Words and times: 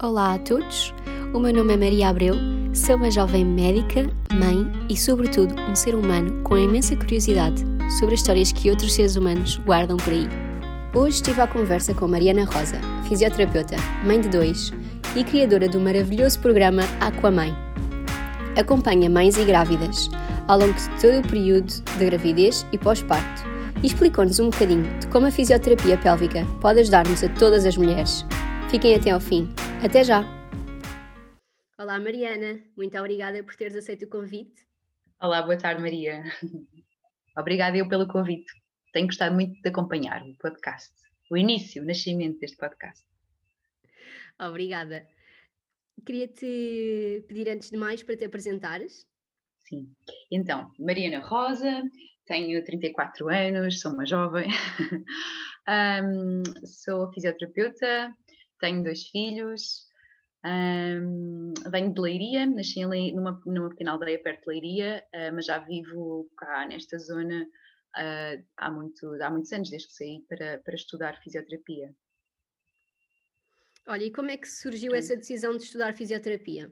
Olá 0.00 0.34
a 0.34 0.38
todos, 0.38 0.94
o 1.34 1.40
meu 1.40 1.52
nome 1.52 1.74
é 1.74 1.76
Maria 1.76 2.08
Abreu, 2.10 2.36
sou 2.72 2.94
uma 2.94 3.10
jovem 3.10 3.44
médica, 3.44 4.08
mãe 4.32 4.64
e, 4.88 4.96
sobretudo, 4.96 5.52
um 5.68 5.74
ser 5.74 5.96
humano 5.96 6.40
com 6.44 6.56
imensa 6.56 6.94
curiosidade 6.94 7.66
sobre 7.98 8.14
as 8.14 8.20
histórias 8.20 8.52
que 8.52 8.70
outros 8.70 8.94
seres 8.94 9.16
humanos 9.16 9.56
guardam 9.66 9.96
por 9.96 10.12
aí. 10.12 10.28
Hoje 10.94 11.16
estive 11.16 11.40
à 11.40 11.48
conversa 11.48 11.92
com 11.94 12.06
Mariana 12.06 12.44
Rosa, 12.44 12.80
fisioterapeuta, 13.08 13.74
mãe 14.04 14.20
de 14.20 14.28
dois 14.28 14.72
e 15.16 15.24
criadora 15.24 15.68
do 15.68 15.80
maravilhoso 15.80 16.38
programa 16.38 16.82
Aquamãe. 17.00 17.52
Acompanha 18.56 19.10
mães 19.10 19.36
e 19.36 19.44
grávidas 19.44 20.08
ao 20.46 20.60
longo 20.60 20.74
de 20.74 20.88
todo 21.00 21.18
o 21.18 21.28
período 21.28 21.74
de 21.98 22.04
gravidez 22.04 22.64
e 22.70 22.78
pós-parto 22.78 23.42
e 23.82 23.88
explicou-nos 23.88 24.38
um 24.38 24.48
bocadinho 24.48 24.96
de 25.00 25.08
como 25.08 25.26
a 25.26 25.30
fisioterapia 25.32 25.98
pélvica 25.98 26.46
pode 26.60 26.78
ajudar-nos 26.78 27.24
a 27.24 27.28
todas 27.30 27.66
as 27.66 27.76
mulheres. 27.76 28.24
Fiquem 28.70 28.94
até 28.94 29.10
ao 29.10 29.18
fim 29.18 29.48
até 29.84 30.02
já! 30.02 30.24
Olá, 31.78 31.98
Mariana. 32.00 32.60
Muito 32.76 32.98
obrigada 32.98 33.42
por 33.44 33.54
teres 33.54 33.76
aceito 33.76 34.04
o 34.04 34.08
convite. 34.08 34.66
Olá, 35.20 35.42
boa 35.42 35.56
tarde, 35.56 35.80
Maria. 35.80 36.24
Obrigada 37.38 37.76
eu 37.76 37.88
pelo 37.88 38.08
convite. 38.08 38.52
Tenho 38.92 39.06
gostado 39.06 39.34
muito 39.34 39.60
de 39.62 39.68
acompanhar 39.68 40.22
o 40.22 40.36
podcast, 40.38 40.92
o 41.30 41.36
início, 41.36 41.82
o 41.82 41.86
nascimento 41.86 42.38
deste 42.40 42.56
podcast. 42.56 43.04
Obrigada. 44.40 45.06
Queria-te 46.04 47.24
pedir 47.28 47.48
antes 47.48 47.70
de 47.70 47.76
mais 47.76 48.02
para 48.02 48.16
te 48.16 48.24
apresentares. 48.24 49.06
Sim. 49.68 49.92
Então, 50.30 50.72
Mariana 50.78 51.20
Rosa, 51.20 51.82
tenho 52.26 52.64
34 52.64 53.28
anos, 53.28 53.80
sou 53.80 53.92
uma 53.92 54.06
jovem, 54.06 54.48
um, 55.68 56.42
sou 56.66 57.12
fisioterapeuta, 57.12 58.14
tenho 58.58 58.82
dois 58.82 59.08
filhos, 59.08 59.88
um, 60.44 61.52
venho 61.70 61.92
de 61.92 62.00
Leiria, 62.00 62.46
nasci 62.46 62.80
em, 62.80 63.14
numa, 63.14 63.40
numa 63.44 63.68
pequena 63.70 63.92
aldeia 63.92 64.22
perto 64.22 64.42
de 64.42 64.48
Leiria, 64.48 65.04
uh, 65.14 65.34
mas 65.34 65.46
já 65.46 65.58
vivo 65.58 66.30
cá 66.36 66.66
nesta 66.66 66.98
zona 66.98 67.42
uh, 67.42 68.44
há, 68.56 68.70
muito, 68.70 69.06
há 69.22 69.30
muitos 69.30 69.52
anos, 69.52 69.70
desde 69.70 69.88
que 69.88 69.94
saí 69.94 70.24
para, 70.28 70.58
para 70.58 70.74
estudar 70.74 71.20
fisioterapia. 71.22 71.94
Olha, 73.86 74.04
e 74.04 74.12
como 74.12 74.30
é 74.30 74.36
que 74.36 74.46
surgiu 74.46 74.94
essa 74.94 75.16
decisão 75.16 75.56
de 75.56 75.64
estudar 75.64 75.94
fisioterapia? 75.94 76.70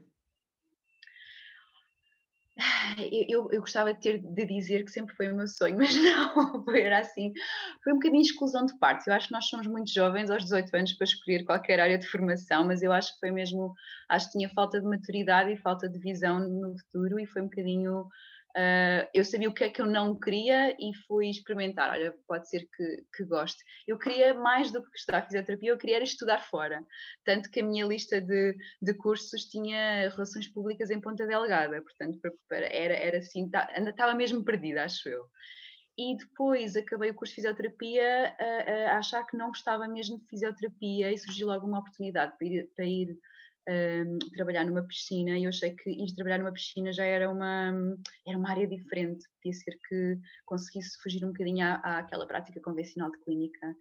Eu, 3.29 3.49
eu 3.51 3.61
gostava 3.61 3.93
de 3.93 3.99
ter 3.99 4.19
de 4.19 4.45
dizer 4.45 4.83
que 4.83 4.91
sempre 4.91 5.15
foi 5.15 5.31
o 5.31 5.35
meu 5.35 5.47
sonho, 5.47 5.77
mas 5.77 5.95
não, 5.95 6.65
era 6.75 6.99
assim, 6.99 7.31
foi 7.83 7.93
um 7.93 7.97
bocadinho 7.97 8.21
exclusão 8.21 8.65
de 8.65 8.77
parte. 8.79 9.07
Eu 9.07 9.13
acho 9.13 9.27
que 9.27 9.33
nós 9.33 9.45
somos 9.45 9.67
muito 9.67 9.91
jovens 9.91 10.29
aos 10.29 10.43
18 10.43 10.75
anos 10.75 10.93
para 10.93 11.05
escolher 11.05 11.43
qualquer 11.45 11.79
área 11.79 11.97
de 11.97 12.07
formação, 12.07 12.65
mas 12.65 12.81
eu 12.81 12.91
acho 12.91 13.13
que 13.13 13.19
foi 13.19 13.31
mesmo, 13.31 13.73
acho 14.09 14.27
que 14.27 14.37
tinha 14.37 14.49
falta 14.49 14.79
de 14.79 14.87
maturidade 14.87 15.51
e 15.51 15.57
falta 15.57 15.87
de 15.87 15.99
visão 15.99 16.39
no 16.39 16.77
futuro 16.77 17.19
e 17.19 17.25
foi 17.25 17.41
um 17.41 17.45
bocadinho 17.45 18.07
Uh, 18.57 19.05
eu 19.13 19.23
sabia 19.23 19.47
o 19.47 19.53
que 19.53 19.65
é 19.65 19.69
que 19.69 19.79
eu 19.79 19.85
não 19.85 20.19
queria 20.19 20.75
e 20.79 20.91
fui 21.07 21.29
experimentar. 21.29 21.91
Olha, 21.91 22.11
pode 22.27 22.49
ser 22.49 22.67
que, 22.75 23.05
que 23.15 23.23
goste. 23.23 23.63
Eu 23.87 23.99
queria 23.99 24.33
mais 24.33 24.71
do 24.71 24.81
que 24.81 24.97
estudar 24.97 25.27
fisioterapia, 25.27 25.69
eu 25.69 25.77
queria 25.77 26.01
estudar 26.01 26.39
fora. 26.39 26.83
Tanto 27.23 27.51
que 27.51 27.59
a 27.59 27.63
minha 27.63 27.85
lista 27.85 28.19
de, 28.19 28.55
de 28.81 28.93
cursos 28.95 29.45
tinha 29.45 30.09
relações 30.09 30.47
públicas 30.47 30.89
em 30.89 30.99
Ponta 30.99 31.27
Delgada, 31.27 31.79
portanto, 31.83 32.19
era, 32.49 32.95
era 32.95 33.17
assim, 33.19 33.47
ainda 33.75 33.91
estava 33.91 34.15
mesmo 34.15 34.43
perdida, 34.43 34.85
acho 34.85 35.07
eu. 35.07 35.23
E 35.95 36.17
depois 36.17 36.75
acabei 36.75 37.11
o 37.11 37.13
curso 37.13 37.33
de 37.33 37.41
fisioterapia 37.41 38.35
a, 38.39 38.91
a 38.93 38.97
achar 38.97 39.23
que 39.27 39.37
não 39.37 39.49
gostava 39.49 39.87
mesmo 39.87 40.17
de 40.17 40.25
fisioterapia 40.25 41.11
e 41.11 41.17
surgiu 41.19 41.45
logo 41.45 41.67
uma 41.67 41.79
oportunidade 41.79 42.35
para 42.39 42.47
ir, 42.47 42.69
para 42.75 42.85
ir 42.85 43.19
um, 43.67 44.17
trabalhar 44.33 44.65
numa 44.65 44.83
piscina 44.83 45.37
e 45.37 45.43
eu 45.43 45.49
achei 45.49 45.75
que 45.75 45.89
ir 45.89 46.15
trabalhar 46.15 46.39
numa 46.39 46.53
piscina 46.53 46.91
já 46.93 47.03
era 47.03 47.29
uma, 47.29 47.73
era 48.25 48.37
uma 48.37 48.49
área 48.49 48.67
diferente, 48.67 49.25
podia 49.35 49.53
ser 49.53 49.77
que 49.87 50.17
conseguisse 50.45 50.97
fugir 51.01 51.23
um 51.25 51.29
bocadinho 51.29 51.65
à, 51.65 51.99
àquela 51.99 52.25
prática 52.25 52.61
convencional 52.61 53.11
de 53.11 53.19
clínica. 53.19 53.75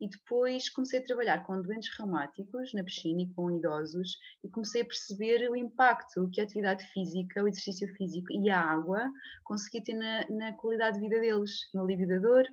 E 0.00 0.08
depois 0.08 0.68
comecei 0.68 0.98
a 0.98 1.04
trabalhar 1.04 1.46
com 1.46 1.62
doentes 1.62 1.96
reumáticos 1.96 2.72
na 2.74 2.82
piscina 2.82 3.22
e 3.22 3.32
com 3.34 3.52
idosos 3.52 4.16
e 4.42 4.48
comecei 4.48 4.82
a 4.82 4.84
perceber 4.84 5.48
o 5.48 5.54
impacto 5.54 6.28
que 6.32 6.40
a 6.40 6.44
atividade 6.44 6.84
física, 6.92 7.42
o 7.42 7.46
exercício 7.46 7.86
físico 7.94 8.32
e 8.32 8.50
a 8.50 8.60
água 8.60 9.08
conseguia 9.44 9.84
ter 9.84 9.94
na, 9.94 10.26
na 10.28 10.52
qualidade 10.54 10.98
de 10.98 11.08
vida 11.08 11.20
deles, 11.20 11.52
no 11.72 11.84
alívio 11.84 12.08
da 12.08 12.18
dor 12.18 12.44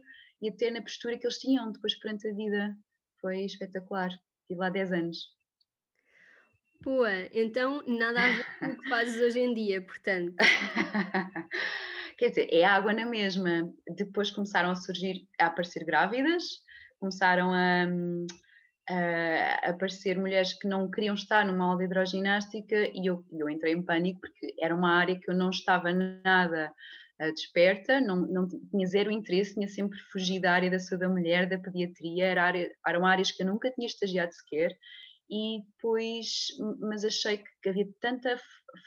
e 0.42 0.50
até 0.50 0.70
na 0.70 0.82
postura 0.82 1.18
que 1.18 1.26
eles 1.26 1.40
tinham 1.40 1.72
depois 1.72 1.96
perante 1.96 2.28
a 2.28 2.34
vida. 2.34 2.78
Foi 3.20 3.42
espetacular. 3.42 4.12
Estive 4.44 4.60
lá 4.60 4.70
10 4.70 4.92
anos. 4.94 5.39
Pô, 6.82 7.06
então 7.34 7.84
nada 7.86 8.22
a 8.24 8.28
ver 8.28 8.46
com 8.60 8.66
o 8.68 8.78
que 8.78 8.90
fazes 8.90 9.20
hoje 9.22 9.40
em 9.40 9.54
dia, 9.54 9.82
portanto. 9.82 10.36
Quer 12.18 12.30
dizer, 12.30 12.48
é 12.52 12.64
água 12.64 12.94
na 12.94 13.06
mesma. 13.06 13.74
Depois 13.96 14.32
começaram 14.32 14.72
a 14.72 14.76
surgir, 14.76 15.28
a 15.40 15.48
aparecer 15.48 15.84
grávidas, 15.84 16.44
começaram 17.00 17.52
a, 17.54 17.86
a 18.90 19.70
aparecer 19.70 20.18
mulheres 20.18 20.54
que 20.54 20.68
não 20.68 20.90
queriam 20.90 21.16
estar 21.16 21.46
numa 21.46 21.66
aula 21.66 21.80
de 21.80 21.86
hidroginástica 21.86 22.76
e 22.94 23.06
eu, 23.06 23.26
eu 23.32 23.50
entrei 23.50 23.74
em 23.74 23.84
pânico 23.84 24.22
porque 24.22 24.54
era 24.60 24.76
uma 24.76 24.92
área 24.92 25.20
que 25.20 25.30
eu 25.30 25.36
não 25.36 25.50
estava 25.50 25.92
nada 25.94 26.74
uh, 27.22 27.34
desperta, 27.34 28.02
não, 28.02 28.18
não 28.18 28.48
tinha 28.48 28.88
zero 28.88 29.12
interesse, 29.12 29.54
tinha 29.54 29.68
sempre 29.68 30.00
fugido 30.12 30.44
da 30.44 30.54
área 30.54 30.72
da 30.72 30.80
saúde 30.80 31.06
da 31.06 31.10
mulher, 31.10 31.48
da 31.48 31.58
pediatria, 31.58 32.26
era 32.26 32.44
área, 32.44 32.72
eram 32.86 33.06
áreas 33.06 33.32
que 33.32 33.44
eu 33.44 33.48
nunca 33.48 33.72
tinha 33.72 33.88
estagiado 33.88 34.34
sequer 34.34 34.78
e 35.30 35.62
depois, 35.64 36.48
mas 36.80 37.06
achei 37.06 37.44
que 37.62 37.70
havia 37.70 37.88
tanta 38.02 38.40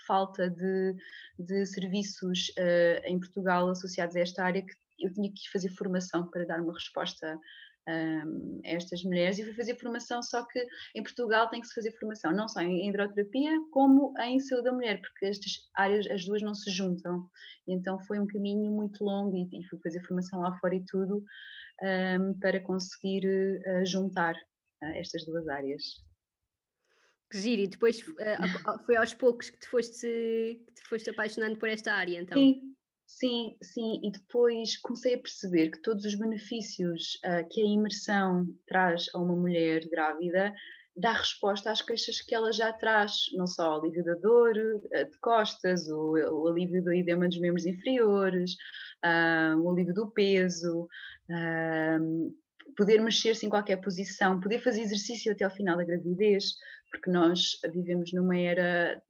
falta 0.07 0.51
de, 0.51 0.95
de 1.39 1.67
serviços 1.67 2.49
uh, 2.59 3.07
em 3.07 3.19
Portugal 3.19 3.69
associados 3.69 4.17
a 4.17 4.21
esta 4.21 4.45
área 4.45 4.63
que 4.63 4.73
eu 4.99 5.13
tinha 5.13 5.31
que 5.31 5.51
fazer 5.53 5.71
formação 5.71 6.29
para 6.29 6.47
dar 6.47 6.61
uma 6.61 6.73
resposta 6.73 7.39
um, 7.89 8.61
a 8.65 8.69
estas 8.69 9.03
mulheres 9.03 9.39
e 9.39 9.45
fui 9.45 9.55
fazer 9.55 9.77
formação, 9.77 10.23
só 10.23 10.45
que 10.47 10.65
em 10.95 11.03
Portugal 11.03 11.49
tem 11.49 11.61
que 11.61 11.67
se 11.67 11.75
fazer 11.75 11.93
formação 11.99 12.33
não 12.33 12.49
só 12.49 12.61
em 12.61 12.89
hidroterapia 12.89 13.53
como 13.71 14.15
em 14.21 14.39
saúde 14.41 14.65
da 14.65 14.73
mulher, 14.73 15.01
porque 15.01 15.27
estas 15.27 15.53
áreas, 15.75 16.07
as 16.09 16.25
duas 16.25 16.43
não 16.43 16.55
se 16.55 16.71
juntam. 16.71 17.29
E 17.67 17.73
então 17.73 17.99
foi 18.01 18.19
um 18.19 18.27
caminho 18.27 18.71
muito 18.71 19.05
longo 19.05 19.37
e, 19.37 19.49
e 19.53 19.65
fui 19.65 19.79
fazer 19.81 20.01
formação 20.03 20.41
lá 20.41 20.57
fora 20.59 20.75
e 20.75 20.85
tudo 20.85 21.25
um, 21.83 22.39
para 22.39 22.61
conseguir 22.61 23.27
uh, 23.27 23.85
juntar 23.85 24.35
uh, 24.35 24.87
estas 24.95 25.25
duas 25.25 25.49
áreas. 25.49 25.83
Que 27.33 27.39
giro, 27.39 27.63
e 27.63 27.67
depois 27.67 27.99
uh, 28.07 28.85
foi 28.85 28.95
aos 28.95 29.15
poucos 29.15 29.49
que 29.49 29.59
te, 29.59 29.67
foste, 29.67 30.07
que 30.67 30.75
te 30.75 30.83
foste 30.87 31.09
apaixonando 31.09 31.57
por 31.57 31.67
esta 31.67 31.95
área, 31.95 32.21
então? 32.21 32.37
Sim, 32.37 32.75
sim, 33.07 33.57
sim, 33.63 34.01
e 34.05 34.13
depois 34.13 34.77
comecei 34.77 35.15
a 35.15 35.19
perceber 35.19 35.71
que 35.71 35.81
todos 35.81 36.05
os 36.05 36.15
benefícios 36.15 37.19
uh, 37.25 37.49
que 37.49 37.63
a 37.63 37.65
imersão 37.65 38.47
traz 38.67 39.07
a 39.15 39.19
uma 39.19 39.35
mulher 39.35 39.89
grávida 39.89 40.53
dá 40.95 41.13
resposta 41.13 41.71
às 41.71 41.81
queixas 41.81 42.21
que 42.21 42.35
ela 42.35 42.53
já 42.53 42.71
traz, 42.71 43.15
não 43.33 43.47
só 43.47 43.79
o 43.79 43.81
alívio 43.81 44.05
da 44.05 44.15
dor 44.17 44.55
uh, 44.55 45.11
de 45.11 45.19
costas, 45.19 45.89
o, 45.89 46.13
o, 46.13 46.49
alívio 46.49 46.85
do 46.85 46.93
edema 46.93 47.27
dos 47.27 47.41
membros 47.41 47.65
inferiores, 47.65 48.57
o 49.59 49.71
alívio 49.71 49.95
do 49.95 50.11
peso, 50.11 50.87
poder 52.77 53.01
mexer-se 53.01 53.47
em 53.47 53.49
qualquer 53.49 53.77
posição, 53.77 54.39
poder 54.39 54.59
fazer 54.59 54.83
exercício 54.83 55.33
até 55.33 55.45
ao 55.45 55.51
final 55.51 55.77
da 55.77 55.85
gravidez, 55.85 56.55
porque 56.93 57.11
nós 57.11 57.59
vivemos 57.73 58.13
numa 58.13 58.37
era 58.39 59.03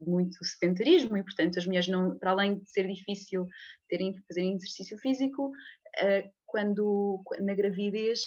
muito 0.00 0.44
sedentarismo 0.44 1.16
e, 1.16 1.22
portanto, 1.22 1.58
as 1.58 1.66
mulheres, 1.66 1.88
não, 1.88 2.18
para 2.18 2.32
além 2.32 2.58
de 2.58 2.70
ser 2.70 2.86
difícil 2.86 3.46
terem 3.88 4.12
que 4.12 4.22
fazer 4.26 4.42
exercício 4.42 4.98
físico, 4.98 5.52
eh, 5.98 6.30
quando 6.46 7.22
na 7.40 7.54
gravidez 7.54 8.22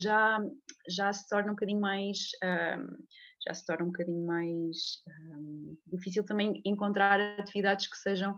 já, 0.00 0.38
já 0.88 1.12
se 1.12 1.28
torna 1.28 1.50
um 1.50 1.54
bocadinho 1.54 1.80
mais. 1.80 2.30
já 3.46 3.54
se 3.54 3.64
torna 3.64 3.84
um 3.84 3.90
bocadinho 3.90 4.26
mais 4.26 5.02
difícil 5.86 6.24
também 6.24 6.60
encontrar 6.64 7.20
atividades 7.38 7.86
que 7.86 7.96
sejam 7.96 8.36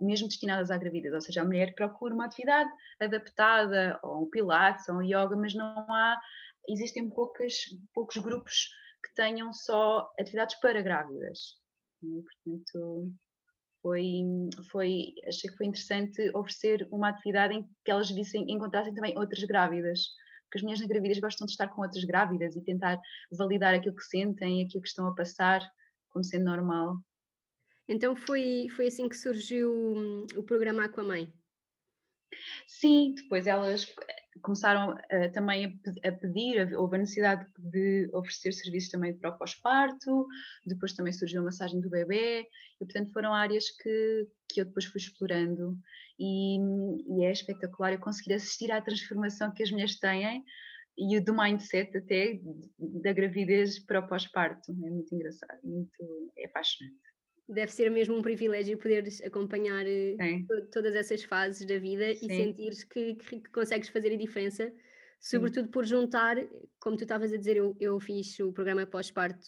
mesmo 0.00 0.28
destinadas 0.28 0.70
à 0.70 0.76
gravidez, 0.76 1.14
ou 1.14 1.20
seja, 1.20 1.40
a 1.40 1.44
mulher 1.44 1.74
procura 1.74 2.14
uma 2.14 2.26
atividade 2.26 2.70
adaptada, 3.00 3.98
ou 4.02 4.24
um 4.24 4.30
pilates, 4.30 4.88
ou 4.88 4.96
um 4.96 5.02
yoga, 5.02 5.34
mas 5.36 5.54
não 5.54 5.66
há, 5.88 6.20
existem 6.68 7.08
poucas, 7.10 7.54
poucos 7.94 8.16
grupos 8.16 8.68
que 9.04 9.14
tenham 9.14 9.52
só 9.52 10.10
atividades 10.18 10.58
para 10.60 10.82
grávidas. 10.82 11.56
Portanto, 12.00 13.12
foi, 13.80 14.22
foi, 14.70 15.14
achei 15.26 15.50
que 15.50 15.56
foi 15.56 15.66
interessante 15.66 16.30
oferecer 16.34 16.88
uma 16.90 17.08
atividade 17.08 17.54
em 17.54 17.68
que 17.84 17.90
elas 17.90 18.10
vissem, 18.10 18.44
encontrassem 18.48 18.94
também 18.94 19.16
outras 19.18 19.42
grávidas, 19.44 20.00
porque 20.44 20.58
as 20.58 20.62
mulheres 20.62 20.82
na 20.82 20.88
gravidez 20.88 21.18
gostam 21.18 21.46
de 21.46 21.52
estar 21.52 21.68
com 21.68 21.82
outras 21.82 22.04
grávidas 22.04 22.54
e 22.56 22.62
tentar 22.62 23.00
validar 23.32 23.74
aquilo 23.74 23.96
que 23.96 24.04
sentem, 24.04 24.64
aquilo 24.64 24.82
que 24.82 24.88
estão 24.88 25.06
a 25.06 25.14
passar, 25.14 25.60
como 26.10 26.24
sendo 26.24 26.44
normal. 26.44 26.96
Então 27.88 28.14
foi, 28.14 28.68
foi 28.76 28.86
assim 28.86 29.08
que 29.08 29.16
surgiu 29.16 29.72
hum, 29.72 30.26
o 30.36 30.42
programa 30.42 30.84
Aquamãe? 30.84 31.32
Sim, 32.66 33.14
depois 33.14 33.46
elas, 33.46 33.92
começaram 34.40 34.94
uh, 34.94 35.32
também 35.32 35.66
a, 35.66 36.08
a, 36.08 36.12
pedir, 36.12 36.74
houve 36.76 36.96
a 36.96 36.98
necessidade 37.00 37.46
de 37.58 38.08
oferecer 38.12 38.52
serviços 38.52 38.90
também 38.90 39.14
para 39.14 39.30
o 39.30 39.38
pós-parto, 39.38 40.26
depois 40.66 40.92
também 40.94 41.12
surgiu 41.12 41.42
a 41.42 41.44
massagem 41.44 41.80
do 41.80 41.90
bebê, 41.90 42.46
e 42.80 42.84
portanto 42.84 43.12
foram 43.12 43.34
áreas 43.34 43.70
que, 43.70 44.28
que 44.48 44.60
eu 44.60 44.64
depois 44.64 44.86
fui 44.86 45.00
explorando 45.00 45.78
e, 46.18 46.58
e 47.08 47.24
é 47.24 47.32
espetacular 47.32 47.92
eu 47.92 47.98
conseguir 47.98 48.34
assistir 48.34 48.70
à 48.72 48.80
transformação 48.80 49.52
que 49.52 49.62
as 49.62 49.70
mulheres 49.70 49.98
têm 49.98 50.44
e 50.96 51.20
do 51.20 51.34
mindset 51.34 51.96
até 51.96 52.38
da 52.78 53.12
gravidez 53.12 53.78
para 53.78 54.00
o 54.00 54.08
pós-parto. 54.08 54.70
É 54.70 54.90
muito 54.90 55.14
engraçado, 55.14 55.58
muito, 55.64 56.32
é 56.36 56.46
apaixonante. 56.46 57.11
Deve 57.52 57.70
ser 57.70 57.90
mesmo 57.90 58.16
um 58.16 58.22
privilégio 58.22 58.78
poderes 58.78 59.20
acompanhar 59.22 59.86
eh, 59.86 60.16
todas 60.72 60.94
essas 60.94 61.22
fases 61.22 61.66
da 61.66 61.78
vida 61.78 62.14
Sim. 62.14 62.26
e 62.26 62.36
sentires 62.36 62.84
que, 62.84 63.14
que, 63.14 63.40
que, 63.40 63.50
consegues 63.50 63.88
fazer 63.88 64.12
a 64.12 64.16
diferença, 64.16 64.72
sobretudo 65.20 65.66
Sim. 65.66 65.70
por 65.70 65.84
juntar, 65.84 66.36
como 66.80 66.96
tu 66.96 67.02
estavas 67.02 67.32
a 67.32 67.36
dizer, 67.36 67.56
eu, 67.56 67.76
eu 67.78 68.00
fiz 68.00 68.38
o 68.40 68.52
programa 68.52 68.86
pós-parto 68.86 69.46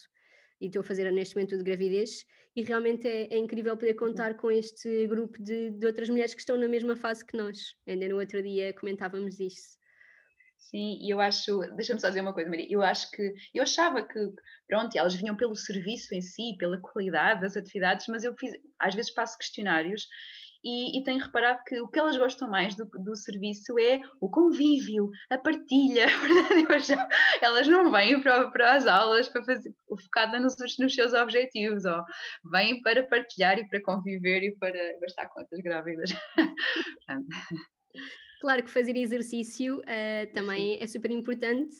e 0.61 0.67
estou 0.67 0.81
a 0.81 0.83
fazer 0.83 1.11
neste 1.11 1.35
momento 1.35 1.57
de 1.57 1.63
gravidez 1.63 2.25
e 2.55 2.61
realmente 2.61 3.07
é, 3.07 3.33
é 3.33 3.37
incrível 3.37 3.75
poder 3.75 3.95
contar 3.95 4.35
com 4.35 4.49
este 4.49 5.07
grupo 5.07 5.41
de, 5.41 5.71
de, 5.71 5.85
outras 5.85 6.09
mulheres 6.09 6.33
que 6.33 6.39
estão 6.39 6.57
na 6.57 6.67
mesma 6.67 6.95
fase 6.95 7.25
que 7.25 7.35
nós. 7.35 7.75
Ainda 7.85 8.07
no 8.07 8.17
outro 8.17 8.41
dia 8.41 8.71
comentávamos 8.73 9.39
isso. 9.39 9.77
Sim, 10.57 10.99
e 11.01 11.09
eu 11.09 11.21
acho, 11.21 11.59
deixa-me 11.75 11.99
só 11.99 12.09
dizer 12.09 12.21
uma 12.21 12.33
coisa, 12.33 12.49
Maria, 12.49 12.67
eu 12.69 12.81
acho 12.81 13.09
que, 13.11 13.33
eu 13.53 13.63
achava 13.63 14.01
que, 14.01 14.19
pronto, 14.67 14.95
elas 14.97 15.13
vinham 15.13 15.35
pelo 15.35 15.55
serviço 15.55 16.13
em 16.13 16.21
si, 16.21 16.55
pela 16.57 16.79
qualidade 16.79 17.41
das 17.41 17.55
atividades, 17.55 18.07
mas 18.07 18.23
eu 18.23 18.35
fiz, 18.37 18.51
às 18.79 18.95
vezes 18.95 19.13
passo 19.13 19.37
questionários 19.37 20.07
e, 20.65 20.97
e, 20.97 21.03
tenho 21.03 21.23
reparado 21.23 21.63
que 21.63 21.79
o 21.79 21.87
que 21.87 21.99
elas 21.99 22.17
gostam 22.17 22.49
mais 22.49 22.73
do, 22.75 22.85
do 22.85 23.15
serviço 23.15 23.77
é 23.77 24.01
o 24.19 24.27
convívio, 24.27 25.11
a 25.29 25.37
partilha. 25.37 26.07
Verdade? 26.67 27.07
elas 27.39 27.67
não 27.67 27.91
vêm 27.91 28.19
para, 28.19 28.49
para 28.49 28.73
as 28.73 28.87
aulas 28.87 29.29
para 29.29 29.45
fazer 29.45 29.71
focada 29.87 30.39
nos, 30.39 30.55
nos 30.79 30.95
seus 30.95 31.13
objetivos, 31.13 31.85
ó. 31.85 32.03
vêm 32.51 32.81
para 32.81 33.03
partilhar 33.03 33.59
e 33.59 33.67
para 33.67 33.79
conviver 33.83 34.41
e 34.41 34.57
para 34.57 34.99
gastar 35.01 35.29
contas 35.29 35.59
grávidas. 35.59 36.09
claro 38.45 38.61
que 38.61 38.69
fazer 38.69 38.95
exercício 38.95 39.79
uh, 39.79 40.33
também 40.35 40.77
é 40.79 40.85
super 40.85 41.09
importante. 41.09 41.75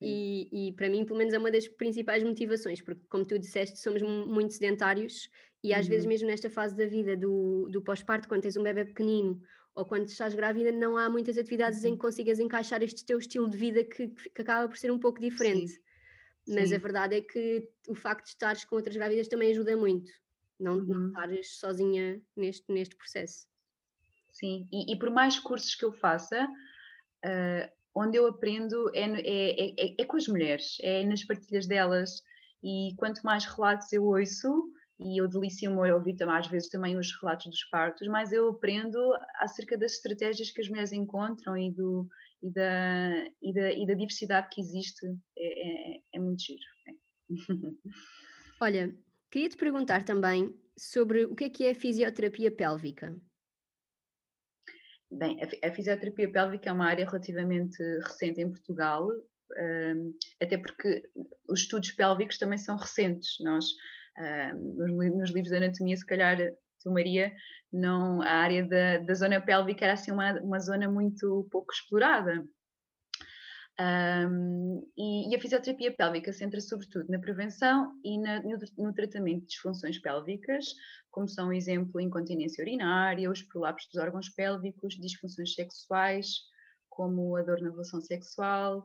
E, 0.00 0.68
e, 0.68 0.72
para 0.72 0.88
mim, 0.88 1.04
pelo 1.04 1.18
menos, 1.18 1.34
é 1.34 1.38
uma 1.38 1.50
das 1.50 1.68
principais 1.68 2.22
motivações, 2.22 2.80
porque, 2.80 3.02
como 3.10 3.26
tu 3.26 3.38
disseste, 3.38 3.78
somos 3.78 4.00
muito 4.00 4.54
sedentários 4.54 5.28
e 5.62 5.74
às 5.74 5.84
uhum. 5.84 5.90
vezes, 5.90 6.06
mesmo 6.06 6.28
nesta 6.28 6.48
fase 6.48 6.74
da 6.74 6.86
vida 6.86 7.14
do, 7.16 7.68
do 7.70 7.82
pós-parto, 7.82 8.26
quando 8.26 8.42
tens 8.42 8.56
um 8.56 8.62
bebê 8.62 8.84
pequenino 8.86 9.38
ou 9.74 9.84
quando 9.84 10.06
estás 10.06 10.34
grávida, 10.34 10.72
não 10.72 10.96
há 10.96 11.10
muitas 11.10 11.36
atividades 11.36 11.82
uhum. 11.82 11.90
em 11.90 11.92
que 11.92 11.98
consigas 11.98 12.38
encaixar 12.38 12.82
este 12.82 13.04
teu 13.04 13.18
estilo 13.18 13.50
de 13.50 13.58
vida 13.58 13.84
que, 13.84 14.08
que 14.08 14.40
acaba 14.40 14.66
por 14.66 14.78
ser 14.78 14.90
um 14.90 14.98
pouco 14.98 15.20
diferente. 15.20 15.72
Sim. 15.72 16.54
Mas 16.54 16.70
Sim. 16.70 16.76
a 16.76 16.78
verdade 16.78 17.16
é 17.16 17.20
que 17.20 17.68
o 17.86 17.94
facto 17.94 18.24
de 18.24 18.30
estares 18.30 18.64
com 18.64 18.76
outras 18.76 18.96
grávidas 18.96 19.28
também 19.28 19.50
ajuda 19.50 19.76
muito, 19.76 20.10
não, 20.58 20.78
uhum. 20.78 20.86
não 20.86 21.06
estares 21.08 21.58
sozinha 21.58 22.22
neste, 22.34 22.72
neste 22.72 22.96
processo. 22.96 23.46
Sim, 24.38 24.68
e, 24.72 24.92
e 24.92 24.98
por 24.98 25.10
mais 25.10 25.38
cursos 25.38 25.74
que 25.74 25.84
eu 25.84 25.92
faça, 25.92 26.44
uh, 26.44 27.72
onde 27.94 28.16
eu 28.16 28.26
aprendo 28.26 28.90
é, 28.94 29.02
é, 29.02 29.70
é, 29.70 29.94
é, 29.98 30.04
com 30.04 30.16
as 30.16 30.28
mulheres, 30.28 30.76
é 30.80 31.04
nas 31.04 31.24
partilhas 31.24 31.66
delas, 31.66 32.22
e 32.62 32.94
quanto 32.96 33.22
mais 33.22 33.44
relatos 33.44 33.92
eu 33.92 34.04
ouço, 34.04 34.72
e 35.00 35.20
eu 35.20 35.28
delicio-me 35.28 35.90
ouvir 35.92 36.16
às 36.22 36.46
vezes 36.46 36.68
também 36.68 36.96
os 36.96 37.08
relatos 37.20 37.46
dos 37.46 37.64
partos, 37.64 38.06
mas 38.08 38.32
eu 38.32 38.48
aprendo 38.50 38.98
acerca 39.36 39.76
das 39.76 39.92
estratégias 39.92 40.50
que 40.50 40.60
as 40.60 40.68
mulheres 40.68 40.92
encontram 40.92 41.56
e, 41.56 41.72
do, 41.72 42.08
e, 42.42 42.50
da, 42.52 43.26
e, 43.42 43.52
da, 43.52 43.72
e 43.72 43.86
da 43.86 43.94
diversidade 43.94 44.48
que 44.50 44.60
existe. 44.60 45.06
É, 45.36 45.96
é, 45.96 46.00
é 46.14 46.18
muito 46.18 46.42
giro. 46.42 46.62
É. 46.88 46.92
Olha, 48.60 48.96
queria 49.30 49.48
te 49.48 49.56
perguntar 49.56 50.04
também 50.04 50.52
sobre 50.76 51.24
o 51.24 51.34
que 51.34 51.44
é 51.44 51.50
que 51.50 51.64
é 51.64 51.70
a 51.70 51.74
fisioterapia 51.76 52.50
pélvica. 52.50 53.16
Bem, 55.10 55.38
a, 55.62 55.70
fisioterapia 55.72 56.30
pélvica 56.30 56.68
é 56.68 56.72
uma 56.72 56.86
área 56.86 57.06
relativamente 57.06 57.82
recente 58.02 58.40
em 58.40 58.50
Portugal, 58.50 59.08
um, 59.08 60.14
até 60.40 60.58
porque 60.58 61.02
os 61.48 61.60
estudos 61.60 61.92
pélvicos 61.92 62.36
também 62.36 62.58
são 62.58 62.76
recentes. 62.76 63.36
Nós 63.40 63.64
nos, 64.54 65.16
nos, 65.16 65.30
livros 65.30 65.50
de 65.50 65.56
anatomia, 65.56 65.96
se 65.96 66.04
calhar, 66.04 66.36
tu 66.82 66.90
Maria, 66.90 67.32
não, 67.72 68.20
a 68.22 68.30
área 68.30 68.66
da, 68.66 68.98
da 68.98 69.14
zona 69.14 69.40
pélvica 69.40 69.84
era 69.84 69.94
assim 69.94 70.10
uma, 70.10 70.32
uma 70.40 70.58
zona 70.58 70.90
muito 70.90 71.48
pouco 71.50 71.72
explorada. 71.72 72.44
Um, 73.80 74.82
e, 74.96 75.30
e, 75.30 75.36
a 75.36 75.40
fisioterapia 75.40 75.94
pélvica 75.94 76.32
centra 76.32 76.60
sobretudo 76.60 77.08
na 77.08 77.18
prevenção 77.20 77.92
e 78.02 78.18
na, 78.18 78.42
no, 78.42 78.58
no, 78.76 78.92
tratamento 78.92 79.42
de 79.42 79.46
disfunções 79.46 80.00
pélvicas, 80.00 80.74
como 81.12 81.28
são, 81.28 81.52
exemplo, 81.52 82.00
incontinência 82.00 82.60
urinária, 82.60 83.30
os 83.30 83.42
prolapsos 83.42 83.88
dos 83.92 84.02
órgãos 84.02 84.28
pélvicos, 84.30 84.96
disfunções 84.96 85.54
sexuais, 85.54 86.40
como 86.88 87.36
a 87.36 87.42
dor 87.42 87.60
na 87.60 87.70
relação 87.70 88.00
sexual, 88.00 88.84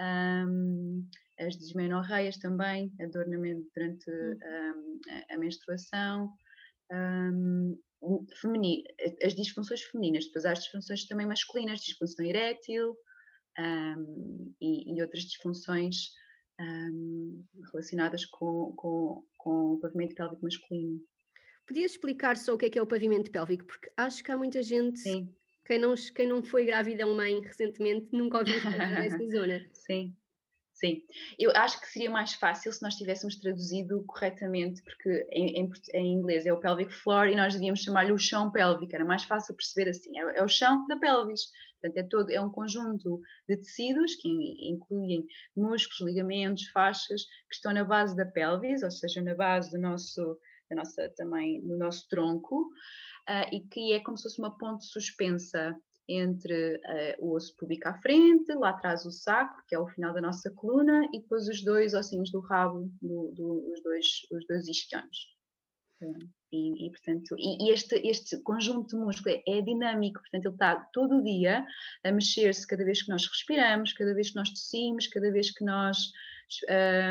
um, 0.00 1.08
as 1.38 1.56
dismenorreias 1.56 2.36
também, 2.38 2.92
a 3.00 3.06
dor 3.06 3.26
durante 3.26 4.10
um, 4.10 5.00
a, 5.08 5.34
a, 5.34 5.38
menstruação, 5.38 6.32
as 9.24 9.34
disfunções 9.36 9.82
femininas, 9.82 10.26
depois 10.26 10.44
há 10.44 10.50
as 10.50 10.64
disfunções 10.64 11.06
também 11.06 11.28
masculinas, 11.28 11.78
disfunção 11.80 12.26
erétil 12.26 12.96
um, 13.58 14.54
e, 14.60 14.94
e, 14.94 15.02
outras 15.02 15.24
disfunções 15.24 16.10
um, 16.60 17.44
relacionadas 17.70 18.24
com, 18.26 18.72
com, 18.76 19.24
com, 19.38 19.74
o 19.74 19.80
pavimento 19.80 20.14
pélvico 20.14 20.42
masculino. 20.42 21.00
Podias 21.66 21.92
explicar 21.92 22.36
só 22.36 22.54
o 22.54 22.58
que 22.58 22.66
é 22.66 22.70
que 22.70 22.78
é 22.78 22.82
o 22.82 22.86
pavimento 22.86 23.30
pélvico? 23.30 23.66
Porque 23.66 23.90
acho 23.96 24.22
que 24.22 24.32
há 24.32 24.36
muita 24.36 24.62
gente, 24.62 24.98
Sim. 24.98 25.34
Quem, 25.64 25.78
não, 25.78 25.94
quem 26.14 26.26
não 26.26 26.42
foi 26.42 26.66
grávida 26.66 27.06
ou 27.06 27.14
mãe 27.14 27.40
recentemente, 27.40 28.08
nunca 28.12 28.38
ouviu 28.38 28.60
falar 28.60 29.00
dessa 29.00 29.24
zona. 29.30 29.64
Sim. 29.72 30.14
Sim, 30.74 31.00
eu 31.38 31.52
acho 31.54 31.80
que 31.80 31.86
seria 31.86 32.10
mais 32.10 32.32
fácil 32.32 32.72
se 32.72 32.82
nós 32.82 32.96
tivéssemos 32.96 33.36
traduzido 33.36 34.02
corretamente, 34.04 34.82
porque 34.82 35.28
em, 35.30 35.60
em, 35.60 35.70
em 35.94 36.14
inglês 36.14 36.44
é 36.44 36.52
o 36.52 36.58
pelvic 36.58 36.92
floor 36.92 37.28
e 37.28 37.36
nós 37.36 37.52
devíamos 37.52 37.82
chamar-lhe 37.82 38.10
o 38.10 38.18
chão 38.18 38.50
pélvico, 38.50 38.92
era 38.92 39.04
mais 39.04 39.22
fácil 39.22 39.54
perceber 39.54 39.90
assim, 39.90 40.18
é, 40.18 40.38
é, 40.38 40.42
o 40.42 40.48
chão 40.48 40.84
da 40.88 40.96
pelvis. 40.96 41.42
Portanto, 41.82 41.96
é, 41.96 42.02
todo, 42.04 42.30
é 42.30 42.40
um 42.40 42.50
conjunto 42.50 43.20
de 43.48 43.56
tecidos 43.56 44.14
que 44.14 44.28
incluem 44.68 45.26
músculos, 45.56 46.00
ligamentos, 46.00 46.68
faixas, 46.68 47.24
que 47.48 47.56
estão 47.56 47.72
na 47.72 47.82
base 47.82 48.16
da 48.16 48.24
pelvis, 48.24 48.82
ou 48.84 48.90
seja, 48.90 49.20
na 49.20 49.34
base 49.34 49.72
do 49.72 49.78
nosso, 49.78 50.38
da 50.70 50.76
nossa, 50.76 51.08
também 51.16 51.60
no 51.62 51.76
nosso 51.76 52.08
tronco, 52.08 52.62
uh, 53.28 53.52
e 53.52 53.60
que 53.60 53.92
é 53.92 54.00
como 54.00 54.16
se 54.16 54.22
fosse 54.22 54.38
uma 54.38 54.56
ponte 54.56 54.86
suspensa 54.86 55.76
entre 56.08 56.76
uh, 56.76 57.26
o 57.26 57.34
osso 57.34 57.56
púbico 57.56 57.88
à 57.88 57.94
frente, 57.94 58.52
lá 58.54 58.70
atrás 58.70 59.04
o 59.04 59.10
sacro, 59.10 59.62
que 59.66 59.74
é 59.74 59.78
o 59.78 59.88
final 59.88 60.14
da 60.14 60.20
nossa 60.20 60.50
coluna, 60.50 61.04
e 61.12 61.20
depois 61.20 61.48
os 61.48 61.64
dois 61.64 61.94
ossinhos 61.94 62.30
do 62.30 62.40
rabo, 62.40 62.90
do, 63.00 63.32
do, 63.32 63.72
os, 63.72 63.82
dois, 63.82 64.06
os 64.30 64.46
dois 64.46 64.68
isquiões. 64.68 65.32
E, 66.52 66.86
e, 66.86 66.90
portanto, 66.90 67.34
e, 67.38 67.64
e, 67.64 67.72
este, 67.72 67.96
este 68.06 68.38
conjunto 68.42 68.94
de 68.94 69.02
músculo 69.02 69.34
é, 69.34 69.58
é, 69.58 69.62
dinâmico, 69.62 70.20
portanto, 70.20 70.44
ele 70.44 70.54
está 70.54 70.76
todo 70.92 71.16
o 71.16 71.22
dia 71.22 71.64
a 72.04 72.12
mexer-se 72.12 72.66
cada 72.66 72.84
vez 72.84 73.02
que 73.02 73.08
nós 73.08 73.26
respiramos, 73.26 73.92
cada 73.94 74.14
vez 74.14 74.30
que 74.30 74.36
nós 74.36 74.50
tossimos, 74.50 75.06
cada 75.06 75.32
vez 75.32 75.50
que 75.50 75.64
nós 75.64 75.96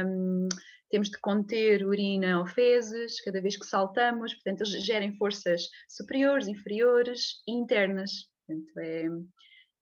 um, 0.06 0.48
temos 0.92 1.10
de 1.10 1.20
conter 1.20 1.84
urina 1.86 2.40
ou 2.40 2.46
fezes, 2.46 3.20
cada 3.22 3.42
vez 3.42 3.58
que 3.58 3.66
saltamos, 3.66 4.34
portanto, 4.36 4.62
eles 4.62 4.86
gerem 4.86 5.18
forças 5.18 5.70
superiores, 5.90 6.48
inferiores 6.48 7.42
e 7.48 7.52
internas. 7.52 8.30
Portanto, 8.46 8.78
é, 8.78 9.08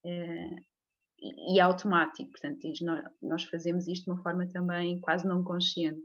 é 0.05 0.69
e 1.21 1.59
é 1.59 1.61
automático, 1.61 2.31
portanto, 2.31 2.61
nós 3.21 3.43
fazemos 3.43 3.87
isto 3.87 4.05
de 4.05 4.11
uma 4.11 4.23
forma 4.23 4.47
também 4.47 4.99
quase 5.01 5.27
não 5.27 5.43
consciente. 5.43 6.01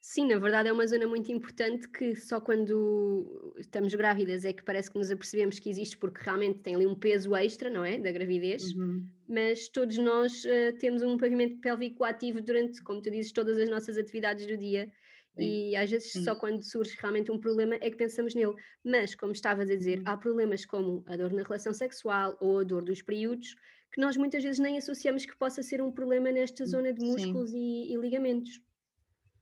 Sim, 0.00 0.28
na 0.28 0.38
verdade 0.38 0.68
é 0.68 0.72
uma 0.72 0.86
zona 0.86 1.06
muito 1.06 1.30
importante 1.30 1.88
que 1.88 2.14
só 2.14 2.40
quando 2.40 3.54
estamos 3.58 3.94
grávidas 3.94 4.44
é 4.44 4.52
que 4.52 4.62
parece 4.62 4.90
que 4.90 4.96
nos 4.96 5.10
apercebemos 5.10 5.58
que 5.58 5.68
existe, 5.68 5.98
porque 5.98 6.22
realmente 6.22 6.60
tem 6.60 6.74
ali 6.74 6.86
um 6.86 6.94
peso 6.94 7.34
extra, 7.34 7.68
não 7.68 7.84
é? 7.84 7.98
Da 7.98 8.10
gravidez, 8.12 8.72
uhum. 8.74 9.04
mas 9.28 9.68
todos 9.68 9.98
nós 9.98 10.44
uh, 10.44 10.78
temos 10.78 11.02
um 11.02 11.18
pavimento 11.18 11.60
pélvico 11.60 12.04
ativo 12.04 12.40
durante, 12.40 12.82
como 12.82 13.02
tu 13.02 13.10
dizes, 13.10 13.32
todas 13.32 13.58
as 13.58 13.68
nossas 13.68 13.98
atividades 13.98 14.46
do 14.46 14.56
dia 14.56 14.90
e 15.38 15.76
às 15.76 15.90
vezes 15.90 16.12
Sim. 16.12 16.24
só 16.24 16.34
quando 16.34 16.62
surge 16.62 16.96
realmente 17.00 17.30
um 17.30 17.38
problema 17.38 17.76
é 17.76 17.90
que 17.90 17.96
pensamos 17.96 18.34
nele. 18.34 18.54
Mas, 18.84 19.14
como 19.14 19.32
estavas 19.32 19.70
a 19.70 19.76
dizer, 19.76 20.02
há 20.04 20.16
problemas 20.16 20.64
como 20.64 21.04
a 21.06 21.16
dor 21.16 21.32
na 21.32 21.42
relação 21.42 21.72
sexual 21.72 22.36
ou 22.40 22.58
a 22.58 22.64
dor 22.64 22.82
dos 22.82 23.00
períodos 23.02 23.54
que 23.90 24.00
nós 24.00 24.16
muitas 24.16 24.42
vezes 24.42 24.58
nem 24.58 24.76
associamos 24.76 25.24
que 25.24 25.36
possa 25.36 25.62
ser 25.62 25.80
um 25.80 25.90
problema 25.90 26.30
nesta 26.30 26.66
zona 26.66 26.92
de 26.92 27.02
músculos 27.02 27.52
e, 27.54 27.92
e, 27.92 27.96
ligamentos. 27.96 28.60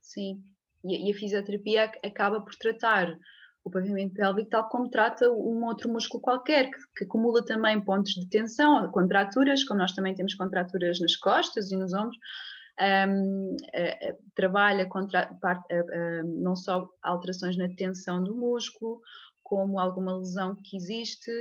Sim, 0.07 0.41
e, 0.85 1.09
e, 1.09 1.11
a 1.11 1.17
fisioterapia 1.17 1.91
acaba 2.01 2.39
por 2.39 2.55
tratar 2.55 3.13
o 3.61 3.69
pavimento 3.69 4.13
pélvico, 4.13 4.49
tal 4.49 4.69
como 4.69 4.89
trata 4.89 5.29
um 5.29 5.65
outro 5.65 5.91
músculo 5.91 6.23
qualquer, 6.23 6.71
que, 6.71 6.77
que, 6.95 7.03
acumula 7.03 7.45
também 7.45 7.81
pontos 7.81 8.13
de 8.13 8.25
tensão, 8.29 8.89
contraturas, 8.89 9.65
como 9.65 9.81
nós 9.81 9.91
também 9.91 10.15
temos 10.15 10.33
contraturas 10.33 11.01
nas 11.01 11.17
costas 11.17 11.71
e 11.71 11.75
nos 11.75 11.93
ombros, 11.93 12.17
um, 13.09 13.55
uh, 13.55 14.17
trabalha 14.33 14.85
contra, 14.85 15.29
uh, 15.29 16.41
não 16.41 16.55
só 16.55 16.89
alterações 17.03 17.57
na 17.57 17.67
tensão 17.75 18.23
do 18.23 18.33
músculo, 18.33 19.01
como 19.43 19.77
alguma 19.77 20.17
lesão 20.17 20.55
que 20.55 20.77
existe, 20.77 21.31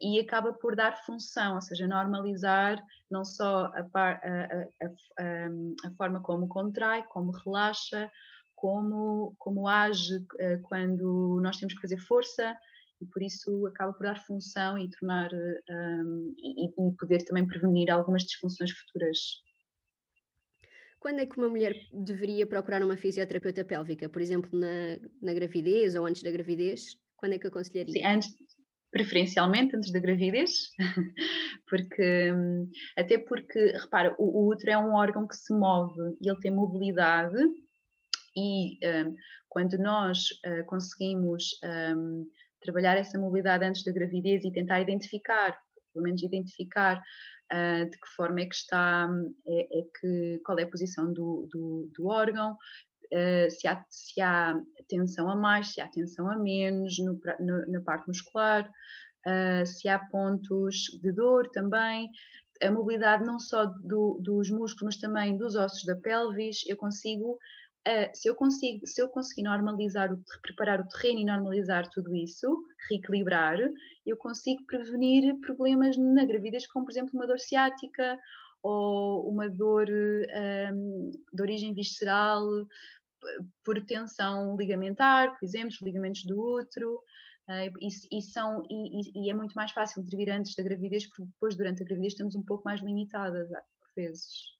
e 0.00 0.18
acaba 0.20 0.52
por 0.52 0.74
dar 0.74 1.04
função, 1.04 1.54
ou 1.54 1.60
seja, 1.60 1.86
normalizar 1.86 2.82
não 3.10 3.24
só 3.24 3.66
a, 3.74 3.84
par, 3.84 4.20
a, 4.24 4.84
a, 4.84 5.88
a 5.88 5.90
forma 5.96 6.20
como 6.20 6.48
contrai, 6.48 7.04
como 7.04 7.30
relaxa, 7.30 8.10
como, 8.54 9.34
como 9.38 9.68
age 9.68 10.24
quando 10.64 11.40
nós 11.42 11.58
temos 11.58 11.74
que 11.74 11.80
fazer 11.80 11.98
força, 11.98 12.56
e 13.00 13.06
por 13.06 13.22
isso 13.22 13.66
acaba 13.66 13.92
por 13.92 14.04
dar 14.04 14.18
função 14.24 14.78
e 14.78 14.88
tornar 14.90 15.30
um, 15.32 16.34
e, 16.38 16.64
e, 16.64 16.92
poder 16.98 17.22
também 17.24 17.46
prevenir 17.46 17.90
algumas 17.90 18.22
disfunções 18.22 18.70
futuras 18.70 19.44
quando 21.06 21.20
é 21.20 21.26
que 21.26 21.38
uma 21.38 21.48
mulher 21.48 21.72
deveria 21.92 22.44
procurar 22.44 22.82
uma 22.82 22.96
fisioterapeuta 22.96 23.64
pélvica? 23.64 24.08
Por 24.08 24.20
exemplo, 24.20 24.50
na, 24.58 24.98
na 25.22 25.32
gravidez 25.34 25.94
ou 25.94 26.04
antes 26.04 26.20
da 26.20 26.32
gravidez? 26.32 26.98
Quando 27.16 27.34
é 27.34 27.38
que 27.38 27.46
aconselharia? 27.46 27.92
Sim, 27.92 28.04
antes, 28.04 28.34
preferencialmente 28.90 29.76
antes 29.76 29.92
da 29.92 30.00
gravidez, 30.00 30.70
porque 31.68 32.32
até 32.96 33.18
porque, 33.18 33.72
repara, 33.72 34.14
o, 34.18 34.44
o 34.44 34.48
útero 34.48 34.70
é 34.70 34.78
um 34.78 34.94
órgão 34.94 35.26
que 35.26 35.36
se 35.36 35.52
move 35.52 36.16
e 36.20 36.28
ele 36.28 36.40
tem 36.40 36.50
mobilidade 36.50 37.36
e 38.36 38.78
um, 38.84 39.16
quando 39.48 39.78
nós 39.78 40.30
uh, 40.44 40.64
conseguimos 40.66 41.58
um, 41.96 42.28
trabalhar 42.60 42.96
essa 42.96 43.18
mobilidade 43.18 43.64
antes 43.64 43.82
da 43.82 43.92
gravidez 43.92 44.44
e 44.44 44.52
tentar 44.52 44.80
identificar, 44.80 45.58
pelo 45.92 46.04
menos 46.04 46.22
identificar 46.22 47.02
uh, 47.52 47.88
de 47.88 47.98
que 47.98 48.08
forma 48.14 48.40
é 48.40 48.46
que 48.46 48.54
está, 48.54 49.08
é, 49.46 49.78
é, 49.78 49.82
que, 49.98 50.40
qual 50.44 50.58
é 50.58 50.64
a 50.64 50.70
posição 50.70 51.12
do, 51.12 51.48
do, 51.50 51.90
do 51.94 52.06
órgão, 52.06 52.56
uh, 53.12 53.50
se, 53.50 53.66
há, 53.66 53.84
se 53.88 54.20
há 54.20 54.58
tensão 54.88 55.30
a 55.30 55.36
mais, 55.36 55.72
se 55.72 55.80
há 55.80 55.88
tensão 55.88 56.30
a 56.30 56.36
menos 56.36 56.98
no, 56.98 57.20
no, 57.40 57.66
na 57.66 57.80
parte 57.80 58.08
muscular, 58.08 58.68
uh, 59.26 59.66
se 59.66 59.88
há 59.88 59.98
pontos 59.98 60.98
de 61.02 61.12
dor 61.12 61.48
também, 61.50 62.10
a 62.62 62.70
mobilidade 62.70 63.24
não 63.24 63.38
só 63.38 63.66
do, 63.66 64.18
dos 64.20 64.50
músculos, 64.50 64.96
mas 64.96 64.96
também 64.96 65.36
dos 65.36 65.56
ossos 65.56 65.84
da 65.84 65.96
pelvis, 65.96 66.64
eu 66.66 66.76
consigo 66.76 67.38
Uh, 67.86 68.10
se 68.12 68.28
eu 68.28 68.34
consigo, 68.34 68.84
se 68.84 69.00
eu 69.00 69.08
conseguir 69.08 69.44
normalizar, 69.44 70.12
o, 70.12 70.20
preparar 70.42 70.80
o 70.80 70.88
terreno 70.88 71.20
e 71.20 71.24
normalizar 71.24 71.88
tudo 71.88 72.16
isso, 72.16 72.64
reequilibrar, 72.90 73.60
eu 74.04 74.16
consigo 74.16 74.66
prevenir 74.66 75.38
problemas 75.38 75.96
na 75.96 76.24
gravidez, 76.24 76.66
como 76.66 76.84
por 76.84 76.90
exemplo 76.90 77.12
uma 77.14 77.28
dor 77.28 77.38
ciática 77.38 78.18
ou 78.62 79.28
uma 79.30 79.48
dor 79.48 79.88
um, 79.88 81.10
de 81.32 81.42
origem 81.42 81.74
visceral 81.74 82.42
por 83.64 83.84
tensão 83.84 84.56
ligamentar, 84.56 85.36
por 85.38 85.44
exemplo, 85.44 85.68
os 85.68 85.82
ligamentos 85.82 86.24
do 86.24 86.40
útero. 86.40 87.00
Uh, 87.48 87.70
e, 87.80 88.18
e, 88.18 88.22
são, 88.22 88.64
e, 88.68 89.26
e, 89.26 89.30
é 89.30 89.34
muito 89.34 89.52
mais 89.52 89.70
fácil 89.70 90.02
de 90.02 90.16
vir 90.16 90.30
antes 90.30 90.56
da 90.56 90.64
gravidez, 90.64 91.06
porque 91.06 91.24
depois, 91.24 91.56
durante 91.56 91.80
a 91.80 91.86
gravidez, 91.86 92.14
estamos 92.14 92.34
um 92.34 92.42
pouco 92.42 92.64
mais 92.64 92.82
limitadas, 92.82 93.48
por 93.48 93.94
vezes. 93.94 94.56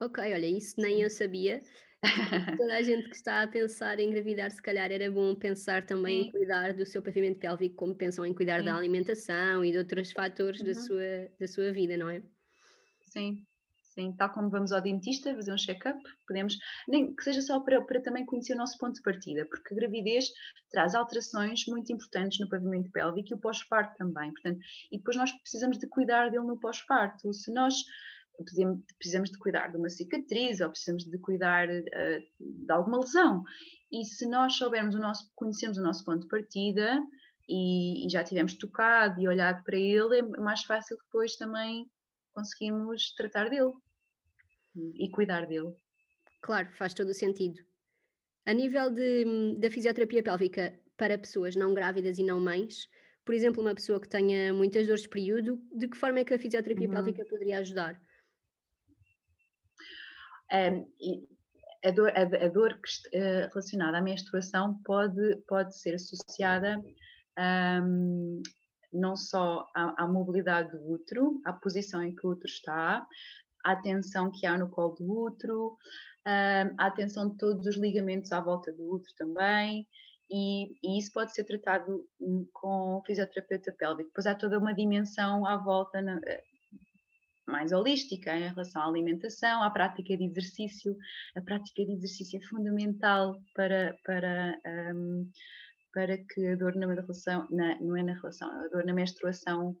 Ok, 0.00 0.22
olha, 0.22 0.46
isso 0.46 0.74
nem 0.78 1.02
eu 1.02 1.10
sabia. 1.10 1.60
Toda 2.56 2.76
a 2.76 2.82
gente 2.82 3.08
que 3.08 3.16
está 3.16 3.42
a 3.42 3.48
pensar 3.48 3.98
em 3.98 4.10
engravidar, 4.10 4.50
se 4.50 4.62
calhar 4.62 4.92
era 4.92 5.10
bom 5.10 5.34
pensar 5.34 5.86
também 5.86 6.22
Sim. 6.22 6.28
em 6.28 6.30
cuidar 6.30 6.74
do 6.74 6.86
seu 6.86 7.02
pavimento 7.02 7.40
pélvico, 7.40 7.74
como 7.76 7.94
pensam 7.94 8.24
em 8.24 8.34
cuidar 8.34 8.60
Sim. 8.60 8.66
da 8.66 8.76
alimentação 8.76 9.64
e 9.64 9.72
de 9.72 9.78
outros 9.78 10.12
fatores 10.12 10.60
uhum. 10.60 10.66
da, 10.66 10.74
sua, 10.74 11.30
da 11.40 11.48
sua 11.48 11.72
vida, 11.72 11.96
não 11.96 12.10
é? 12.10 12.22
Sim, 13.14 13.46
Sim, 13.94 14.12
tal 14.12 14.28
como 14.32 14.50
vamos 14.50 14.72
ao 14.72 14.80
dentista 14.80 15.32
fazer 15.32 15.52
um 15.52 15.56
check-up, 15.56 16.02
podemos, 16.26 16.58
nem 16.88 17.14
que 17.14 17.22
seja 17.22 17.40
só 17.40 17.60
para, 17.60 17.80
para 17.80 18.02
também 18.02 18.26
conhecer 18.26 18.54
o 18.54 18.56
nosso 18.56 18.76
ponto 18.76 18.96
de 18.96 19.02
partida, 19.02 19.46
porque 19.46 19.72
a 19.72 19.76
gravidez 19.76 20.32
traz 20.68 20.96
alterações 20.96 21.64
muito 21.68 21.92
importantes 21.92 22.40
no 22.40 22.48
pavimento 22.48 22.90
pélvico 22.90 23.28
e 23.30 23.34
o 23.34 23.38
pós-parto 23.38 23.96
também, 23.96 24.32
portanto, 24.32 24.58
e 24.90 24.98
depois 24.98 25.16
nós 25.16 25.30
precisamos 25.30 25.78
de 25.78 25.86
cuidar 25.86 26.28
dele 26.28 26.44
no 26.44 26.58
pós-parto. 26.58 27.32
Se 27.32 27.52
nós 27.52 27.84
precisamos 28.98 29.30
de 29.30 29.38
cuidar 29.38 29.68
de 29.68 29.76
uma 29.76 29.88
cicatriz 29.88 30.60
ou 30.60 30.70
precisamos 30.70 31.04
de 31.04 31.18
cuidar 31.18 31.68
uh, 31.68 32.22
de 32.40 32.72
alguma 32.72 32.98
lesão. 32.98 33.44
E 33.92 34.04
se 34.04 34.26
nós 34.26 34.54
soubermos 34.56 34.96
o 34.96 34.98
nosso, 34.98 35.30
conhecemos 35.36 35.78
o 35.78 35.82
nosso 35.82 36.04
ponto 36.04 36.22
de 36.22 36.28
partida 36.28 37.00
e, 37.48 38.04
e, 38.04 38.10
já 38.10 38.24
tivermos 38.24 38.54
tocado 38.54 39.20
e 39.20 39.28
olhado 39.28 39.62
para 39.62 39.76
ele, 39.76 40.18
é 40.18 40.22
mais 40.40 40.64
fácil 40.64 40.96
depois 40.96 41.36
também 41.36 41.88
conseguimos 42.34 43.14
tratar 43.14 43.48
dele 43.48 43.72
e 44.74 45.10
cuidar 45.10 45.46
dele. 45.46 45.74
Claro, 46.42 46.68
faz 46.76 46.92
todo 46.92 47.08
o 47.08 47.14
sentido. 47.14 47.58
A 48.44 48.52
nível 48.52 48.90
de, 48.90 49.56
da 49.58 49.70
fisioterapia 49.70 50.22
pélvica 50.22 50.78
para 50.96 51.18
pessoas 51.18 51.56
não 51.56 51.72
grávidas 51.72 52.18
e 52.18 52.24
não 52.24 52.40
mães, 52.40 52.88
por 53.24 53.34
exemplo, 53.34 53.62
uma 53.62 53.74
pessoa 53.74 54.00
que 54.00 54.08
tenha 54.08 54.52
muitas 54.52 54.86
dores 54.86 55.02
de 55.02 55.08
período, 55.08 55.58
de 55.72 55.88
que 55.88 55.96
forma 55.96 56.18
é 56.18 56.24
que 56.24 56.34
a 56.34 56.38
fisioterapia 56.38 56.88
uhum. 56.88 56.94
pélvica 56.94 57.24
poderia 57.24 57.58
ajudar? 57.60 57.98
Um, 60.52 60.86
a 61.84 61.90
dor, 61.90 62.10
a, 62.10 62.22
a 62.22 62.48
dor 62.48 62.72
uh, 62.72 63.48
relacionada 63.48 63.98
à 63.98 64.02
menstruação 64.02 64.80
pode, 64.84 65.36
pode 65.48 65.78
ser 65.78 65.94
associada 65.94 66.78
um, 67.82 68.42
não 68.94 69.16
só 69.16 69.68
à, 69.74 70.06
mobilidade 70.06 70.70
do 70.70 70.92
útero, 70.92 71.40
à 71.44 71.52
posição 71.52 72.02
em 72.02 72.14
que 72.14 72.26
o 72.26 72.30
útero 72.30 72.48
está, 72.48 73.06
à 73.64 73.76
tensão 73.76 74.30
que 74.30 74.46
há 74.46 74.56
no 74.56 74.70
colo 74.70 74.94
do 74.94 75.24
útero, 75.24 75.76
um, 76.26 76.74
à 76.78 76.90
tensão 76.90 77.30
de 77.30 77.36
todos 77.36 77.66
os 77.66 77.76
ligamentos 77.76 78.32
à 78.32 78.40
volta 78.40 78.72
do 78.72 78.94
útero 78.94 79.14
também, 79.16 79.86
e, 80.30 80.72
e, 80.82 80.98
isso 80.98 81.12
pode 81.12 81.34
ser 81.34 81.44
tratado 81.44 82.06
hum, 82.18 82.46
com 82.52 83.02
fisioterapeuta 83.04 83.72
pélvico. 83.72 84.08
Depois 84.08 84.26
há 84.26 84.34
toda 84.34 84.58
uma 84.58 84.72
dimensão 84.72 85.44
à 85.46 85.56
volta 85.56 86.00
na, 86.00 86.18
mais 87.46 87.72
holística 87.72 88.34
em 88.34 88.48
relação 88.48 88.82
à 88.82 88.86
alimentação, 88.86 89.62
à 89.62 89.70
prática 89.70 90.16
de 90.16 90.24
exercício. 90.24 90.96
A 91.36 91.40
prática 91.40 91.84
de 91.84 91.92
exercício 91.92 92.38
é 92.38 92.46
fundamental 92.46 93.38
para, 93.54 93.96
para, 94.04 94.58
um, 94.94 95.30
para 95.94 96.18
que 96.18 96.48
a 96.48 96.56
dor 96.56 96.74
na 96.74 96.92
relação, 96.92 97.46
na, 97.50 97.80
não 97.80 97.96
é 97.96 98.02
na 98.02 98.14
relação, 98.14 98.50
a 98.50 98.68
dor 98.68 98.84
na 98.84 98.92
menstruação 98.92 99.76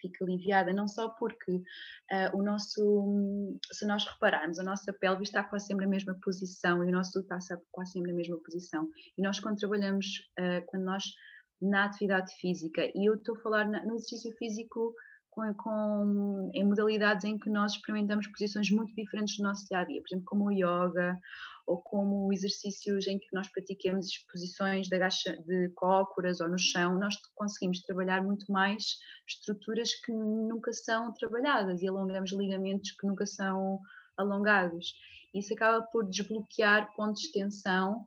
fique 0.00 0.22
aliviada, 0.22 0.72
não 0.72 0.86
só 0.86 1.08
porque 1.10 1.52
uh, 1.52 2.36
o 2.36 2.42
nosso, 2.42 3.58
se 3.72 3.86
nós 3.86 4.04
repararmos, 4.04 4.58
a 4.58 4.64
nossa 4.64 4.92
pele 4.92 5.22
está 5.22 5.42
quase 5.42 5.66
sempre 5.66 5.86
na 5.86 5.90
mesma 5.90 6.18
posição 6.22 6.84
e 6.84 6.88
o 6.88 6.92
nosso 6.92 7.20
está 7.20 7.38
quase 7.70 7.92
sempre 7.92 8.10
na 8.10 8.16
mesma 8.16 8.36
posição. 8.44 8.88
E 9.16 9.22
nós 9.22 9.40
quando 9.40 9.58
trabalhamos, 9.58 10.06
uh, 10.38 10.64
quando 10.66 10.84
nós 10.84 11.04
na 11.62 11.84
atividade 11.84 12.34
física, 12.40 12.90
e 12.94 13.08
eu 13.08 13.14
estou 13.14 13.36
a 13.36 13.40
falar 13.40 13.66
na, 13.66 13.84
no 13.86 13.94
exercício 13.94 14.32
físico 14.36 14.94
com, 15.34 15.52
com, 15.54 16.50
em 16.54 16.64
modalidades 16.64 17.24
em 17.24 17.38
que 17.38 17.50
nós 17.50 17.72
experimentamos 17.72 18.26
posições 18.28 18.70
muito 18.70 18.94
diferentes 18.94 19.36
do 19.36 19.42
nosso 19.42 19.66
dia 19.66 19.78
a 19.78 19.84
dia, 19.84 20.00
por 20.00 20.08
exemplo, 20.08 20.24
como 20.26 20.44
o 20.46 20.52
yoga 20.52 21.18
ou 21.66 21.78
como 21.80 22.32
exercícios 22.32 23.06
em 23.06 23.18
que 23.18 23.26
nós 23.32 23.48
praticamos 23.48 24.06
posições 24.30 24.86
de, 24.86 24.94
agacha, 24.94 25.36
de 25.46 25.70
cócoras 25.70 26.40
ou 26.40 26.48
no 26.48 26.58
chão, 26.58 26.98
nós 26.98 27.16
conseguimos 27.34 27.80
trabalhar 27.82 28.22
muito 28.22 28.50
mais 28.52 28.84
estruturas 29.26 29.94
que 29.94 30.12
nunca 30.12 30.72
são 30.72 31.12
trabalhadas 31.14 31.82
e 31.82 31.88
alongamos 31.88 32.32
ligamentos 32.32 32.92
que 32.92 33.06
nunca 33.06 33.26
são 33.26 33.80
alongados. 34.16 34.94
Isso 35.34 35.52
acaba 35.54 35.82
por 35.86 36.08
desbloquear 36.08 36.94
pontos 36.94 37.22
de 37.22 37.32
tensão 37.32 38.06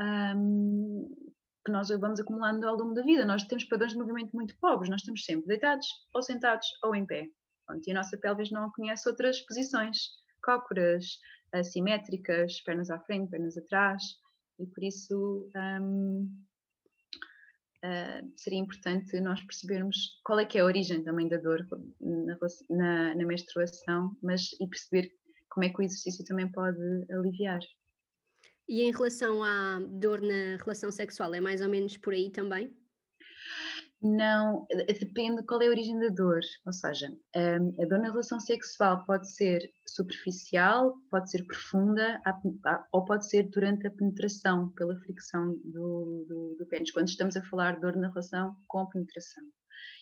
um, 0.00 1.33
que 1.64 1.72
nós 1.72 1.88
vamos 1.88 2.20
acumulando 2.20 2.66
ao 2.68 2.76
longo 2.76 2.94
da 2.94 3.02
vida. 3.02 3.24
Nós 3.24 3.44
temos 3.44 3.64
padrões 3.64 3.92
de 3.92 3.98
movimento 3.98 4.32
muito 4.34 4.56
pobres, 4.58 4.90
nós 4.90 5.00
estamos 5.00 5.24
sempre 5.24 5.46
deitados, 5.46 5.86
ou 6.14 6.22
sentados, 6.22 6.66
ou 6.82 6.94
em 6.94 7.06
pé. 7.06 7.28
Pronto, 7.66 7.86
e 7.86 7.90
a 7.92 7.94
nossa 7.94 8.18
pelvis 8.18 8.50
não 8.50 8.70
conhece 8.72 9.08
outras 9.08 9.40
posições, 9.40 9.96
cócoras, 10.42 11.18
assimétricas, 11.52 12.60
pernas 12.60 12.90
à 12.90 12.98
frente, 13.00 13.30
pernas 13.30 13.56
atrás, 13.56 14.02
e 14.58 14.66
por 14.66 14.84
isso 14.84 15.48
uh, 15.56 16.28
seria 18.36 18.58
importante 18.58 19.20
nós 19.20 19.40
percebermos 19.42 20.20
qual 20.24 20.38
é 20.38 20.44
que 20.44 20.58
é 20.58 20.60
a 20.60 20.64
origem 20.64 21.02
também 21.02 21.28
da 21.28 21.38
dor 21.38 21.66
na, 22.00 22.36
na, 22.70 23.14
na 23.14 23.24
menstruação, 23.24 24.16
mas 24.22 24.52
e 24.60 24.66
perceber 24.68 25.10
como 25.50 25.64
é 25.64 25.70
que 25.70 25.80
o 25.80 25.82
exercício 25.82 26.24
também 26.24 26.50
pode 26.50 26.80
aliviar. 27.10 27.60
E 28.68 28.82
em 28.82 28.92
relação 28.92 29.42
à 29.42 29.80
dor 29.80 30.20
na 30.20 30.56
relação 30.56 30.90
sexual, 30.90 31.34
é 31.34 31.40
mais 31.40 31.60
ou 31.60 31.68
menos 31.68 31.96
por 31.96 32.14
aí 32.14 32.30
também? 32.30 32.74
Não, 34.04 34.66
eh, 34.70 34.92
depende 34.92 35.42
qual 35.44 35.62
é 35.62 35.66
a 35.66 35.70
origem 35.70 35.98
da 35.98 36.08
dor. 36.08 36.40
Ou 36.66 36.72
seja, 36.72 37.08
hum, 37.08 37.74
a 37.80 37.86
dor 37.86 37.98
na 38.00 38.10
relação 38.10 38.38
sexual 38.38 39.02
pode 39.06 39.30
ser 39.34 39.70
superficial, 39.86 40.94
pode 41.10 41.30
ser 41.30 41.42
profunda 41.46 42.20
ou 42.92 43.04
pode 43.04 43.26
ser 43.26 43.44
durante 43.44 43.86
a 43.86 43.90
penetração, 43.90 44.68
pela 44.70 44.98
fricção 45.00 45.58
do, 45.64 46.26
do, 46.28 46.56
do 46.58 46.66
pênis, 46.66 46.90
quando 46.90 47.08
estamos 47.08 47.34
a 47.34 47.42
falar 47.44 47.76
de 47.76 47.80
dor 47.80 47.96
na 47.96 48.08
relação 48.08 48.54
com 48.66 48.86
penetração. 48.86 49.44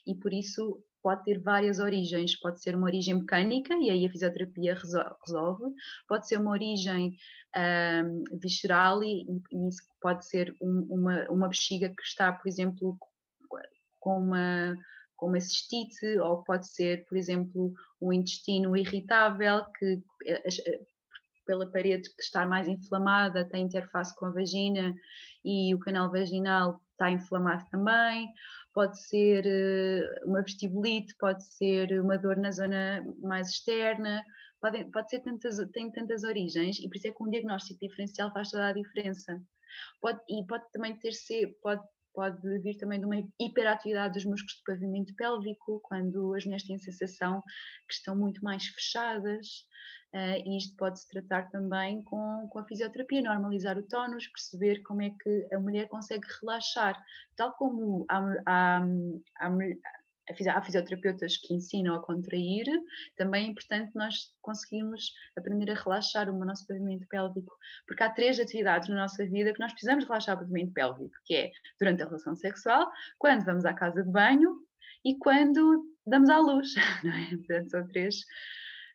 E 0.04 0.16
por 0.16 0.32
isso 0.32 0.82
pode 1.02 1.24
ter 1.24 1.38
várias 1.38 1.78
origens. 1.78 2.38
Pode 2.38 2.62
ser 2.62 2.76
uma 2.76 2.86
origem 2.86 3.14
mecânica, 3.14 3.74
e 3.74 3.90
aí 3.90 4.06
a 4.06 4.10
fisioterapia 4.10 4.74
resolve, 4.74 5.64
pode 6.08 6.28
ser 6.28 6.38
uma 6.38 6.52
origem 6.52 7.16
um, 7.56 8.24
visceral, 8.38 9.02
e, 9.02 9.26
e, 9.50 9.68
isso 9.68 9.82
pode 10.00 10.26
ser 10.26 10.54
um, 10.60 10.86
uma, 10.90 11.30
uma 11.30 11.48
bexiga 11.48 11.88
que 11.88 12.02
está, 12.02 12.32
por 12.32 12.48
exemplo, 12.48 12.96
com 14.00 14.18
uma, 14.18 14.76
com 15.16 15.28
uma 15.28 15.40
cistite, 15.40 16.18
ou 16.18 16.42
pode 16.42 16.68
ser, 16.68 17.04
por 17.06 17.16
exemplo, 17.16 17.72
um 18.00 18.12
intestino 18.12 18.76
irritável, 18.76 19.64
que 19.78 20.02
eh, 20.26 20.42
eh, 20.66 20.80
pela 21.46 21.70
parede 21.70 22.08
que 22.14 22.22
está 22.22 22.46
mais 22.46 22.68
inflamada 22.68 23.44
tem 23.44 23.64
interface 23.64 24.14
com 24.16 24.26
a 24.26 24.30
vagina 24.30 24.94
e 25.44 25.74
o 25.74 25.78
canal 25.78 26.10
vaginal 26.10 26.80
está 26.92 27.10
inflamado 27.10 27.64
também. 27.70 28.28
Pode 28.74 29.00
ser 29.02 29.44
eh, 29.46 30.24
uma 30.24 30.42
vestibulite, 30.42 31.14
pode 31.18 31.44
ser 31.44 32.00
uma 32.00 32.16
dor 32.16 32.36
na 32.36 32.50
zona 32.50 33.04
mais 33.22 33.50
externa, 33.50 34.24
pode, 34.60 34.84
pode 34.86 35.10
ser 35.10 35.20
tantas, 35.20 35.58
tem 35.72 35.90
tantas 35.90 36.24
origens 36.24 36.78
e 36.78 36.88
por 36.88 36.96
isso 36.96 37.08
é 37.08 37.10
que 37.10 37.22
um 37.22 37.30
diagnóstico 37.30 37.80
diferencial 37.80 38.32
faz 38.32 38.50
toda 38.50 38.68
a 38.68 38.72
diferença. 38.72 39.40
Pode, 40.00 40.20
e 40.28 40.46
pode 40.46 40.64
também 40.72 40.96
ter 40.98 41.12
pode 41.62 41.82
pode 42.14 42.58
vir 42.60 42.76
também 42.76 42.98
de 42.98 43.06
uma 43.06 43.22
hiperatividade 43.40 44.14
dos 44.14 44.24
músculos 44.24 44.56
do 44.56 44.64
pavimento 44.64 45.14
pélvico, 45.14 45.80
quando 45.84 46.34
as 46.34 46.44
mulheres 46.44 46.66
têm 46.66 46.76
a 46.76 46.78
sensação 46.78 47.42
que 47.88 47.94
estão 47.94 48.16
muito 48.16 48.42
mais 48.44 48.66
fechadas, 48.66 49.66
uh, 50.14 50.42
e 50.46 50.58
isto 50.58 50.76
pode-se 50.76 51.08
tratar 51.08 51.50
também 51.50 52.02
com, 52.02 52.48
com 52.50 52.58
a 52.58 52.64
fisioterapia, 52.64 53.22
normalizar 53.22 53.78
o 53.78 53.82
tónus, 53.82 54.26
perceber 54.28 54.82
como 54.82 55.02
é 55.02 55.10
que 55.10 55.48
a 55.52 55.58
mulher 55.58 55.88
consegue 55.88 56.26
relaxar, 56.40 57.02
tal 57.36 57.52
como 57.54 58.04
há, 58.08 58.20
há, 58.46 58.82
há, 59.40 59.50
há 60.28 60.62
fisioterapeutas 60.62 61.36
que 61.36 61.54
ensinam 61.54 61.94
a 61.94 62.02
contrair, 62.02 62.66
também 63.16 63.46
é 63.46 63.48
importante 63.48 63.90
nós 63.94 64.32
conseguirmos 64.40 65.12
aprender 65.36 65.70
a 65.70 65.74
relaxar 65.74 66.30
o 66.30 66.44
nosso 66.44 66.66
pavimento 66.66 67.06
pélvico, 67.08 67.56
porque 67.86 68.02
há 68.02 68.10
três 68.10 68.38
atividades 68.38 68.88
na 68.88 68.96
nossa 68.96 69.24
vida 69.26 69.52
que 69.52 69.60
nós 69.60 69.72
precisamos 69.72 70.04
relaxar 70.04 70.36
o 70.36 70.40
pavimento 70.40 70.72
pélvico, 70.72 71.14
que 71.24 71.34
é 71.34 71.50
durante 71.78 72.02
a 72.02 72.06
relação 72.06 72.34
sexual, 72.36 72.90
quando 73.18 73.44
vamos 73.44 73.64
à 73.64 73.74
casa 73.74 74.02
de 74.02 74.10
banho 74.10 74.58
e 75.04 75.16
quando 75.18 75.84
damos 76.06 76.28
à 76.28 76.38
luz, 76.38 76.74
não 77.04 77.12
é? 77.12 77.36
Portanto, 77.36 77.70
são 77.70 77.86
três 77.88 78.24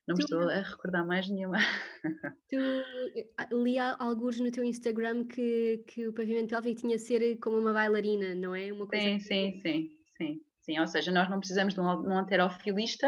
não 0.08 0.16
me 0.16 0.24
estou 0.24 0.40
a 0.40 0.62
recordar 0.62 1.06
mais 1.06 1.28
nenhuma. 1.30 1.58
Tu 2.50 2.56
eh, 2.56 3.28
li 3.52 3.78
alguns 3.78 4.40
no 4.40 4.50
teu 4.50 4.64
Instagram 4.64 5.26
que, 5.26 5.84
que 5.86 6.08
o 6.08 6.14
pavimento 6.14 6.52
pélvico 6.52 6.80
tinha 6.80 6.96
de 6.96 7.04
ser 7.04 7.38
como 7.40 7.58
uma 7.58 7.74
bailarina, 7.74 8.34
não 8.34 8.56
é? 8.56 8.72
Uma 8.72 8.88
coisa 8.88 9.04
sim, 9.04 9.20
sim, 9.20 9.60
sim, 9.60 9.92
sim. 10.18 10.42
Sim, 10.68 10.80
ou 10.80 10.88
seja, 10.88 11.12
nós 11.14 11.30
não 11.30 11.40
precisamos 11.40 11.74
de 11.74 11.80
um, 11.80 11.86
um 11.86 12.18
anterofilista, 12.18 13.08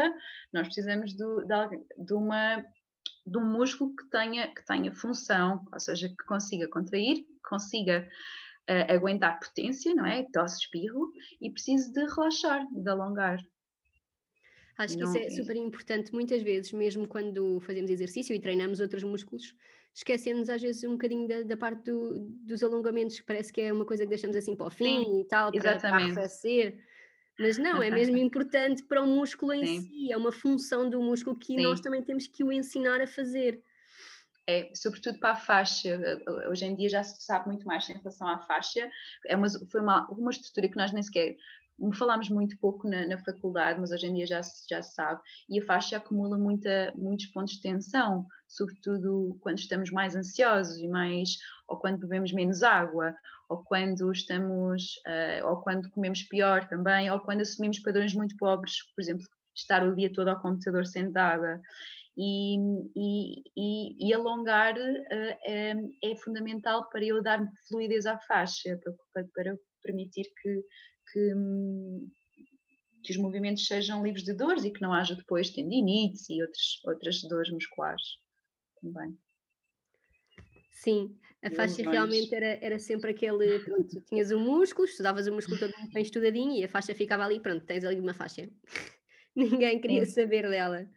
nós 0.50 0.66
precisamos 0.66 1.12
de, 1.12 1.24
de, 1.44 2.04
de, 2.06 2.14
uma, 2.14 2.64
de 3.26 3.38
um 3.38 3.44
músculo 3.44 3.94
que 3.94 4.08
tenha, 4.08 4.48
que 4.48 4.64
tenha 4.64 4.90
função, 4.94 5.62
ou 5.70 5.78
seja, 5.78 6.08
que 6.08 6.24
consiga 6.26 6.66
contrair, 6.68 7.16
que 7.16 7.40
consiga 7.46 8.08
uh, 8.70 8.92
aguentar 8.94 9.38
potência, 9.38 9.94
não 9.94 10.06
é? 10.06 10.26
Tosse, 10.32 10.62
espirro, 10.62 11.12
e 11.38 11.50
precise 11.50 11.92
de 11.92 12.00
relaxar, 12.00 12.66
de 12.72 12.88
alongar. 12.88 13.38
Acho 14.78 14.96
que 14.96 15.02
não, 15.02 15.14
isso 15.14 15.18
é 15.18 15.28
super 15.28 15.56
importante, 15.56 16.14
muitas 16.14 16.40
vezes, 16.40 16.72
mesmo 16.72 17.06
quando 17.06 17.60
fazemos 17.60 17.90
exercício 17.90 18.34
e 18.34 18.40
treinamos 18.40 18.80
outros 18.80 19.02
músculos, 19.02 19.54
esquecemos 19.94 20.48
às 20.48 20.62
vezes 20.62 20.82
um 20.84 20.92
bocadinho 20.92 21.28
da, 21.28 21.42
da 21.42 21.58
parte 21.58 21.90
do, 21.90 22.26
dos 22.46 22.62
alongamentos, 22.62 23.20
que 23.20 23.26
parece 23.26 23.52
que 23.52 23.60
é 23.60 23.70
uma 23.70 23.84
coisa 23.84 24.04
que 24.04 24.08
deixamos 24.08 24.34
assim 24.34 24.56
para 24.56 24.68
o 24.68 24.70
fim 24.70 25.04
Sim, 25.04 25.20
e 25.20 25.24
tal, 25.26 25.52
para, 25.52 25.78
para 25.78 25.96
arrefecer. 25.96 26.78
Mas 27.40 27.56
não, 27.56 27.82
é 27.82 27.90
mesmo 27.90 28.16
importante 28.18 28.82
para 28.84 29.02
o 29.02 29.06
músculo 29.06 29.54
em 29.54 29.66
Sim. 29.66 29.80
si, 29.80 30.12
é 30.12 30.16
uma 30.16 30.30
função 30.30 30.90
do 30.90 31.00
músculo 31.00 31.34
que 31.34 31.54
Sim. 31.54 31.62
nós 31.62 31.80
também 31.80 32.02
temos 32.02 32.26
que 32.26 32.44
o 32.44 32.52
ensinar 32.52 33.00
a 33.00 33.06
fazer. 33.06 33.62
É, 34.46 34.70
sobretudo 34.74 35.18
para 35.18 35.30
a 35.30 35.36
faixa, 35.36 35.98
hoje 36.48 36.64
em 36.66 36.74
dia 36.74 36.88
já 36.88 37.02
se 37.02 37.24
sabe 37.24 37.46
muito 37.46 37.64
mais 37.66 37.88
em 37.88 37.94
relação 37.94 38.26
à 38.28 38.38
faixa, 38.40 38.90
é 39.26 39.36
uma, 39.36 39.46
foi 39.70 39.80
uma, 39.80 40.06
uma 40.10 40.30
estrutura 40.30 40.68
que 40.68 40.76
nós 40.76 40.92
nem 40.92 41.02
sequer 41.02 41.36
falámos 41.92 42.28
muito 42.28 42.58
pouco 42.58 42.88
na, 42.88 43.06
na, 43.06 43.18
faculdade, 43.18 43.80
mas 43.80 43.90
hoje 43.90 44.06
em 44.06 44.14
dia 44.14 44.26
já 44.26 44.42
se, 44.42 44.66
sabe, 44.82 45.20
e 45.48 45.58
a 45.58 45.64
faixa 45.64 45.96
acumula 45.96 46.36
muita, 46.36 46.92
muitos 46.94 47.26
pontos 47.26 47.54
de 47.54 47.62
tensão, 47.62 48.26
sobretudo 48.46 49.38
quando 49.40 49.58
estamos 49.58 49.90
mais 49.90 50.14
ansiosos 50.14 50.76
e 50.78 50.86
mais, 50.88 51.38
ou 51.66 51.78
quando 51.78 51.98
bebemos 51.98 52.32
menos 52.32 52.62
água, 52.62 53.14
ou 53.48 53.64
quando 53.64 54.12
estamos, 54.12 54.96
uh, 55.06 55.46
ou 55.48 55.56
quando 55.62 55.90
comemos 55.90 56.22
pior 56.24 56.68
também, 56.68 57.10
ou 57.10 57.18
quando 57.18 57.40
assumimos 57.40 57.80
padrões 57.80 58.14
muito 58.14 58.36
pobres, 58.36 58.74
por 58.94 59.00
exemplo, 59.00 59.26
estar 59.54 59.82
o 59.86 59.94
dia 59.94 60.12
todo 60.12 60.28
ao 60.28 60.40
computador 60.40 60.86
sentada. 60.86 61.60
E, 62.16 62.56
e, 62.94 63.42
e, 63.56 64.08
e 64.08 64.14
alongar 64.14 64.74
uh, 64.74 65.38
é, 65.44 65.74
é, 66.04 66.16
fundamental 66.16 66.88
para 66.90 67.04
eu 67.04 67.22
dar 67.22 67.40
fluidez 67.68 68.04
à 68.04 68.18
faixa, 68.18 68.78
para, 69.12 69.24
para 69.34 69.56
permitir 69.82 70.24
que, 70.42 70.64
que, 71.12 71.34
que, 73.02 73.12
os 73.12 73.18
movimentos 73.18 73.66
sejam 73.66 74.02
livres 74.02 74.24
de 74.24 74.32
dores 74.34 74.64
e 74.64 74.70
que 74.70 74.82
não 74.82 74.92
haja 74.92 75.14
depois 75.14 75.50
tendinites 75.50 76.28
e 76.28 76.42
outros, 76.42 76.80
outras 76.84 77.22
dores 77.22 77.50
musculares 77.50 78.02
também. 78.80 79.16
Sim, 80.70 81.14
a 81.42 81.50
faixa 81.50 81.82
realmente 81.82 82.34
era, 82.34 82.58
era 82.62 82.78
sempre 82.78 83.10
aquele, 83.10 83.60
pronto, 83.60 84.00
tinhas 84.02 84.30
o 84.30 84.38
músculo, 84.38 84.86
estudavas 84.86 85.26
o 85.26 85.32
músculo 85.32 85.58
todo 85.58 85.74
bem 85.92 86.02
estudadinho 86.02 86.52
e 86.52 86.64
a 86.64 86.68
faixa 86.68 86.94
ficava 86.94 87.24
ali, 87.24 87.40
pronto, 87.40 87.64
tens 87.66 87.84
ali 87.84 88.00
uma 88.00 88.14
faixa. 88.14 88.48
Ninguém 89.36 89.80
queria 89.80 90.04
Sim. 90.06 90.12
saber 90.12 90.48
dela. 90.48 90.88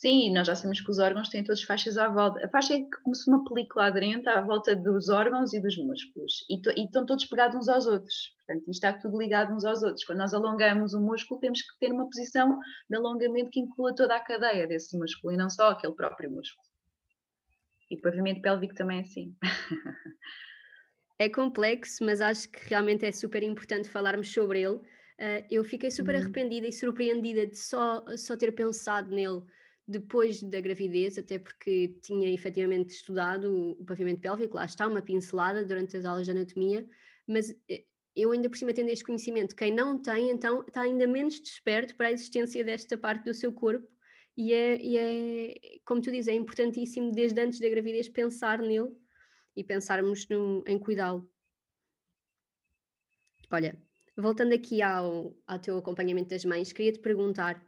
Sim, 0.00 0.32
nós 0.32 0.46
já 0.46 0.54
sabemos 0.54 0.80
que 0.80 0.90
os 0.92 1.00
órgãos 1.00 1.28
têm 1.28 1.42
todas 1.42 1.60
faixas 1.60 1.98
à 1.98 2.06
volta. 2.08 2.46
A 2.46 2.48
faixa 2.48 2.72
é 2.72 2.84
como 3.02 3.16
se 3.16 3.28
uma 3.28 3.42
película 3.42 3.86
aderente 3.86 4.28
à 4.28 4.40
volta 4.40 4.76
dos 4.76 5.08
órgãos 5.08 5.52
e 5.52 5.60
dos 5.60 5.76
músculos. 5.76 6.46
E, 6.48 6.54
e, 6.80 6.84
estão 6.84 7.04
todos 7.04 7.24
pegados 7.24 7.56
uns 7.56 7.68
aos 7.68 7.84
outros. 7.84 8.32
Portanto, 8.36 8.60
isto 8.70 8.86
está 8.86 8.92
tudo 8.92 9.18
ligado 9.18 9.52
uns 9.52 9.64
aos 9.64 9.82
outros. 9.82 10.04
Quando 10.04 10.18
nós 10.18 10.32
alongamos 10.32 10.94
o 10.94 11.00
músculo, 11.00 11.40
temos 11.40 11.62
que 11.62 11.76
ter 11.80 11.90
uma 11.90 12.04
posição 12.04 12.60
de 12.88 12.96
alongamento 12.96 13.50
que 13.50 13.58
inclua 13.58 13.92
toda 13.92 14.14
a 14.14 14.20
cadeia 14.20 14.68
desse 14.68 14.96
músculo 14.96 15.34
e 15.34 15.36
não 15.36 15.50
só 15.50 15.70
aquele 15.70 15.94
próprio 15.94 16.30
músculo. 16.30 16.64
E 17.90 17.96
o 17.96 18.00
pavimento 18.00 18.40
pélvico 18.40 18.74
também 18.76 18.98
é 18.98 19.02
assim. 19.02 19.34
É 21.20 21.28
complexo, 21.28 22.04
mas 22.04 22.20
acho 22.20 22.48
que 22.48 22.68
realmente 22.68 23.04
é 23.04 23.10
super 23.10 23.42
importante 23.42 23.88
falarmos 23.88 24.32
sobre 24.32 24.60
ele. 24.60 24.76
Uh, 24.76 25.44
eu 25.50 25.64
fiquei 25.64 25.90
super 25.90 26.14
uhum. 26.14 26.20
arrependida 26.20 26.68
e 26.68 26.72
surpreendida 26.72 27.44
de 27.44 27.58
só, 27.58 28.04
só 28.16 28.36
ter 28.36 28.52
pensado 28.52 29.10
nele 29.10 29.42
depois 29.88 30.42
da 30.42 30.60
gravidez, 30.60 31.16
até 31.16 31.38
porque 31.38 31.96
tinha 32.02 32.30
efetivamente 32.30 32.90
estudado 32.90 33.74
o 33.80 33.84
pavimento 33.86 34.20
pélvico, 34.20 34.56
lá 34.56 34.66
está, 34.66 34.86
uma 34.86 35.00
pincelada 35.00 35.64
durante 35.64 35.96
as 35.96 36.04
aulas 36.04 36.26
de 36.26 36.32
anatomia, 36.32 36.86
mas 37.26 37.56
eh, 37.70 37.84
eu 38.14 38.30
ainda 38.30 38.50
por 38.50 38.58
cima 38.58 38.74
tendo 38.74 38.90
este 38.90 39.02
conhecimento, 39.02 39.56
quem 39.56 39.72
não 39.74 39.98
tem, 40.00 40.30
então 40.30 40.60
está 40.60 40.82
ainda 40.82 41.06
menos 41.06 41.40
desperto 41.40 41.96
para 41.96 42.08
a 42.08 42.12
existência 42.12 42.62
desta 42.62 42.98
parte 42.98 43.24
do 43.24 43.32
seu 43.32 43.50
corpo 43.50 43.88
e 44.36 44.52
é, 44.52 44.78
e 44.80 44.98
é 44.98 45.80
como 45.86 46.02
tu 46.02 46.10
dizes, 46.10 46.28
é 46.28 46.34
importantíssimo 46.34 47.10
desde 47.10 47.40
antes 47.40 47.58
da 47.58 47.68
gravidez 47.70 48.10
pensar 48.10 48.58
nele 48.60 48.94
e 49.56 49.64
pensarmos 49.64 50.28
no, 50.28 50.62
em 50.66 50.78
cuidá-lo. 50.78 51.28
Olha, 53.50 53.80
voltando 54.14 54.52
aqui 54.52 54.82
ao, 54.82 55.34
ao 55.46 55.58
teu 55.58 55.78
acompanhamento 55.78 56.28
das 56.28 56.44
mães, 56.44 56.72
queria 56.72 56.92
te 56.92 56.98
perguntar 56.98 57.66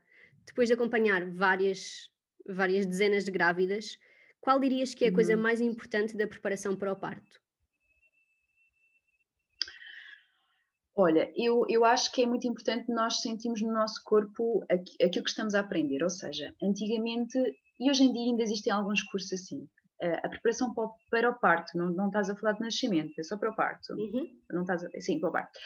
depois 0.51 0.69
de 0.69 0.75
acompanhar 0.75 1.25
várias, 1.31 2.11
várias 2.47 2.85
dezenas 2.85 3.25
de 3.25 3.31
grávidas, 3.31 3.97
qual 4.41 4.59
dirias 4.59 4.95
que 4.95 5.05
é 5.05 5.09
a 5.09 5.15
coisa 5.15 5.37
uhum. 5.37 5.43
mais 5.43 5.61
importante 5.61 6.17
da 6.17 6.27
preparação 6.27 6.75
para 6.75 6.93
o 6.93 6.97
parto? 6.97 7.41
Olha, 10.97 11.33
eu, 11.37 11.65
eu 11.69 11.85
acho 11.85 12.13
que 12.13 12.23
é 12.23 12.27
muito 12.27 12.47
importante 12.47 12.93
nós 12.93 13.21
sentirmos 13.21 13.63
no 13.63 13.73
nosso 13.73 14.03
corpo 14.05 14.65
aquilo 14.69 15.25
que 15.25 15.31
estamos 15.31 15.55
a 15.55 15.61
aprender, 15.61 16.03
ou 16.03 16.11
seja, 16.11 16.55
antigamente, 16.63 17.39
e 17.79 17.89
hoje 17.89 18.03
em 18.03 18.13
dia 18.13 18.23
ainda 18.23 18.43
existem 18.43 18.73
alguns 18.73 19.03
cursos 19.05 19.33
assim, 19.33 19.67
a 20.03 20.29
preparação 20.29 20.75
para 20.75 20.85
o, 20.85 20.95
para 21.11 21.31
o 21.31 21.39
parto, 21.39 21.79
não, 21.79 21.91
não 21.91 22.09
estás 22.09 22.29
a 22.29 22.37
falar 22.37 22.53
de 22.53 22.61
nascimento, 22.61 23.19
é 23.19 23.23
só 23.23 23.39
para 23.39 23.51
o 23.51 23.57
parto, 23.57 23.95
uhum. 23.95 24.27
não 24.51 24.63
estás 24.63 24.85
a, 24.85 25.01
sim, 25.01 25.21
para 25.21 25.29
o 25.29 25.33
parto. 25.33 25.59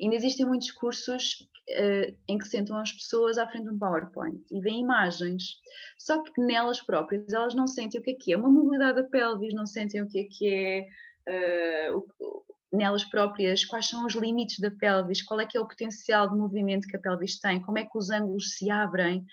Ainda 0.00 0.16
existem 0.16 0.46
muitos 0.46 0.70
cursos 0.70 1.48
uh, 1.70 2.16
em 2.28 2.38
que 2.38 2.48
sentam 2.48 2.76
as 2.76 2.92
pessoas 2.92 3.38
à 3.38 3.46
frente 3.46 3.64
de 3.64 3.70
um 3.70 3.78
PowerPoint 3.78 4.40
e 4.50 4.60
veem 4.60 4.80
imagens, 4.80 5.56
só 5.98 6.22
que 6.22 6.40
nelas 6.40 6.80
próprias 6.80 7.32
elas 7.32 7.54
não 7.54 7.66
sentem 7.66 8.00
o 8.00 8.02
que 8.02 8.10
é 8.10 8.14
que 8.14 8.32
é 8.32 8.36
uma 8.36 8.50
mobilidade 8.50 9.02
da 9.02 9.08
pelvis, 9.08 9.54
não 9.54 9.66
sentem 9.66 10.02
o 10.02 10.08
que 10.08 10.20
é 10.20 10.24
que 10.24 10.88
é 11.28 11.90
uh, 11.92 12.04
o, 12.20 12.44
nelas 12.74 13.04
próprias 13.04 13.64
quais 13.64 13.86
são 13.86 14.04
os 14.04 14.14
limites 14.14 14.58
da 14.58 14.70
pelvis, 14.70 15.22
qual 15.22 15.40
é 15.40 15.46
que 15.46 15.56
é 15.56 15.60
o 15.60 15.66
potencial 15.66 16.28
de 16.28 16.36
movimento 16.36 16.88
que 16.88 16.96
a 16.96 17.00
pelvis 17.00 17.38
tem, 17.38 17.60
como 17.62 17.78
é 17.78 17.84
que 17.84 17.96
os 17.96 18.10
ângulos 18.10 18.56
se 18.56 18.70
abrem. 18.70 19.24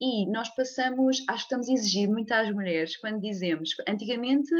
E 0.00 0.26
nós 0.30 0.54
passamos, 0.54 1.24
acho 1.28 1.48
que 1.48 1.54
estamos 1.54 1.68
a 1.68 1.72
exigir 1.72 2.08
muito 2.08 2.30
às 2.32 2.50
mulheres 2.52 2.96
quando 2.96 3.20
dizemos, 3.20 3.70
antigamente 3.88 4.52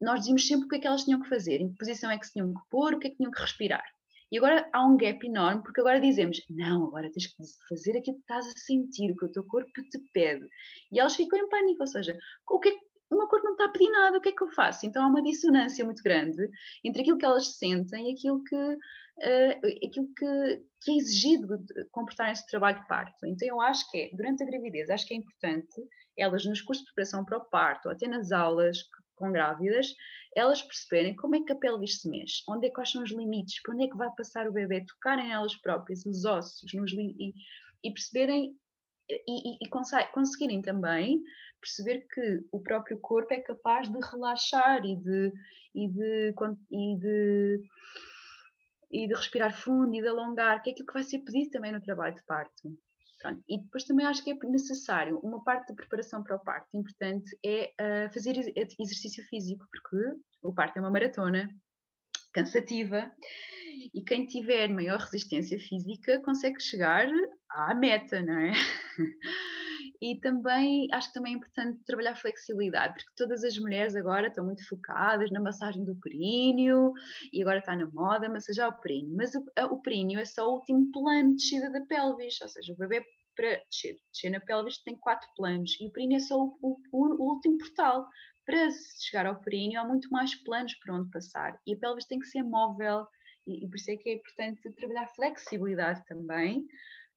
nós 0.00 0.20
dizíamos 0.20 0.46
sempre 0.46 0.64
o 0.64 0.68
que 0.68 0.76
é 0.76 0.78
que 0.78 0.86
elas 0.86 1.04
tinham 1.04 1.20
que 1.20 1.28
fazer, 1.28 1.60
em 1.60 1.68
que 1.68 1.76
posição 1.76 2.10
é 2.10 2.18
que 2.18 2.26
se 2.26 2.32
tinham 2.32 2.54
que 2.54 2.60
pôr, 2.70 2.94
o 2.94 2.98
que 2.98 3.08
é 3.08 3.10
que 3.10 3.16
tinham 3.16 3.30
que 3.30 3.40
respirar. 3.40 3.84
E 4.30 4.38
agora 4.38 4.68
há 4.72 4.86
um 4.86 4.96
gap 4.96 5.26
enorme, 5.26 5.62
porque 5.62 5.80
agora 5.80 6.00
dizemos, 6.00 6.40
não, 6.48 6.86
agora 6.86 7.10
tens 7.10 7.26
que 7.26 7.42
fazer 7.68 7.98
aquilo 7.98 8.16
que 8.16 8.22
estás 8.22 8.46
a 8.46 8.52
sentir, 8.52 9.10
o 9.10 9.16
que 9.16 9.24
o 9.24 9.32
teu 9.32 9.44
corpo 9.44 9.70
te 9.72 9.98
pede. 10.12 10.46
E 10.92 11.00
elas 11.00 11.16
ficam 11.16 11.38
em 11.38 11.48
pânico, 11.48 11.82
ou 11.82 11.86
seja, 11.86 12.16
o 12.48 12.60
que 12.60 12.68
é 12.68 12.72
o 13.10 13.16
meu 13.16 13.26
corpo 13.26 13.44
não 13.44 13.52
está 13.52 13.64
a 13.64 13.68
pedir 13.68 13.90
nada, 13.90 14.18
o 14.18 14.20
que 14.20 14.28
é 14.28 14.32
que 14.32 14.42
eu 14.42 14.50
faço? 14.52 14.86
Então 14.86 15.02
há 15.02 15.08
uma 15.08 15.22
dissonância 15.22 15.84
muito 15.84 16.02
grande 16.02 16.48
entre 16.84 17.02
aquilo 17.02 17.18
que 17.18 17.24
elas 17.24 17.56
sentem 17.56 18.08
e 18.08 18.14
aquilo 18.14 18.42
que, 18.44 18.54
uh, 18.54 19.86
aquilo 19.88 20.06
que, 20.16 20.62
que, 20.80 20.92
é 20.92 20.96
exigido 20.96 21.58
de 21.58 21.84
comportar 21.90 22.30
esse 22.30 22.46
trabalho 22.46 22.80
de 22.80 22.86
parto. 22.86 23.26
Então 23.26 23.48
eu 23.48 23.60
acho 23.60 23.90
que 23.90 23.98
é, 23.98 24.10
durante 24.16 24.42
a 24.44 24.46
gravidez, 24.46 24.88
acho 24.88 25.06
que 25.06 25.14
é 25.14 25.16
importante 25.16 25.82
elas 26.16 26.44
nos 26.44 26.60
cursos 26.60 26.84
de 26.84 26.92
preparação 26.92 27.24
para 27.24 27.38
o 27.38 27.44
parto, 27.44 27.86
ou 27.86 27.92
até 27.92 28.06
nas 28.06 28.30
aulas 28.30 28.78
com 29.16 29.32
grávidas, 29.32 29.92
elas 30.34 30.62
perceberem 30.62 31.16
como 31.16 31.36
é 31.36 31.40
que 31.42 31.52
a 31.52 31.56
pelvis 31.56 32.00
se 32.00 32.08
mexe, 32.08 32.42
onde 32.48 32.66
é, 32.66 32.70
quais 32.70 32.90
são 32.90 33.02
os 33.02 33.10
limites, 33.10 33.60
para 33.62 33.74
onde 33.74 33.84
é 33.84 33.88
que 33.88 33.96
vai 33.96 34.10
passar 34.16 34.48
o 34.48 34.52
bebê, 34.52 34.84
tocarem 34.84 35.32
elas 35.32 35.56
próprias, 35.56 36.04
os 36.06 36.24
ossos, 36.24 36.72
nos, 36.72 36.92
e, 36.92 37.34
e 37.82 37.92
perceberem 37.92 38.56
e, 39.08 39.54
e, 39.54 39.58
e 39.62 39.68
conseguirem 39.68 40.62
também 40.62 41.20
perceber 41.60 42.06
que 42.08 42.44
o 42.52 42.60
próprio 42.60 42.98
corpo 43.00 43.34
é 43.34 43.40
capaz 43.40 43.88
de 43.88 43.98
relaxar 43.98 44.84
e 44.84 44.96
de, 44.96 45.32
e 45.74 45.88
de, 45.88 46.34
e 46.70 46.96
de, 46.96 47.62
e 48.90 49.08
de 49.08 49.14
respirar 49.14 49.54
fundo 49.54 49.94
e 49.94 50.00
de 50.00 50.08
alongar, 50.08 50.62
que 50.62 50.70
é 50.70 50.72
aquilo 50.72 50.86
que 50.86 50.94
vai 50.94 51.02
ser 51.02 51.18
pedido 51.20 51.50
também 51.50 51.72
no 51.72 51.80
trabalho 51.80 52.14
de 52.14 52.22
parto. 52.24 52.78
Pronto. 53.20 53.42
E 53.46 53.60
depois 53.60 53.84
também 53.84 54.06
acho 54.06 54.24
que 54.24 54.30
é 54.30 54.34
necessário, 54.46 55.20
uma 55.22 55.44
parte 55.44 55.68
da 55.68 55.74
preparação 55.74 56.22
para 56.22 56.36
o 56.36 56.40
parto 56.40 56.68
importante 56.74 57.38
é 57.44 57.70
uh, 57.78 58.12
fazer 58.12 58.36
exercício 58.78 59.22
físico, 59.24 59.66
porque 59.70 60.18
o 60.42 60.54
parto 60.54 60.78
é 60.78 60.80
uma 60.80 60.90
maratona 60.90 61.48
cansativa 62.32 63.12
e 63.94 64.02
quem 64.02 64.26
tiver 64.26 64.68
maior 64.68 65.00
resistência 65.00 65.58
física 65.58 66.20
consegue 66.22 66.60
chegar 66.60 67.06
à 67.50 67.74
meta, 67.74 68.22
não 68.22 68.38
é? 68.38 68.52
E 70.00 70.18
também 70.18 70.88
acho 70.92 71.08
que 71.08 71.14
também 71.14 71.34
é 71.34 71.36
importante 71.36 71.84
trabalhar 71.84 72.16
flexibilidade, 72.16 72.94
porque 72.94 73.12
todas 73.16 73.44
as 73.44 73.58
mulheres 73.58 73.94
agora 73.94 74.28
estão 74.28 74.44
muito 74.44 74.66
focadas 74.66 75.30
na 75.30 75.40
massagem 75.40 75.84
do 75.84 75.94
períneo 75.96 76.92
e 77.32 77.42
agora 77.42 77.58
está 77.58 77.76
na 77.76 77.86
moda 77.86 78.28
massajar 78.28 78.70
o 78.70 78.80
períneo. 78.80 79.14
Mas 79.14 79.34
o, 79.34 79.44
o 79.74 79.82
períneo 79.82 80.18
é 80.18 80.24
só 80.24 80.48
o 80.48 80.54
último 80.54 80.90
plano 80.90 81.30
de 81.30 81.36
descida 81.36 81.70
da 81.70 81.82
pelvis, 81.82 82.40
ou 82.40 82.48
seja, 82.48 82.72
o 82.72 82.76
bebê 82.76 83.04
para 83.36 83.62
descer, 83.70 83.96
descer 84.12 84.30
na 84.30 84.40
pelvis 84.40 84.78
tem 84.82 84.96
quatro 84.96 85.28
planos 85.36 85.76
e 85.80 85.86
o 85.86 85.90
períneo 85.90 86.16
é 86.16 86.20
só 86.20 86.36
o, 86.42 86.58
o, 86.62 86.78
o 86.92 87.34
último 87.34 87.58
portal. 87.58 88.08
Para 88.46 88.68
chegar 88.98 89.26
ao 89.26 89.40
períneo 89.40 89.80
há 89.80 89.84
muito 89.84 90.10
mais 90.10 90.34
planos 90.34 90.74
por 90.76 90.94
onde 90.94 91.10
passar 91.10 91.60
e 91.66 91.74
a 91.74 91.78
pelvis 91.78 92.06
tem 92.06 92.18
que 92.18 92.26
ser 92.26 92.42
móvel 92.42 93.06
e, 93.46 93.64
e 93.64 93.68
por 93.68 93.76
isso 93.76 93.90
é 93.90 93.96
que 93.96 94.08
é 94.08 94.14
importante 94.14 94.72
trabalhar 94.72 95.06
flexibilidade 95.08 96.04
também 96.06 96.66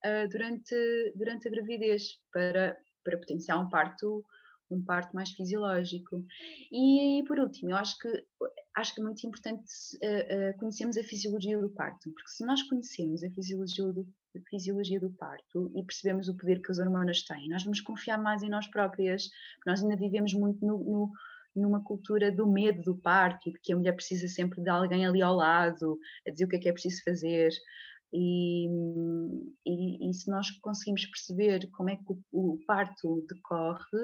uh, 0.06 0.30
durante, 0.30 1.14
durante 1.16 1.48
a 1.48 1.52
gravidez 1.52 2.20
para, 2.32 2.78
para 3.04 3.18
potenciar 3.18 3.60
um 3.60 3.70
parto 3.70 4.26
um 4.72 4.84
parto 4.84 5.14
mais 5.14 5.30
fisiológico. 5.32 6.26
E, 6.72 7.20
e 7.20 7.24
por 7.26 7.38
último, 7.40 7.72
eu 7.72 7.76
acho 7.76 7.98
que 8.00 8.10
acho 8.76 8.96
que 8.96 9.02
é 9.02 9.04
muito 9.04 9.26
importante 9.26 9.64
uh, 10.02 10.50
uh, 10.50 10.58
conhecermos 10.58 10.98
a 10.98 11.04
fisiologia 11.04 11.60
do 11.60 11.70
parto, 11.70 12.12
porque 12.12 12.32
se 12.32 12.44
nós 12.44 12.64
conhecermos 12.64 13.24
a 13.24 13.30
fisiologia 13.30 13.94
do, 13.94 14.08
a 14.36 14.50
fisiologia 14.50 15.00
do 15.00 15.12
parto 15.12 15.72
e 15.76 15.84
percebemos 15.84 16.28
o 16.28 16.36
poder 16.36 16.60
que 16.60 16.72
as 16.72 16.80
hormonas 16.80 17.24
têm, 17.24 17.50
nós 17.50 17.64
vamos 17.64 17.82
confiar 17.82 18.18
mais 18.18 18.42
em 18.42 18.50
nós 18.50 18.66
próprias, 18.68 19.30
nós 19.66 19.84
ainda 19.84 19.96
vivemos 19.96 20.34
muito 20.34 20.66
no, 20.66 20.80
no 20.80 21.12
numa 21.56 21.84
cultura 21.84 22.32
do 22.32 22.48
medo 22.48 22.82
do 22.82 22.98
parto 22.98 23.52
de 23.52 23.60
que 23.60 23.72
a 23.72 23.76
mulher 23.76 23.94
precisa 23.94 24.28
sempre 24.28 24.62
de 24.62 24.70
alguém 24.70 25.06
ali 25.06 25.22
ao 25.22 25.36
lado 25.36 26.00
a 26.28 26.32
dizer 26.32 26.46
o 26.46 26.48
que 26.48 26.56
é 26.56 26.60
que 26.60 26.70
é 26.70 26.74
preciso 26.74 27.04
fazer. 27.04 27.52
E, 28.14 28.68
e, 29.66 30.10
e, 30.10 30.14
se 30.14 30.30
nós 30.30 30.52
conseguimos 30.62 31.04
perceber 31.08 31.68
como 31.72 31.90
é 31.90 31.96
que 31.96 32.04
o, 32.08 32.20
o 32.32 32.60
parto 32.68 33.26
decorre, 33.28 34.04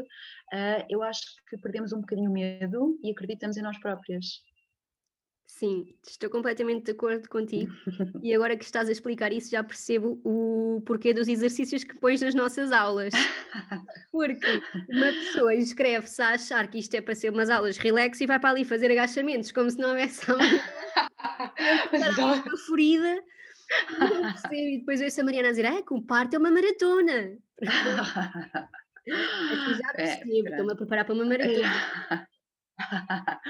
uh, 0.52 0.86
eu 0.90 1.04
acho 1.04 1.22
que 1.48 1.58
perdemos 1.58 1.94
um 1.94 2.02
bocadinho 2.02 2.32
o 2.32 2.34
medo 2.34 3.00
e 3.04 3.12
acreditamos 3.12 3.56
em 3.56 3.62
nós 3.62 3.80
próprias. 3.80 4.26
Sim, 5.60 5.94
estou 6.08 6.30
completamente 6.30 6.86
de 6.86 6.92
acordo 6.92 7.28
contigo. 7.28 7.74
e 8.24 8.34
agora 8.34 8.56
que 8.56 8.64
estás 8.64 8.88
a 8.88 8.92
explicar 8.92 9.34
isso, 9.34 9.52
já 9.52 9.64
percebo 9.64 10.20
o 10.24 10.82
porquê 10.86 11.14
dos 11.14 11.28
exercícios 11.28 11.84
que 11.84 12.00
pões 12.00 12.22
nas 12.22 12.34
nossas 12.34 12.72
aulas. 12.72 13.14
Porque 14.10 14.62
uma 14.90 15.08
pessoa 15.08 15.54
inscreve-se 15.54 16.22
a 16.22 16.30
achar 16.30 16.70
que 16.70 16.80
isto 16.80 16.96
é 16.96 17.02
para 17.02 17.14
ser 17.14 17.32
umas 17.32 17.50
aulas 17.50 17.78
relax 17.78 18.22
e 18.22 18.26
vai 18.26 18.40
para 18.40 18.52
ali 18.52 18.64
fazer 18.64 18.90
agachamentos, 18.90 19.52
como 19.52 19.70
se 19.70 19.78
não 19.78 19.90
houvesse 19.90 20.32
uma 20.32 20.40
ferida 22.68 23.22
e 24.54 24.80
depois 24.80 25.00
eu 25.00 25.06
ouço 25.06 25.22
a 25.22 25.24
Mariana 25.24 25.50
dizer: 25.50 25.66
ah, 25.66 25.82
que 25.82 25.94
o 25.94 26.02
parto 26.02 26.36
é 26.36 26.40
uma 26.40 26.52
maratona. 26.52 27.38
Aqui 27.62 27.68
já 29.82 29.90
é, 29.94 29.96
percebo, 29.96 30.48
é, 30.48 30.52
estou-me 30.52 30.74
a 30.74 30.76
preparar 30.76 31.06
para 31.06 31.14
uma 31.14 31.26
maratona. 31.26 32.28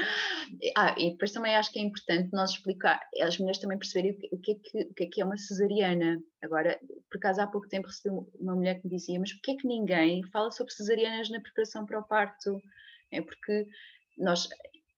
ah, 0.76 0.96
e 0.98 1.12
depois 1.12 1.32
também 1.32 1.56
acho 1.56 1.72
que 1.72 1.80
é 1.80 1.84
importante 1.84 2.30
nós 2.34 2.52
explicar, 2.52 3.00
as 3.22 3.38
mulheres 3.38 3.60
também 3.60 3.78
perceberem 3.78 4.18
o 4.32 4.40
que, 4.40 4.52
é 4.52 4.56
que, 4.56 4.82
o 4.84 4.94
que 4.94 5.04
é 5.04 5.08
que 5.08 5.22
é 5.22 5.26
uma 5.26 5.38
cesariana. 5.38 6.22
Agora, 6.42 6.80
por 7.10 7.18
acaso 7.18 7.42
há 7.42 7.48
pouco 7.48 7.68
tempo 7.68 7.88
recebi 7.88 8.16
uma 8.40 8.56
mulher 8.56 8.76
que 8.76 8.88
me 8.88 8.96
dizia, 8.96 9.20
mas 9.20 9.34
porquê 9.34 9.52
é 9.52 9.56
que 9.56 9.68
ninguém 9.68 10.24
fala 10.32 10.52
sobre 10.52 10.74
cesarianas 10.74 11.30
na 11.30 11.42
preparação 11.42 11.86
para 11.86 12.00
o 12.00 12.04
parto? 12.04 12.62
É 13.12 13.22
porque 13.22 13.68
nós, 14.18 14.48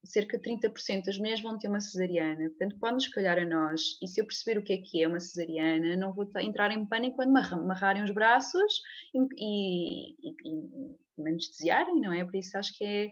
cerca 0.04 0.38
de 0.38 0.44
30% 0.44 1.06
das 1.06 1.18
mulheres 1.18 1.42
vão 1.42 1.58
ter 1.58 1.68
uma 1.68 1.80
cesariana, 1.80 2.50
portanto 2.50 2.78
pode-nos 2.80 3.08
calhar 3.08 3.38
a 3.38 3.46
nós, 3.46 3.98
e 4.02 4.08
se 4.08 4.20
eu 4.20 4.26
perceber 4.26 4.60
o 4.60 4.64
que 4.64 4.74
é 4.74 4.78
que 4.78 5.04
é 5.04 5.08
uma 5.08 5.20
cesariana, 5.20 5.96
não 5.96 6.14
vou 6.14 6.30
entrar 6.40 6.72
em 6.72 6.86
pânico 6.86 7.18
quando 7.18 7.38
amarrarem 7.38 8.04
os 8.04 8.12
braços 8.12 8.82
e, 9.14 9.20
e, 9.38 10.30
e, 10.30 10.96
e 11.18 11.28
anestesiarem, 11.28 12.02
não 12.02 12.12
é? 12.14 12.26
Por 12.26 12.36
isso 12.36 12.58
acho 12.58 12.76
que 12.78 12.84
é, 12.84 13.12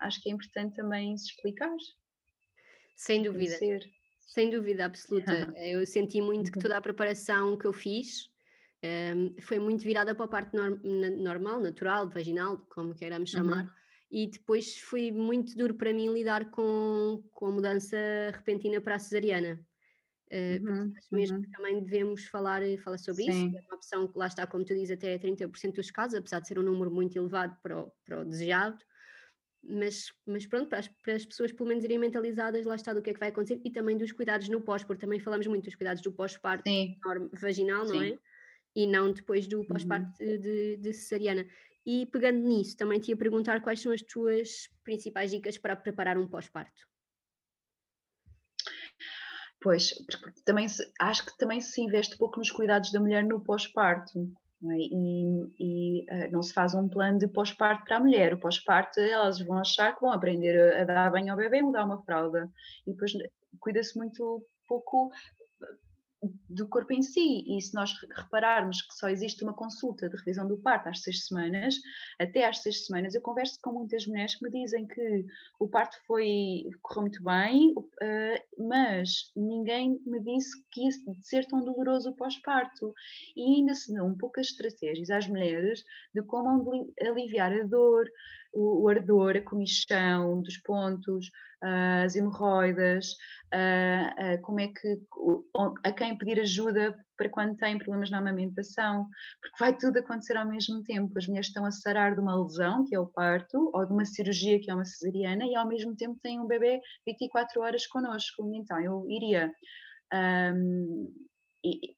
acho 0.00 0.20
que 0.20 0.28
é 0.28 0.32
importante 0.32 0.74
também 0.74 1.16
se 1.16 1.26
explicar. 1.26 1.70
Sem 2.96 3.22
dúvida. 3.22 3.58
Conhecer. 3.58 3.84
Sem 4.18 4.50
dúvida 4.50 4.86
absoluta. 4.86 5.32
Eu 5.56 5.86
senti 5.86 6.20
muito 6.20 6.50
que 6.50 6.58
uhum. 6.58 6.62
toda 6.62 6.76
a 6.76 6.80
preparação 6.80 7.56
que 7.56 7.66
eu 7.66 7.72
fiz 7.72 8.28
um, 8.82 8.86
ehm, 8.88 9.34
foi 9.42 9.60
muito 9.60 9.84
virada 9.84 10.14
para 10.14 10.24
a 10.24 10.28
parte 10.28 10.56
norm 10.56 10.80
normal, 11.22 11.60
natural, 11.60 12.08
vaginal, 12.08 12.58
como 12.68 12.94
queiramos 12.94 13.30
chamar. 13.30 13.64
Uhum 13.64 13.83
e 14.14 14.28
depois 14.28 14.78
foi 14.78 15.10
muito 15.10 15.56
duro 15.56 15.74
para 15.74 15.92
mim 15.92 16.08
lidar 16.14 16.48
com, 16.52 17.20
com 17.32 17.46
a 17.46 17.50
mudança 17.50 17.96
repentina 18.32 18.80
para 18.80 18.94
a 18.94 18.98
cesariana. 19.00 19.60
Uh, 20.30 20.64
uhum, 20.64 20.94
acho 20.96 21.08
mesmo 21.10 21.36
uhum. 21.36 21.42
que 21.42 21.50
também 21.50 21.82
devemos 21.82 22.24
falar, 22.26 22.62
falar 22.84 22.98
sobre 22.98 23.24
Sim. 23.24 23.48
isso. 23.48 23.56
É 23.56 23.60
uma 23.62 23.74
opção 23.74 24.06
que 24.06 24.16
lá 24.16 24.28
está, 24.28 24.46
como 24.46 24.64
tu 24.64 24.72
dizes, 24.72 24.92
até 24.92 25.18
30% 25.18 25.74
dos 25.74 25.90
casos, 25.90 26.16
apesar 26.16 26.38
de 26.38 26.46
ser 26.46 26.60
um 26.60 26.62
número 26.62 26.92
muito 26.92 27.18
elevado 27.18 27.56
para 27.60 27.76
o, 27.76 27.92
para 28.04 28.20
o 28.20 28.24
desejado. 28.24 28.78
Mas, 29.64 30.12
mas 30.24 30.46
pronto, 30.46 30.68
para 30.68 30.78
as, 30.78 30.86
para 30.86 31.14
as 31.14 31.26
pessoas 31.26 31.50
pelo 31.50 31.68
menos 31.68 31.82
irem 31.82 31.98
mentalizadas, 31.98 32.64
lá 32.64 32.76
está 32.76 32.94
do 32.94 33.02
que 33.02 33.10
é 33.10 33.14
que 33.14 33.20
vai 33.20 33.30
acontecer 33.30 33.60
e 33.64 33.70
também 33.70 33.98
dos 33.98 34.12
cuidados 34.12 34.48
no 34.48 34.60
pós, 34.60 34.84
porque 34.84 35.00
também 35.00 35.18
falamos 35.18 35.48
muito 35.48 35.64
dos 35.64 35.74
cuidados 35.74 36.02
do 36.02 36.12
pós-parto 36.12 36.70
vaginal, 37.32 37.84
não 37.84 37.98
Sim. 37.98 38.12
é? 38.12 38.18
E 38.76 38.86
não 38.86 39.12
depois 39.12 39.48
do 39.48 39.64
pós-parto 39.64 40.22
uhum. 40.22 40.40
de, 40.40 40.76
de 40.76 40.92
cesariana. 40.92 41.44
E 41.86 42.06
pegando 42.06 42.38
nisso, 42.38 42.76
também 42.76 42.98
te 42.98 43.10
ia 43.10 43.16
perguntar 43.16 43.60
quais 43.60 43.80
são 43.80 43.92
as 43.92 44.02
tuas 44.02 44.70
principais 44.82 45.30
dicas 45.30 45.58
para 45.58 45.76
preparar 45.76 46.16
um 46.16 46.26
pós-parto. 46.26 46.88
Pois, 49.60 49.94
também 50.44 50.68
se, 50.68 50.82
acho 51.00 51.24
que 51.24 51.36
também 51.38 51.60
se 51.60 51.80
investe 51.80 52.18
pouco 52.18 52.38
nos 52.38 52.50
cuidados 52.50 52.92
da 52.92 53.00
mulher 53.00 53.24
no 53.24 53.42
pós-parto. 53.42 54.30
É? 54.62 54.76
E, 54.76 55.52
e 55.58 56.06
uh, 56.10 56.30
não 56.32 56.42
se 56.42 56.54
faz 56.54 56.74
um 56.74 56.88
plano 56.88 57.18
de 57.18 57.28
pós-parto 57.28 57.84
para 57.84 57.96
a 57.96 58.00
mulher. 58.00 58.34
O 58.34 58.38
pós-parto, 58.40 59.00
elas 59.00 59.40
vão 59.40 59.58
achar 59.58 59.94
que 59.94 60.00
vão 60.00 60.12
aprender 60.12 60.74
a, 60.74 60.84
dar 60.84 61.10
banho 61.10 61.30
ao 61.30 61.36
bebê 61.36 61.58
e 61.58 61.62
mudar 61.62 61.84
uma 61.84 62.02
fralda. 62.02 62.50
E 62.86 62.92
depois 62.92 63.12
cuida-se 63.60 63.96
muito 63.96 64.46
pouco 64.66 65.10
do 66.48 66.68
corpo 66.68 66.92
em 66.92 67.02
si. 67.02 67.44
E 67.46 67.60
se 67.60 67.74
nós 67.74 67.92
repararmos 68.16 68.82
que 68.82 68.94
só 68.94 69.08
existe 69.08 69.42
uma 69.42 69.54
consulta 69.54 70.08
de 70.08 70.16
revisão 70.16 70.46
do 70.46 70.56
parto 70.58 70.88
às 70.88 71.02
seis 71.02 71.26
semanas, 71.26 71.76
até 72.18 72.46
às 72.46 72.58
seis 72.58 72.86
semanas, 72.86 73.14
eu 73.14 73.20
converso 73.20 73.58
com 73.62 73.72
muitas 73.72 74.06
mulheres 74.06 74.34
que 74.34 74.44
me 74.44 74.50
dizem 74.50 74.86
que 74.86 75.26
o 75.58 75.68
parto 75.68 75.96
foi, 76.06 76.64
correu 76.82 77.02
muito 77.02 77.22
bem, 77.22 77.72
uh, 77.76 78.66
mas 78.68 79.32
ninguém 79.36 80.00
me 80.06 80.20
disse 80.20 80.50
que 80.70 80.84
ia 80.84 80.90
ser 81.22 81.46
tão 81.46 81.64
doloroso 81.64 82.10
o 82.10 82.16
pós-parto. 82.16 82.94
E 83.36 83.56
ainda 83.56 83.74
se 83.74 83.92
dão 83.92 84.16
poucas 84.16 84.48
estratégias 84.48 85.10
às 85.10 85.26
mulheres 85.26 85.84
de 86.14 86.22
como 86.22 86.92
aliviar 87.00 87.52
a 87.52 87.64
dor, 87.64 88.06
o, 88.54 88.84
o 88.84 88.88
ardor, 88.88 89.36
a 89.36 89.42
comichão 89.42 90.40
dos 90.40 90.56
pontos, 90.58 91.30
as 91.60 92.14
hemorroidas, 92.14 93.16
como 94.42 94.60
é 94.60 94.68
que, 94.68 95.00
a 95.82 95.92
quem 95.92 96.16
pedir 96.16 96.40
ajuda 96.40 96.94
para 97.16 97.28
quando 97.28 97.56
têm 97.56 97.78
problemas 97.78 98.10
na 98.10 98.18
amamentação, 98.18 99.08
porque 99.40 99.56
vai 99.58 99.76
tudo 99.76 99.98
acontecer 99.98 100.36
ao 100.36 100.46
mesmo 100.46 100.82
tempo. 100.82 101.16
As 101.16 101.26
mulheres 101.26 101.46
estão 101.46 101.64
a 101.64 101.70
sarar 101.70 102.14
de 102.14 102.20
uma 102.20 102.36
lesão, 102.36 102.84
que 102.84 102.94
é 102.94 102.98
o 102.98 103.06
parto, 103.06 103.70
ou 103.72 103.86
de 103.86 103.92
uma 103.92 104.04
cirurgia, 104.04 104.60
que 104.60 104.70
é 104.70 104.74
uma 104.74 104.84
cesariana, 104.84 105.44
e 105.46 105.54
ao 105.54 105.66
mesmo 105.66 105.96
tempo 105.96 106.18
têm 106.22 106.40
um 106.40 106.46
bebê 106.46 106.80
24 107.06 107.60
horas 107.62 107.86
connosco. 107.86 108.50
Então, 108.54 108.80
eu 108.80 109.06
iria. 109.08 109.52
Um, 110.12 111.12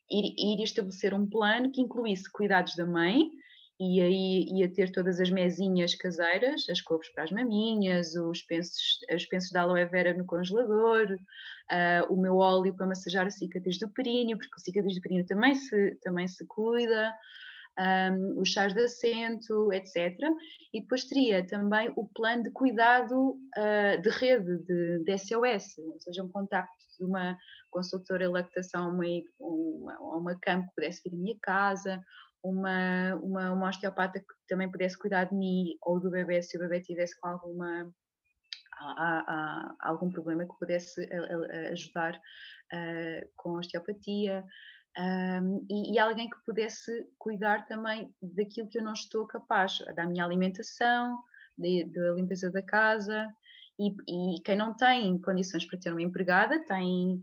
iria 0.09 0.63
estabelecer 0.63 1.13
um 1.13 1.29
plano 1.29 1.73
que 1.73 1.81
incluísse 1.81 2.31
cuidados 2.31 2.77
da 2.77 2.87
mãe, 2.87 3.29
e 3.79 4.01
aí 4.01 4.49
ia 4.59 4.73
ter 4.73 4.91
todas 4.91 5.21
as 5.21 5.31
mesinhas 5.31 5.95
caseiras, 5.95 6.67
as 6.71 6.81
couves 6.81 7.11
para 7.11 7.25
as 7.25 7.31
maminhas, 7.31 8.15
os 8.15 8.43
pensos, 8.43 8.99
os 9.15 9.27
pensos 9.27 9.51
de 9.51 9.59
aloe 9.59 9.85
vera 9.85 10.15
no 10.15 10.25
congelador, 10.25 11.13
uh, 11.13 12.13
o 12.13 12.21
meu 12.21 12.37
óleo 12.39 12.75
para 12.75 12.87
massajar 12.87 13.27
a 13.27 13.31
cicatriz 13.31 13.79
do 13.79 13.89
períneo, 13.91 14.39
porque 14.39 14.55
a 14.57 14.61
cicatriz 14.61 14.95
do 14.95 15.01
períneo 15.03 15.27
também 15.27 15.55
se, 15.55 15.95
também 16.03 16.27
se 16.27 16.47
cuida, 16.47 17.15
um, 17.79 18.41
os 18.41 18.49
chás 18.49 18.73
de 18.73 18.83
assento, 18.83 19.73
etc. 19.73 20.19
E 20.73 20.81
depois 20.81 21.05
teria 21.05 21.47
também 21.47 21.93
o 21.97 22.09
plano 22.09 22.45
de 22.45 22.51
cuidado 22.51 23.33
uh, 23.33 24.01
de 24.01 24.09
rede, 24.09 24.59
de, 24.65 25.05
de, 25.05 25.19
SOS, 25.19 25.79
ou 25.79 26.01
seja, 26.01 26.25
um 26.25 26.29
contacto 26.29 26.73
de 26.99 27.05
uma 27.05 27.37
consultora 27.71 28.27
de 28.27 28.33
lactação, 28.33 28.89
uma, 28.89 29.05
uma, 29.39 30.17
uma 30.17 30.39
campo 30.41 30.67
que 30.69 30.75
pudesse 30.77 31.03
vir 31.05 31.15
à 31.15 31.19
minha 31.19 31.37
casa, 31.43 32.03
uma, 32.49 33.15
uma, 33.17 33.53
uma 33.53 33.69
osteopata 33.69 34.21
que 34.21 34.27
também 34.49 34.71
pudesse 34.71 34.99
cuidar 34.99 35.25
de 35.25 35.35
mim 35.35 35.77
ou 35.83 36.01
do 36.01 36.11
bebê 36.11 36.43
se 36.43 36.57
o 36.57 36.61
bebê 36.61 36.81
tivesse 36.81 37.19
com 37.21 37.29
alguma 37.29 37.93
há, 38.79 39.75
há 39.81 39.89
algum 39.89 40.11
problema 40.11 40.45
que 40.45 40.59
pudesse 40.59 41.09
ajudar 41.73 42.15
uh, 42.15 43.29
com 43.37 43.59
osteopatia 43.59 44.45
um, 44.99 45.67
e, 45.69 45.93
e, 45.93 45.99
alguém 45.99 46.31
que 46.31 46.39
pudesse 46.47 47.07
cuidar 47.19 47.67
também 47.67 48.11
daquilo 48.23 48.69
que 48.69 48.79
eu 48.79 48.83
não 48.83 48.95
estou 48.95 49.27
capaz, 49.27 49.79
da 49.95 50.07
minha 50.07 50.25
alimentação, 50.25 51.23
da 51.59 52.13
limpeza 52.15 52.51
da 52.51 52.63
casa 52.63 53.29
e, 53.79 53.91
e, 54.09 54.41
quem 54.41 54.57
não 54.57 54.75
tem 54.75 55.21
condições 55.21 55.67
para 55.67 55.79
ter 55.79 55.93
uma 55.93 56.01
empregada 56.01 56.65
tem 56.65 57.23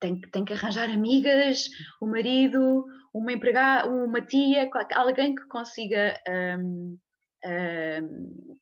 tem, 0.00 0.20
tem 0.20 0.44
que 0.44 0.52
arranjar 0.52 0.90
amigas, 0.90 1.68
o 2.00 2.06
marido, 2.06 2.84
uma 3.12 3.32
empregada, 3.32 3.88
uma 3.88 4.20
tia, 4.20 4.68
alguém 4.94 5.34
que 5.34 5.46
consiga. 5.46 6.18
Um, 6.28 6.98
um, 7.44 8.56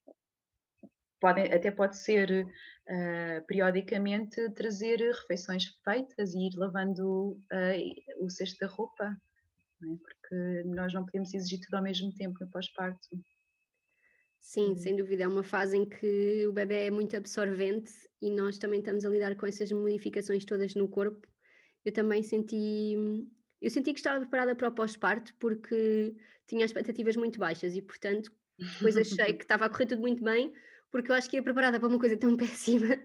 pode, 1.21 1.41
até 1.41 1.71
pode 1.71 1.97
ser 1.97 2.45
uh, 2.45 3.47
periodicamente 3.47 4.51
trazer 4.51 4.99
refeições 4.99 5.65
feitas 5.83 6.35
e 6.35 6.49
ir 6.49 6.57
lavando 6.57 7.33
uh, 7.33 8.25
o 8.25 8.31
cesto 8.31 8.59
da 8.61 8.67
roupa, 8.67 9.05
é? 9.05 9.87
porque 10.03 10.63
nós 10.67 10.93
não 10.93 11.05
podemos 11.05 11.33
exigir 11.33 11.61
tudo 11.61 11.77
ao 11.77 11.83
mesmo 11.83 12.13
tempo 12.15 12.37
no 12.41 12.51
pós-parto. 12.51 13.09
Sim, 14.45 14.69
uhum. 14.69 14.77
sem 14.77 14.95
dúvida, 14.95 15.25
é 15.25 15.27
uma 15.27 15.43
fase 15.43 15.75
em 15.75 15.87
que 15.87 16.47
o 16.47 16.53
bebê 16.53 16.87
é 16.87 16.91
muito 16.91 17.17
absorvente 17.17 17.91
e 18.21 18.31
nós 18.31 18.59
também 18.59 18.81
estamos 18.81 19.03
a 19.03 19.09
lidar 19.09 19.35
com 19.37 19.47
essas 19.47 19.73
modificações 19.73 20.45
todas 20.45 20.75
no 20.75 20.87
corpo. 20.87 21.27
Eu 21.83 21.91
também 21.91 22.23
senti, 22.23 22.95
eu 23.61 23.71
senti 23.71 23.95
que 23.95 23.99
estava 23.99 24.21
preparada 24.21 24.55
para 24.55 24.69
o 24.69 24.73
pós-parto 24.73 25.35
porque 25.41 26.15
tinha 26.47 26.63
expectativas 26.63 27.17
muito 27.17 27.39
baixas 27.39 27.75
e, 27.75 27.81
portanto, 27.81 28.31
depois 28.59 28.99
achei 28.99 29.33
que 29.33 29.45
estava 29.45 29.65
a 29.65 29.71
correr 29.71 29.87
tudo 29.87 30.03
muito 30.03 30.23
bem, 30.23 30.53
porque 30.93 31.11
eu 31.11 31.15
acho 31.15 31.31
que 31.31 31.37
ia 31.37 31.43
preparada 31.43 31.81
para 31.81 31.89
uma 31.89 31.99
coisa 31.99 32.17
tão 32.17 32.37
péssima 32.37 33.01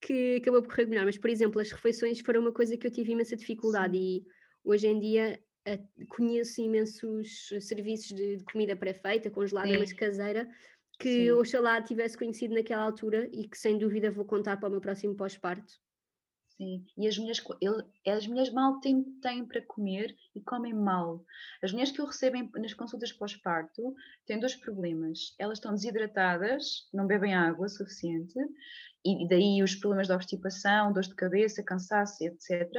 que 0.00 0.36
acabou 0.36 0.62
por 0.62 0.70
correr 0.70 0.86
melhor. 0.86 1.04
Mas, 1.04 1.18
por 1.18 1.28
exemplo, 1.28 1.60
as 1.60 1.70
refeições 1.70 2.20
foram 2.20 2.40
uma 2.40 2.52
coisa 2.52 2.74
que 2.78 2.86
eu 2.86 2.90
tive 2.90 3.12
imensa 3.12 3.36
dificuldade 3.36 3.98
e 3.98 4.24
hoje 4.64 4.86
em 4.86 4.98
dia 4.98 5.38
conheço 6.08 6.60
imensos 6.60 7.48
serviços 7.60 8.08
de, 8.08 8.36
de 8.38 8.44
comida 8.44 8.76
pré-feita, 8.76 9.30
congelada, 9.30 9.68
Sim. 9.68 9.78
mas 9.78 9.92
caseira, 9.92 10.48
que 10.98 11.08
Sim. 11.08 11.30
oxalá 11.32 11.82
tivesse 11.82 12.16
conhecido 12.16 12.54
naquela 12.54 12.82
altura 12.82 13.28
e 13.32 13.48
que 13.48 13.58
sem 13.58 13.78
dúvida 13.78 14.10
vou 14.10 14.24
contar 14.24 14.56
para 14.58 14.68
o 14.68 14.72
meu 14.72 14.80
próximo 14.80 15.14
pós-parto. 15.14 15.74
Sim, 16.60 16.84
e 16.94 17.08
as 17.08 17.16
mulheres, 17.16 17.42
ele, 17.58 17.82
as 18.06 18.26
mulheres 18.26 18.52
mal 18.52 18.80
têm, 18.80 19.02
têm 19.22 19.46
para 19.46 19.62
comer 19.62 20.14
e 20.34 20.42
comem 20.42 20.74
mal. 20.74 21.24
As 21.62 21.72
mulheres 21.72 21.90
que 21.90 22.02
eu 22.02 22.04
recebo 22.04 22.36
nas 22.58 22.74
consultas 22.74 23.10
pós-parto 23.14 23.94
têm 24.26 24.38
dois 24.38 24.54
problemas. 24.56 25.34
Elas 25.38 25.56
estão 25.56 25.72
desidratadas, 25.72 26.86
não 26.92 27.06
bebem 27.06 27.34
água 27.34 27.66
suficiente, 27.66 28.38
e 29.02 29.26
daí 29.26 29.62
os 29.62 29.74
problemas 29.74 30.08
de 30.08 30.12
obstipação, 30.12 30.92
dores 30.92 31.08
de 31.08 31.14
cabeça, 31.14 31.62
cansaço, 31.62 32.22
etc. 32.22 32.70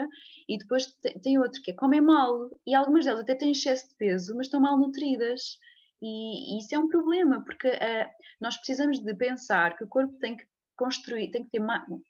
E 0.47 0.59
depois 0.59 0.85
tem 1.23 1.39
outro 1.39 1.59
que 1.63 1.71
é 1.71 1.73
comem 1.73 2.01
mal, 2.01 2.51
e 2.67 2.75
algumas 2.75 3.05
delas 3.05 3.21
até 3.21 3.33
têm 3.33 3.51
excesso 3.51 3.89
de 3.89 3.95
peso, 3.95 4.35
mas 4.35 4.45
estão 4.45 4.61
mal 4.61 4.77
nutridas. 4.77 5.57
E, 5.99 6.55
e 6.55 6.59
isso 6.59 6.75
é 6.75 6.77
um 6.77 6.87
problema, 6.87 7.43
porque 7.43 7.67
uh, 7.67 8.09
nós 8.39 8.57
precisamos 8.57 8.99
de 8.99 9.15
pensar 9.15 9.75
que 9.75 9.83
o 9.83 9.87
corpo 9.87 10.13
tem 10.19 10.37
que 10.37 10.50
construir, 10.81 11.29
tem 11.29 11.43
que 11.43 11.51
ter 11.51 11.61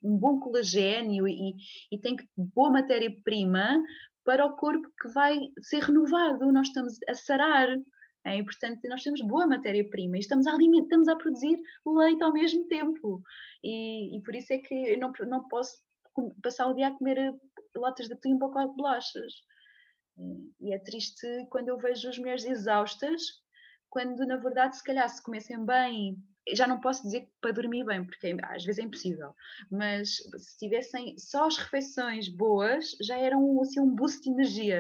um 0.02 0.18
bom 0.18 0.40
colagênio 0.40 1.28
e, 1.28 1.56
e 1.92 1.98
tem 2.00 2.16
que 2.16 2.26
boa 2.38 2.70
matéria-prima 2.70 3.84
para 4.24 4.46
o 4.46 4.56
corpo 4.56 4.88
que 5.02 5.10
vai 5.10 5.38
ser 5.62 5.84
renovado. 5.84 6.50
Nós 6.54 6.68
estamos 6.68 6.98
a 7.10 7.14
sarar. 7.14 7.68
É, 8.24 8.38
e, 8.38 8.44
portanto, 8.46 8.80
nós 8.88 9.04
temos 9.04 9.20
boa 9.22 9.46
matéria-prima 9.46 10.16
e 10.16 10.20
estamos 10.20 10.48
a, 10.48 10.54
alimentar, 10.54 10.86
estamos 10.86 11.08
a 11.10 11.16
produzir 11.18 11.60
leite 11.86 12.24
ao 12.24 12.32
mesmo 12.32 12.66
tempo. 12.68 13.22
E, 13.62 14.16
e 14.16 14.22
por 14.22 14.36
isso 14.36 14.54
é 14.54 14.60
que 14.60 14.74
eu 14.74 15.00
não, 15.00 15.12
não 15.28 15.48
posso 15.50 15.82
passar 16.42 16.68
o 16.68 16.74
dia 16.74 16.88
a 16.88 16.92
comer 16.92 17.34
latas 17.76 18.08
de 18.08 18.14
atum 18.14 18.36
e 18.36 18.40
pacote 18.40 18.70
de 18.70 18.76
bolachas. 18.78 19.34
E 20.62 20.74
é 20.74 20.80
triste 20.80 21.28
quando 21.50 21.70
eu 21.70 21.78
vejo 21.78 22.08
as 22.08 22.18
mulheres 22.18 22.46
exaustas, 22.46 23.22
quando 23.90 24.26
na 24.26 24.38
verdade, 24.38 24.78
se 24.78 24.84
calhar, 24.84 25.10
se 25.10 25.22
comessem 25.22 25.66
bem 25.66 26.16
já 26.54 26.68
não 26.68 26.80
posso 26.80 27.04
dizer 27.04 27.28
para 27.40 27.52
dormir 27.52 27.86
bem, 27.86 28.04
porque 28.06 28.28
é, 28.28 28.36
às 28.44 28.64
vezes 28.64 28.80
é 28.80 28.84
impossível, 28.84 29.34
mas 29.70 30.18
se 30.38 30.58
tivessem 30.58 31.18
só 31.18 31.48
as 31.48 31.58
refeições 31.58 32.28
boas, 32.28 32.96
já 33.02 33.18
eram 33.18 33.62
assim, 33.62 33.80
um 33.80 33.94
boost 33.96 34.22
de 34.22 34.30
energia. 34.30 34.80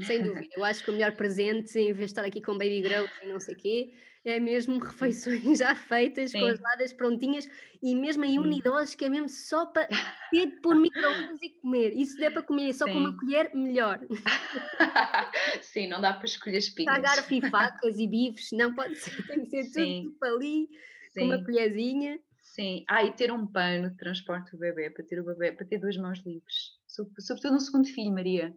Sem 0.00 0.22
dúvida, 0.22 0.48
eu 0.56 0.64
acho 0.64 0.82
que 0.82 0.90
o 0.90 0.94
melhor 0.94 1.14
presente, 1.16 1.78
em 1.78 1.92
vez 1.92 1.98
de 1.98 2.04
estar 2.12 2.24
aqui 2.24 2.40
com 2.40 2.52
baby 2.52 2.80
grow 2.80 3.06
e 3.22 3.26
não 3.26 3.38
sei 3.38 3.54
o 3.54 3.58
quê, 3.58 3.92
é 4.24 4.38
mesmo 4.38 4.78
refeições 4.78 5.42
já 5.58 5.74
feitas, 5.74 6.30
Sim. 6.30 6.40
congeladas, 6.40 6.92
prontinhas, 6.92 7.48
e 7.82 7.94
mesmo 7.94 8.24
em 8.24 8.38
unidoses 8.38 8.94
que 8.94 9.04
é 9.04 9.08
mesmo 9.08 9.28
só 9.28 9.66
para 9.66 9.88
ter 10.30 10.46
de 10.46 10.60
pôr 10.60 10.76
micro-ondas 10.76 11.40
e 11.42 11.50
comer. 11.50 11.92
E 11.96 12.04
se 12.06 12.16
der 12.18 12.30
para 12.30 12.42
comer 12.42 12.72
só 12.72 12.86
Sim. 12.86 12.92
com 12.92 12.98
uma 12.98 13.16
colher, 13.16 13.54
melhor. 13.54 14.00
Sim, 15.62 15.88
não 15.88 16.00
dá 16.00 16.12
para 16.12 16.26
escolher 16.26 16.58
espinhas. 16.58 16.94
Pagar 16.94 17.22
fifacas 17.24 17.98
e 17.98 18.06
bifes, 18.06 18.52
não 18.52 18.74
pode 18.74 18.96
ser, 18.96 19.26
tem 19.26 19.44
que 19.44 19.50
ser 19.50 19.64
Sim. 19.64 20.14
tudo 20.20 20.34
ali, 20.34 20.68
Sim. 21.10 21.20
com 21.20 21.24
uma 21.26 21.44
colherzinha. 21.44 22.20
Sim, 22.40 22.84
ah, 22.88 23.02
e 23.02 23.12
ter 23.12 23.32
um 23.32 23.46
pano 23.46 23.90
de 23.90 23.96
transporte 23.96 24.50
do 24.50 24.58
bebê, 24.58 24.90
para 24.90 25.04
ter 25.04 25.18
o 25.18 25.24
bebê, 25.24 25.52
para 25.52 25.64
ter 25.64 25.78
duas 25.78 25.96
mãos 25.96 26.18
livres. 26.18 26.72
Sobretudo 26.86 27.54
no 27.54 27.60
segundo 27.60 27.88
filho, 27.88 28.12
Maria. 28.12 28.54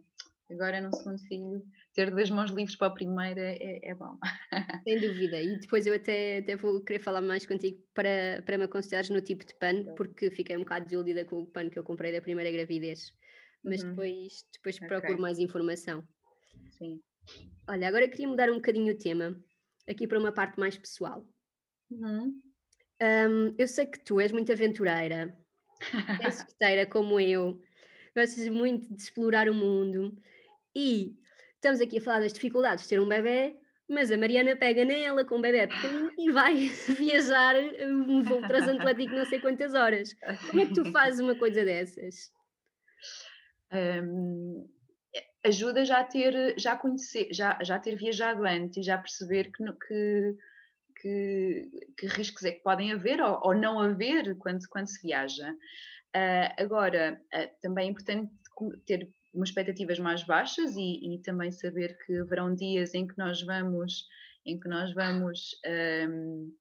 Agora 0.50 0.80
no 0.80 0.94
segundo 0.94 1.18
filho, 1.20 1.64
ter 1.96 2.10
duas 2.10 2.30
mãos 2.30 2.50
livres 2.50 2.76
para 2.76 2.88
a 2.88 2.90
primeira 2.90 3.40
é, 3.40 3.80
é 3.82 3.94
bom. 3.94 4.18
Sem 4.86 5.00
dúvida, 5.00 5.40
e 5.40 5.58
depois 5.58 5.86
eu 5.86 5.94
até, 5.94 6.38
até 6.38 6.54
vou 6.54 6.84
querer 6.84 7.00
falar 7.00 7.22
mais 7.22 7.46
contigo 7.46 7.82
para, 7.94 8.42
para 8.44 8.58
me 8.58 8.64
aconselhares 8.64 9.08
no 9.08 9.22
tipo 9.22 9.44
de 9.46 9.54
pano, 9.54 9.94
porque 9.94 10.30
fiquei 10.30 10.56
um 10.56 10.60
bocado 10.60 10.84
desiludida 10.84 11.24
com 11.24 11.40
o 11.40 11.46
pano 11.46 11.70
que 11.70 11.78
eu 11.78 11.82
comprei 11.82 12.12
da 12.12 12.20
primeira 12.20 12.52
gravidez. 12.52 13.14
Mas 13.64 13.82
uhum. 13.82 13.90
depois, 13.90 14.44
depois 14.52 14.76
okay. 14.76 14.88
procuro 14.88 15.18
mais 15.18 15.38
informação. 15.38 16.06
Sim. 16.76 17.00
Olha, 17.66 17.88
agora 17.88 18.06
queria 18.08 18.28
mudar 18.28 18.50
um 18.50 18.56
bocadinho 18.56 18.92
o 18.92 18.98
tema, 18.98 19.34
aqui 19.88 20.06
para 20.06 20.18
uma 20.18 20.32
parte 20.32 20.60
mais 20.60 20.76
pessoal. 20.76 21.26
Uhum. 21.90 22.38
Um, 23.02 23.54
eu 23.58 23.66
sei 23.66 23.86
que 23.86 24.00
tu 24.00 24.20
és 24.20 24.32
muito 24.32 24.52
aventureira, 24.52 25.34
és 26.22 26.34
solteira 26.44 26.86
como 26.86 27.18
eu, 27.18 27.58
gostas 28.14 28.48
muito 28.48 28.94
de 28.94 29.02
explorar 29.02 29.48
o 29.48 29.54
mundo 29.54 30.14
e 30.74 31.16
estamos 31.56 31.80
aqui 31.80 31.98
a 31.98 32.00
falar 32.00 32.20
das 32.20 32.32
dificuldades 32.32 32.84
de 32.84 32.90
ter 32.90 33.00
um 33.00 33.08
bebê, 33.08 33.56
mas 33.88 34.10
a 34.10 34.16
Mariana 34.16 34.56
pega 34.56 34.84
nela 34.84 35.24
com 35.24 35.36
um 35.36 35.40
bebê 35.40 35.66
pequenino 35.66 36.12
e 36.18 36.30
vai 36.30 36.54
viajar 36.98 37.54
um 37.82 38.22
voo 38.22 38.46
transatlântico 38.46 39.14
não 39.14 39.26
sei 39.26 39.40
quantas 39.40 39.74
horas. 39.74 40.14
Como 40.50 40.62
é 40.62 40.66
que 40.66 40.74
tu 40.74 40.84
fazes 40.92 41.20
uma 41.20 41.34
coisa 41.34 41.64
dessas? 41.64 42.32
Um, 43.72 44.68
ajuda 45.44 45.84
já 45.84 46.00
a 46.00 46.04
ter, 46.04 46.58
já 46.58 46.76
conhecer, 46.76 47.28
já, 47.32 47.58
já 47.62 47.78
ter 47.78 47.96
viajado 47.96 48.44
antes 48.44 48.78
e 48.78 48.82
já 48.82 48.98
perceber 48.98 49.50
que, 49.52 49.64
que, 49.72 50.36
que, 51.00 51.70
que 51.96 52.06
riscos 52.06 52.44
é 52.44 52.52
que 52.52 52.62
podem 52.62 52.92
haver 52.92 53.20
ou, 53.20 53.40
ou, 53.42 53.54
não 53.54 53.78
haver 53.80 54.36
quando, 54.38 54.66
quando 54.68 54.88
se 54.88 55.00
viaja. 55.02 55.52
Uh, 55.52 56.62
agora, 56.62 57.20
uh, 57.34 57.60
também 57.60 57.88
é 57.88 57.90
importante 57.90 58.32
ter 58.86 59.08
umas 59.36 59.50
expectativas 59.50 59.98
mais 59.98 60.24
baixas 60.24 60.74
e, 60.76 61.14
e, 61.14 61.22
também 61.22 61.52
saber 61.52 61.96
que 62.04 62.18
haverão 62.18 62.54
dias 62.54 62.94
em 62.94 63.06
que 63.06 63.16
nós 63.18 63.42
vamos 63.42 64.06
em 64.44 64.58
que 64.58 64.68
nós 64.68 64.94
vamos 64.94 65.56
um, 66.08 66.52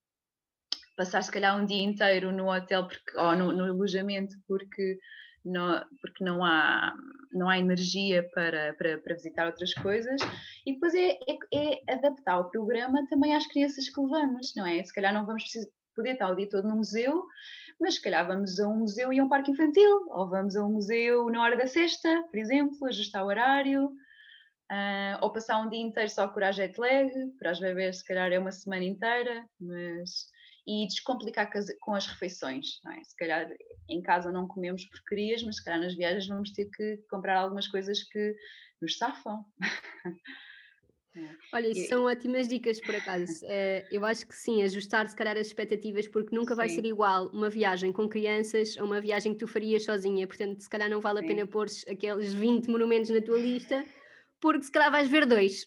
passar 0.98 1.22
se 1.22 1.32
calhar 1.32 1.56
um 1.56 1.66
dia 1.66 1.84
inteiro 1.84 2.32
no 2.32 2.52
hotel 2.52 2.88
porque, 2.88 3.18
ou 3.18 3.36
no, 3.36 3.52
no 3.52 3.64
alojamento 3.66 4.36
porque 4.48 5.00
não, 5.46 5.86
porque 6.02 6.24
não 6.24 6.44
há, 6.44 6.94
não 7.32 7.48
há 7.48 7.60
energia 7.60 8.28
para, 8.34 8.74
para, 8.74 8.98
para 8.98 9.14
visitar 9.14 9.46
outras 9.46 9.74
coisas, 9.76 10.20
e 10.66 10.74
depois 10.74 10.94
é, 10.96 11.12
é, 11.12 11.38
é, 11.54 11.94
adaptar 11.94 12.40
o 12.40 12.50
programa 12.50 13.06
também 13.08 13.36
às 13.36 13.46
crianças 13.46 13.88
que 13.88 14.02
levamos, 14.02 14.54
não 14.56 14.66
é? 14.66 14.84
Se 14.84 14.94
calhar 14.94 15.14
não 15.14 15.26
vamos 15.26 15.44
poder 15.96 16.14
estar 16.14 16.30
o 16.30 16.36
dia 16.36 16.50
todo 16.50 16.68
no 16.68 16.78
museu, 16.78 17.24
mas 17.80 17.96
se 17.96 18.02
calhar 18.02 18.26
vamos 18.26 18.60
a 18.60 18.68
um 18.68 18.78
museu 18.80 19.12
e 19.12 19.20
a 19.20 19.24
um 19.24 19.30
parque 19.30 19.52
infantil, 19.52 20.08
ou 20.10 20.30
vamos 20.30 20.56
a 20.56 20.64
um 20.64 20.74
museu 20.74 21.30
na 21.30 21.42
hora 21.42 21.58
da 21.58 21.68
sexta, 21.68 22.24
por 22.30 22.38
exemplo, 22.38 22.88
ajustar 22.88 23.24
o 23.24 23.28
horário, 23.28 23.88
uh, 24.72 25.18
ou 25.22 25.32
passar 25.32 25.60
um 25.60 25.70
dia 25.70 25.82
inteiro 25.82 26.10
só 26.10 26.32
a 26.34 26.52
jet 26.52 26.80
lag, 26.80 27.12
para 27.38 27.52
as 27.52 27.60
bebês 27.60 27.98
se 27.98 28.06
calhar 28.06 28.32
é 28.32 28.40
uma 28.40 28.52
semana 28.52 28.84
inteira, 28.84 29.46
mas 29.60 30.34
e 30.68 30.88
descomplicar 30.88 31.50
com 31.80 31.94
as 31.94 32.08
refeições. 32.08 32.80
É? 32.92 33.04
Se 33.04 33.16
calhar 33.16 33.48
em 33.88 34.02
casa 34.02 34.32
não 34.32 34.48
comemos 34.48 34.86
porcarias, 34.86 35.44
mas 35.44 35.58
se 35.58 35.64
calhar 35.64 35.80
nas 35.80 35.96
viagens 35.96 36.28
vamos 36.28 36.52
ter 36.52 36.66
que 36.72 36.98
comprar 37.10 37.38
algumas 37.38 37.68
coisas 37.68 38.04
que 38.04 38.36
nos 38.82 38.98
safam. 38.98 39.46
É. 41.16 41.30
Olha, 41.54 41.68
isso 41.68 41.88
são 41.88 42.06
ótimas 42.06 42.48
dicas 42.48 42.80
por 42.82 42.96
acaso. 42.96 43.26
Eh, 43.48 43.86
eu 43.92 44.04
acho 44.04 44.26
que 44.28 44.36
sim, 44.36 44.64
ajustar 44.64 45.08
se 45.08 45.16
calhar 45.16 45.38
as 45.38 45.48
expectativas, 45.48 46.08
porque 46.08 46.36
nunca 46.36 46.54
sim. 46.54 46.58
vai 46.58 46.70
ser 46.70 46.86
igual 46.86 47.28
uma 47.28 47.50
viagem 47.50 47.92
com 47.92 48.08
crianças 48.08 48.76
a 48.78 48.84
uma 48.84 49.00
viagem 49.00 49.34
que 49.34 49.40
tu 49.40 49.48
farias 49.48 49.84
sozinha. 49.84 50.28
Portanto, 50.28 50.62
se 50.62 50.70
calhar 50.70 50.90
não 50.90 51.00
vale 51.00 51.20
sim. 51.20 51.26
a 51.26 51.28
pena 51.28 51.48
pôr 51.48 51.68
aqueles 51.88 52.34
20 52.34 52.70
monumentos 52.70 53.10
na 53.12 53.22
tua 53.22 53.38
lista, 53.38 53.86
porque 54.42 54.64
se 54.64 54.72
calhar 54.72 54.92
vais 54.92 55.10
ver 55.10 55.26
dois. 55.26 55.66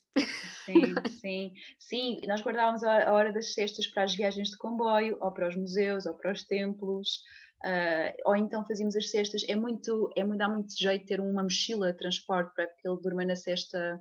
Sim, 0.65 0.95
sim, 1.21 1.53
sim. 1.79 2.21
Nós 2.27 2.43
guardávamos 2.43 2.83
a 2.83 3.13
hora 3.13 3.33
das 3.33 3.55
cestas 3.55 3.87
para 3.87 4.05
as 4.05 4.15
viagens 4.15 4.51
de 4.51 4.59
comboio, 4.59 5.17
ou 5.21 5.33
para 5.33 5.49
os 5.49 5.57
museus, 5.57 6.05
ou 6.07 6.15
para 6.15 6.33
os 6.33 6.45
templos. 6.45 7.23
Uh, 7.65 8.15
ou 8.25 8.37
então 8.37 8.65
fazíamos 8.67 8.97
as 8.97 9.11
cestas. 9.11 9.43
É 9.49 9.57
muito, 9.57 10.11
é 10.17 10.25
muito, 10.25 10.39
dá 10.39 10.49
muito 10.49 10.77
jeito 10.79 11.07
ter 11.07 11.21
uma 11.21 11.43
mochila 11.43 11.93
de 11.93 11.99
transporte 11.99 12.55
para 12.55 12.67
que 12.67 12.89
ele 12.89 13.01
durma 13.03 13.25
na 13.25 13.37
cesta 13.37 14.01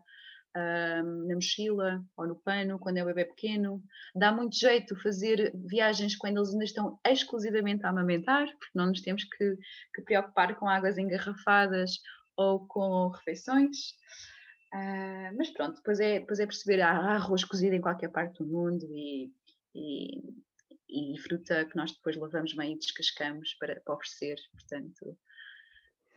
na 0.58 1.36
mochila 1.36 2.04
ou 2.16 2.28
no 2.28 2.36
pano 2.36 2.80
quando 2.80 2.98
é 2.98 3.04
o 3.04 3.06
bebê 3.06 3.26
pequeno. 3.26 3.84
Dá 4.16 4.32
muito 4.32 4.58
jeito 4.58 4.96
fazer 5.02 5.52
viagens 5.56 6.16
quando 6.16 6.38
eles 6.38 6.52
ainda 6.52 6.66
estão 6.66 7.00
exclusivamente 7.06 7.86
a 7.86 7.90
amamentar, 7.90 8.48
porque 8.58 8.78
não 8.78 8.88
nos 8.88 9.02
temos 9.02 9.24
que, 9.24 9.58
que 9.94 10.02
preocupar 10.02 10.56
com 10.56 10.68
águas 10.68 10.98
engarrafadas 10.98 12.00
ou 12.36 12.66
com 12.68 13.10
refeições. 13.10 13.94
Uh, 14.74 15.36
mas 15.38 15.50
pronto, 15.52 15.78
depois 15.78 16.00
é, 16.00 16.20
depois 16.20 16.40
é 16.40 16.46
perceber, 16.46 16.82
há 16.82 16.92
arroz 16.92 17.44
cozido 17.44 17.76
em 17.76 17.82
qualquer 17.82 18.10
parte 18.10 18.44
do 18.44 18.46
mundo 18.46 18.86
e, 18.94 19.32
e, 19.74 21.14
e 21.14 21.18
fruta 21.20 21.66
que 21.66 21.76
nós 21.76 21.94
depois 21.94 22.18
lavamos 22.18 22.54
bem 22.54 22.74
e 22.74 22.78
descascamos 22.78 23.54
para, 23.56 23.80
para 23.80 23.96
oferecer, 23.96 24.36
portanto, 24.52 25.18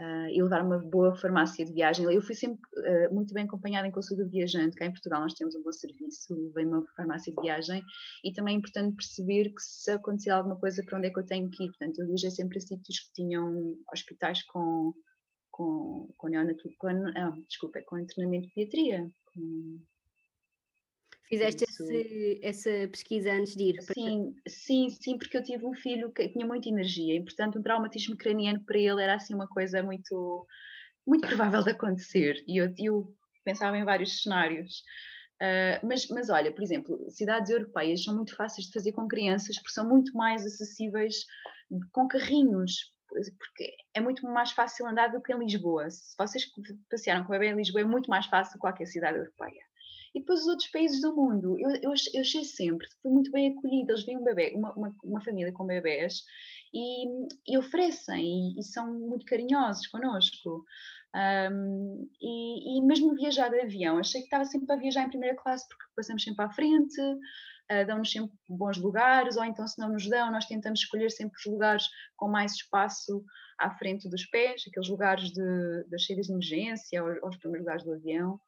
uh, 0.01 0.29
e 0.29 0.43
levar 0.43 0.65
uma 0.65 0.79
boa 0.79 1.15
farmácia 1.15 1.65
de 1.65 1.73
viagem. 1.73 2.05
Eu 2.13 2.23
fui 2.23 2.35
sempre 2.35 2.61
uh, 2.79 3.15
muito 3.15 3.33
bem 3.35 3.45
acompanhada 3.45 3.87
em 3.87 3.91
consulta 3.93 4.25
viajante, 4.25 4.77
cá 4.77 4.87
em 4.87 4.93
Portugal 4.93 5.21
nós 5.21 5.35
temos 5.35 5.55
um 5.55 5.63
bom 5.63 5.73
serviço, 5.73 6.35
levei 6.35 6.65
uma 6.65 6.85
farmácia 6.97 7.33
de 7.33 7.41
viagem 7.41 7.83
e 8.25 8.33
também 8.33 8.55
é 8.55 8.59
importante 8.59 8.97
perceber 8.97 9.51
que 9.51 9.63
se 9.63 9.91
acontecer 9.93 10.31
alguma 10.31 10.57
coisa 10.57 10.83
para 10.85 10.99
onde 10.99 11.09
é 11.09 11.11
que 11.11 11.19
eu 11.19 11.27
tenho 11.27 11.51
que 11.51 11.65
ir, 11.65 11.69
portanto, 11.69 12.01
eu 12.01 12.07
viajei 12.07 12.31
sempre 12.31 12.59
a 12.59 12.61
sítios 12.61 13.01
que 13.01 13.13
tinham 13.13 13.77
hospitais 13.93 14.43
com 14.45 14.93
com, 15.51 16.09
com, 16.17 16.29
neonato, 16.29 16.71
com 16.79 16.89
ah, 16.89 17.37
desculpa, 17.47 17.83
com 17.83 18.03
treinamento 18.07 18.47
de 18.47 18.55
pediatria. 18.55 19.11
Com, 19.27 19.81
Fizeste 21.31 21.63
esse, 21.63 22.41
essa 22.43 22.71
pesquisa 22.89 23.33
antes 23.33 23.55
de 23.55 23.71
ir? 23.71 23.83
Sim, 23.83 24.35
sim, 24.49 24.91
sim, 24.91 25.17
porque 25.17 25.37
eu 25.37 25.45
tive 25.45 25.65
um 25.65 25.75
filho 25.75 26.11
que 26.11 26.29
tinha 26.29 26.45
muita 26.45 26.69
energia 26.69 27.15
e, 27.15 27.23
portanto, 27.23 27.57
um 27.57 27.63
traumatismo 27.63 28.17
craniano 28.17 28.61
para 28.65 28.77
ele 28.77 29.01
era 29.01 29.15
assim 29.15 29.33
uma 29.33 29.47
coisa 29.47 29.81
muito, 29.81 30.45
muito 31.07 31.29
provável 31.29 31.63
de 31.63 31.71
acontecer. 31.71 32.43
E 32.49 32.57
eu, 32.57 32.75
eu 32.77 33.15
pensava 33.45 33.79
em 33.79 33.85
vários 33.85 34.23
cenários. 34.23 34.83
Uh, 35.41 35.87
mas, 35.87 36.09
mas 36.09 36.29
olha, 36.29 36.53
por 36.53 36.63
exemplo, 36.63 36.99
cidades 37.11 37.51
europeias 37.51 38.03
são 38.03 38.15
muito 38.15 38.35
fáceis 38.35 38.67
de 38.67 38.73
fazer 38.73 38.93
com 38.93 39.07
crianças 39.07 39.57
porque 39.57 39.73
são 39.73 39.89
muito 39.89 40.13
mais 40.13 40.45
acessíveis 40.45 41.25
com 41.93 42.09
carrinhos 42.09 42.93
porque 43.39 43.75
é 43.95 44.01
muito 44.01 44.25
mais 44.27 44.53
fácil 44.53 44.87
andar 44.87 45.09
do 45.09 45.21
que 45.21 45.33
em 45.33 45.39
Lisboa. 45.39 45.91
Se 45.91 46.15
vocês 46.17 46.45
passearam 46.89 47.25
com 47.25 47.29
o 47.29 47.39
bebê 47.39 47.49
em 47.49 47.57
Lisboa, 47.57 47.83
é 47.83 47.85
muito 47.85 48.09
mais 48.09 48.27
fácil 48.27 48.55
que 48.55 48.61
qualquer 48.61 48.87
cidade 48.87 49.19
europeia. 49.19 49.70
E 50.15 50.21
depois 50.21 50.41
os 50.41 50.47
outros 50.47 50.69
países 50.69 51.01
do 51.01 51.15
mundo, 51.15 51.57
eu, 51.59 51.71
eu, 51.83 51.95
eu 52.15 52.21
achei 52.21 52.45
sempre, 52.45 52.87
fui 53.01 53.13
muito 53.13 53.31
bem 53.31 53.53
acolhida. 53.53 53.93
Eles 53.93 54.05
vêm 54.05 54.19
um 54.19 54.25
bebê, 54.25 54.53
uma, 54.57 54.73
uma, 54.75 54.97
uma 55.05 55.21
família 55.21 55.53
com 55.53 55.67
bebés 55.67 56.25
e, 56.75 57.07
e 57.47 57.59
oferecem 57.59 58.55
e, 58.57 58.61
e, 58.61 58.63
são 58.63 58.93
muito 58.93 59.25
carinhosos 59.25 59.87
connosco. 59.87 60.65
Um, 61.15 62.09
e, 62.21 62.79
e, 62.79 62.83
mesmo 62.83 63.15
viajar 63.15 63.49
de 63.49 63.61
avião, 63.61 63.99
achei 63.99 64.21
que 64.21 64.27
estava 64.27 64.45
sempre 64.45 64.73
a 64.73 64.79
viajar 64.79 65.05
em 65.05 65.11
primeira 65.11 65.37
classe 65.37 65.67
porque 65.69 65.85
passamos 65.97 66.23
sempre 66.23 66.45
à 66.45 66.51
frente, 66.51 67.01
uh, 67.01 67.87
dão-nos 67.87 68.13
sempre 68.13 68.37
bons 68.49 68.79
lugares, 68.79 69.37
ou 69.37 69.45
então, 69.45 69.67
se 69.67 69.79
não 69.81 69.91
nos 69.91 70.09
dão, 70.09 70.31
nós 70.31 70.47
tentamos 70.47 70.81
escolher 70.81 71.11
sempre 71.11 71.37
os 71.37 71.53
lugares 71.53 71.85
com 72.17 72.29
mais 72.29 72.53
espaço 72.53 73.25
à 73.59 73.71
frente 73.77 74.09
dos 74.09 74.25
pés, 74.27 74.63
aqueles 74.69 74.89
lugares 74.89 75.33
de, 75.33 75.85
das 75.89 76.07
saídas 76.07 76.27
de 76.27 76.33
emergência, 76.33 77.03
ou, 77.03 77.11
ou 77.23 77.29
os 77.29 77.37
primeiros 77.39 77.65
lugares 77.65 77.85
do 77.85 77.93
avião. 77.93 78.41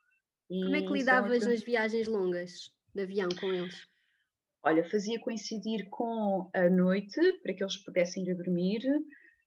E 0.53 0.65
Como 0.65 0.77
é 0.77 0.83
que 0.83 0.93
lidavas 0.93 1.47
nas 1.47 1.63
viagens 1.63 2.07
longas 2.07 2.71
de 2.95 3.03
avião 3.03 3.31
com 3.41 3.51
eles? 3.55 3.89
Olha, 4.63 4.85
fazia 4.89 5.19
coincidir 5.19 5.89
com 5.89 6.51
a 6.53 6.69
noite 6.69 7.21
para 7.43 7.55
que 7.55 7.65
eles 7.65 7.79
pudessem 7.79 8.29
ir 8.29 8.35
dormir, 8.35 8.83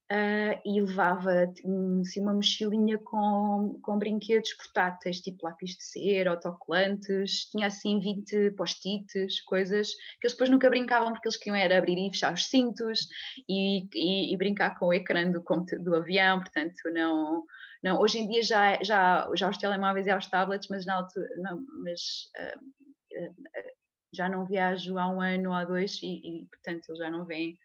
Uh, 0.08 0.54
e 0.64 0.80
levava 0.80 1.32
assim, 1.50 2.20
uma 2.20 2.32
mochilinha 2.32 2.96
com, 2.96 3.76
com 3.82 3.98
brinquedos 3.98 4.52
portáteis, 4.54 5.20
tipo 5.20 5.44
lápis 5.44 5.70
de 5.70 5.82
cera, 5.82 6.30
autocolantes, 6.30 7.46
tinha 7.50 7.66
assim 7.66 7.98
20 7.98 8.52
post-its, 8.52 9.40
coisas 9.40 9.90
que 10.20 10.28
eles 10.28 10.34
depois 10.34 10.48
nunca 10.48 10.70
brincavam 10.70 11.12
porque 11.12 11.26
eles 11.26 11.36
queriam 11.36 11.56
era 11.56 11.76
abrir 11.76 11.98
e 11.98 12.10
fechar 12.12 12.32
os 12.32 12.46
cintos 12.46 13.08
e, 13.48 13.88
e, 13.92 14.32
e 14.32 14.36
brincar 14.36 14.78
com 14.78 14.86
o 14.86 14.94
ecrã 14.94 15.28
do, 15.28 15.42
do 15.80 15.96
avião, 15.96 16.38
portanto 16.38 16.82
não, 16.94 17.44
não, 17.86 18.00
hoje 18.00 18.18
em 18.18 18.28
dia 18.28 18.42
já, 18.42 18.82
já, 18.82 19.30
já 19.34 19.48
os 19.48 19.58
telemóveis 19.58 20.06
e 20.06 20.14
os 20.14 20.26
tablets, 20.26 20.68
mas, 20.68 20.84
na 20.84 20.96
altura, 20.96 21.28
não, 21.36 21.64
mas 21.82 22.30
uh, 22.38 22.58
uh, 22.58 23.76
já 24.12 24.28
não 24.28 24.46
viajo 24.46 24.98
há 24.98 25.08
um 25.08 25.20
ano 25.20 25.50
ou 25.50 25.54
há 25.54 25.64
dois 25.64 26.00
e, 26.02 26.42
e 26.42 26.46
portanto 26.46 26.88
eles 26.88 26.98
já 26.98 27.10
não 27.10 27.24
vêm, 27.24 27.58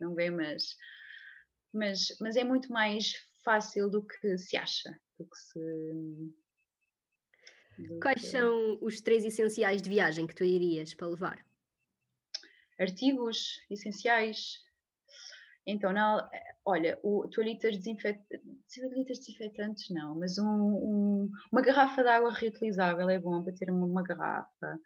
não 0.00 0.14
vêm, 0.14 0.30
mas 0.30 0.76
mas, 1.72 2.16
mas 2.20 2.36
é 2.36 2.44
muito 2.44 2.72
mais 2.72 3.14
fácil 3.44 3.90
do 3.90 4.04
que 4.04 4.38
se 4.38 4.56
acha, 4.56 4.90
do 5.18 5.26
que 5.26 5.36
se. 5.36 6.34
Do 7.78 8.00
Quais 8.00 8.20
que... 8.20 8.26
são 8.26 8.78
os 8.82 9.00
três 9.00 9.24
essenciais 9.24 9.80
de 9.80 9.88
viagem 9.88 10.26
que 10.26 10.34
tu 10.34 10.44
irias 10.44 10.94
para 10.94 11.08
levar? 11.08 11.46
Artigos 12.78 13.60
essenciais. 13.70 14.58
Então, 15.66 15.92
não, 15.92 16.28
olha, 16.64 16.98
o, 17.02 17.28
toalhitas 17.28 17.78
desinfetantes, 18.68 19.18
desinfetantes 19.18 19.90
não, 19.90 20.18
mas 20.18 20.38
um, 20.38 20.46
um, 20.46 21.30
uma 21.50 21.62
garrafa 21.62 22.02
de 22.02 22.08
água 22.08 22.32
reutilizável 22.32 23.08
é 23.08 23.18
bom 23.18 23.42
para 23.42 23.54
ter 23.54 23.70
uma, 23.70 24.02
garrafa 24.02 24.78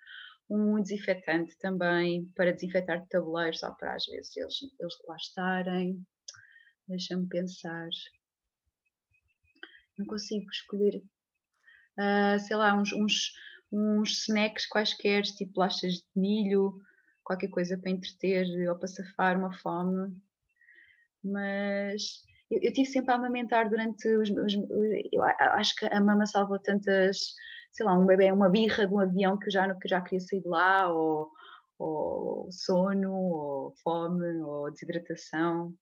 um 0.48 0.80
desinfetante 0.80 1.56
também 1.58 2.26
para 2.36 2.52
desinfetar 2.52 3.06
tabuleiros, 3.08 3.60
só 3.60 3.72
para 3.72 3.94
às 3.94 4.04
vezes 4.06 4.36
eles, 4.36 4.54
eles 4.78 4.94
lá 5.08 5.16
estarem. 5.16 6.06
Deixa-me 6.86 7.26
pensar. 7.26 7.88
Não 9.98 10.06
consigo 10.06 10.50
escolher, 10.50 11.02
uh, 11.98 12.38
sei 12.38 12.56
lá, 12.56 12.74
uns, 12.74 12.92
uns, 12.92 13.32
uns 13.72 14.28
snacks 14.28 14.66
quaisquer, 14.66 15.22
tipo 15.22 15.54
bolachas 15.54 15.94
de 15.94 16.04
milho, 16.14 16.80
qualquer 17.24 17.48
coisa 17.48 17.78
para 17.78 17.90
entreter 17.90 18.46
ou 18.68 18.76
para 18.76 18.88
safar 18.88 19.38
uma 19.38 19.52
fome. 19.58 20.14
Mas 21.24 22.24
eu, 22.52 22.60
eu 22.62 22.72
tive 22.72 22.86
sempre 22.86 23.12
a 23.12 23.16
amamentar 23.16 23.68
durante 23.68 24.06
os, 24.16 24.30
os, 24.30 24.54
eu 25.10 25.22
acho 25.22 25.74
que 25.76 25.86
a 25.86 26.00
mama 26.00 26.26
salvou 26.26 26.58
tantas, 26.58 27.34
sei 27.72 27.86
lá, 27.86 27.98
um 27.98 28.06
bebê, 28.06 28.30
uma 28.30 28.50
birra 28.50 28.86
de 28.86 28.92
um 28.92 29.00
avião 29.00 29.38
que 29.38 29.50
já, 29.50 29.74
que 29.74 29.88
já 29.88 30.00
queria 30.00 30.20
sair 30.20 30.42
de 30.42 30.48
lá, 30.48 30.92
ou, 30.92 31.30
ou 31.78 32.48
sono, 32.52 33.12
ou 33.12 33.74
fome, 33.82 34.42
ou 34.42 34.70
desidratação. 34.70 35.72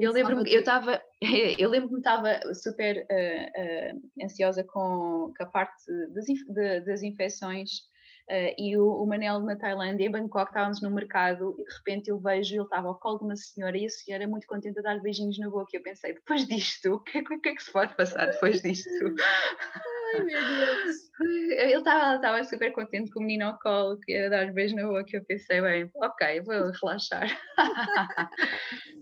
eu 0.00 0.12
lembro-me, 0.12 0.52
eu 0.52 0.60
estava, 0.60 1.02
eu 1.58 1.68
lembro-me 1.68 1.98
estava 1.98 2.40
super 2.54 3.06
uh, 3.10 3.96
uh, 3.96 4.24
ansiosa 4.24 4.62
com, 4.62 5.32
com, 5.36 5.42
a 5.42 5.46
parte 5.46 5.84
das, 6.14 6.84
das 6.84 7.02
infecções 7.02 7.89
uh, 8.30 8.54
e 8.56 8.76
o, 8.76 9.02
o, 9.02 9.06
Manel 9.06 9.40
na 9.40 9.56
Tailândia, 9.56 10.06
em 10.06 10.10
Bangkok, 10.10 10.50
estávamos 10.50 10.80
no 10.80 10.90
mercado 10.90 11.54
e 11.58 11.64
de 11.64 11.74
repente 11.74 12.10
eu 12.10 12.18
vejo, 12.18 12.54
ele 12.54 12.62
estava 12.62 12.88
ao 12.88 12.98
colo 12.98 13.18
de 13.18 13.24
uma 13.24 13.36
senhora 13.36 13.76
e 13.76 13.84
a 13.84 13.90
senhora 13.90 14.26
muito 14.28 14.46
contente 14.46 14.78
a 14.78 14.82
dar 14.82 15.00
beijinhos 15.00 15.38
na 15.38 15.50
boca 15.50 15.70
e 15.72 15.76
eu 15.76 15.82
pensei, 15.82 16.14
depois 16.14 16.46
disto, 16.46 16.94
o 16.94 17.00
que, 17.00 17.18
é 17.18 17.22
que, 17.22 17.48
é 17.48 17.54
que 17.54 17.62
se 17.62 17.72
pode 17.72 17.94
passar 17.96 18.26
depois 18.26 18.62
disto? 18.62 18.88
Ai, 20.14 20.22
meu 20.22 20.40
Deus. 20.40 20.96
Ele 21.20 21.74
estava 21.74 22.44
super 22.44 22.72
contente 22.72 23.10
com 23.10 23.20
o 23.20 23.22
menino 23.22 23.46
ao 23.46 23.58
colo, 23.58 23.98
que 24.00 24.12
ia 24.12 24.30
dar 24.30 24.46
os 24.46 24.54
beijos 24.54 24.76
na 24.76 24.86
boca. 24.86 25.08
Eu 25.12 25.24
pensei, 25.24 25.60
bem, 25.60 25.90
ok, 25.96 26.40
vou 26.40 26.70
relaxar. 26.82 27.28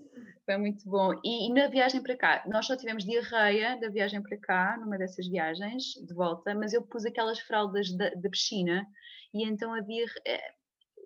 Foi 0.48 0.56
muito 0.56 0.88
bom. 0.88 1.12
E, 1.22 1.46
e, 1.46 1.52
na 1.52 1.66
viagem 1.66 2.02
para 2.02 2.16
cá, 2.16 2.42
nós 2.46 2.66
só 2.66 2.74
tivemos 2.74 3.04
diarreia 3.04 3.78
da 3.78 3.90
viagem 3.90 4.22
para 4.22 4.38
cá, 4.38 4.78
numa 4.80 4.96
dessas 4.96 5.28
viagens, 5.28 5.92
de 6.06 6.14
volta, 6.14 6.54
mas 6.54 6.72
eu 6.72 6.80
pus 6.80 7.04
aquelas 7.04 7.38
fraldas 7.38 7.92
da, 7.92 8.08
da 8.14 8.30
piscina 8.30 8.86
e 9.34 9.44
então 9.44 9.74
havia. 9.74 10.06
É, 10.26 10.54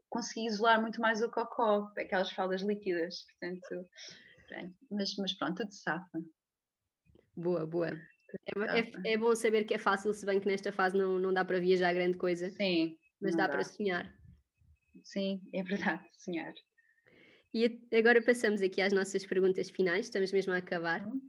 consegui 0.08 0.46
isolar 0.46 0.80
muito 0.80 1.00
mais 1.00 1.20
o 1.22 1.28
cocó, 1.28 1.90
aquelas 1.98 2.30
fraldas 2.30 2.62
líquidas, 2.62 3.24
portanto. 3.24 3.88
Mas, 4.88 5.16
mas 5.16 5.32
pronto, 5.32 5.56
tudo 5.56 5.72
safa. 5.72 6.22
Boa, 7.36 7.66
boa. 7.66 7.88
É, 7.88 8.78
é, 8.78 9.12
é, 9.14 9.16
bom 9.16 9.34
saber 9.34 9.64
que 9.64 9.74
é 9.74 9.78
fácil, 9.78 10.14
se 10.14 10.24
bem 10.24 10.38
que 10.38 10.46
nesta 10.46 10.70
fase 10.70 10.96
não, 10.96 11.18
não 11.18 11.34
dá 11.34 11.44
para 11.44 11.58
viajar 11.58 11.92
grande 11.92 12.16
coisa. 12.16 12.48
Sim. 12.50 12.96
Mas 13.20 13.34
dá, 13.34 13.48
dá, 13.48 13.54
para 13.54 13.64
sonhar. 13.64 14.14
Sim, 15.02 15.42
é 15.52 15.64
verdade, 15.64 16.08
sonhar. 16.16 16.54
E 17.54 17.80
agora 17.94 18.22
passamos 18.22 18.62
aqui 18.62 18.80
às 18.80 18.92
nossas 18.92 19.26
perguntas 19.26 19.68
finais, 19.68 20.06
estamos 20.06 20.32
mesmo 20.32 20.54
a 20.54 20.56
acabar. 20.56 21.06
Uhum. 21.06 21.20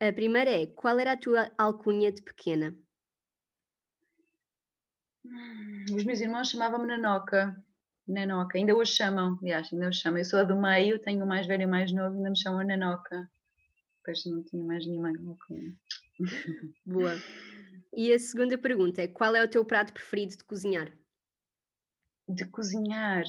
A 0.00 0.12
primeira 0.12 0.50
é: 0.50 0.66
qual 0.66 0.98
era 0.98 1.12
a 1.12 1.16
tua 1.16 1.50
alcunha 1.58 2.10
de 2.10 2.22
pequena? 2.22 2.74
Hum, 5.24 5.84
os 5.94 6.04
meus 6.04 6.20
irmãos 6.20 6.50
chamavam-me 6.50 6.86
Nanoca. 6.86 7.54
Nanoca, 8.08 8.58
ainda 8.58 8.74
hoje 8.74 8.92
chamam, 8.92 9.38
aliás, 9.40 9.72
ainda 9.72 9.88
hoje 9.88 10.00
chamam. 10.00 10.18
Eu 10.18 10.24
sou 10.24 10.40
a 10.40 10.44
do 10.44 10.60
meio, 10.60 10.98
tenho 10.98 11.24
o 11.24 11.28
mais 11.28 11.46
velho 11.46 11.62
e 11.62 11.66
o 11.66 11.68
mais 11.68 11.92
novo, 11.92 12.16
ainda 12.16 12.30
me 12.30 12.38
chamam 12.38 12.66
Nanoca. 12.66 13.30
Depois 13.98 14.24
não 14.24 14.42
tinha 14.42 14.64
mais 14.64 14.86
nenhuma 14.86 15.12
alcunha. 15.28 15.76
Boa. 16.84 17.14
E 17.94 18.12
a 18.12 18.18
segunda 18.18 18.56
pergunta 18.56 19.02
é: 19.02 19.06
qual 19.06 19.36
é 19.36 19.44
o 19.44 19.48
teu 19.48 19.64
prato 19.64 19.92
preferido 19.92 20.36
de 20.36 20.44
cozinhar? 20.44 20.90
De 22.26 22.46
cozinhar. 22.46 23.24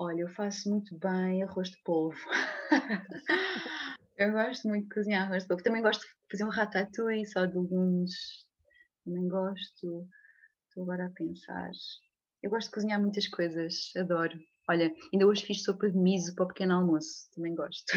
Olha, 0.00 0.20
eu 0.20 0.28
faço 0.28 0.70
muito 0.70 0.96
bem 0.96 1.42
arroz 1.42 1.70
de 1.70 1.82
polvo. 1.82 2.16
eu 4.16 4.30
gosto 4.30 4.68
muito 4.68 4.88
de 4.88 4.94
cozinhar 4.94 5.26
arroz 5.26 5.42
de 5.42 5.48
polvo. 5.48 5.64
Também 5.64 5.82
gosto 5.82 6.02
de 6.02 6.08
fazer 6.30 6.44
um 6.44 6.50
ratatouille 6.50 7.26
só 7.26 7.44
de 7.46 7.58
legumes. 7.58 8.46
Também 9.04 9.28
gosto. 9.28 10.08
Estou 10.68 10.84
agora 10.84 11.06
a 11.06 11.10
pensar. 11.10 11.72
Eu 12.40 12.50
gosto 12.50 12.68
de 12.68 12.74
cozinhar 12.74 13.00
muitas 13.00 13.26
coisas, 13.26 13.90
adoro. 13.96 14.38
Olha, 14.68 14.94
ainda 15.12 15.26
hoje 15.26 15.44
fiz 15.44 15.64
sopa 15.64 15.90
de 15.90 15.98
miso 15.98 16.32
para 16.36 16.44
o 16.44 16.48
pequeno 16.48 16.74
almoço, 16.74 17.28
também 17.34 17.56
gosto. 17.56 17.92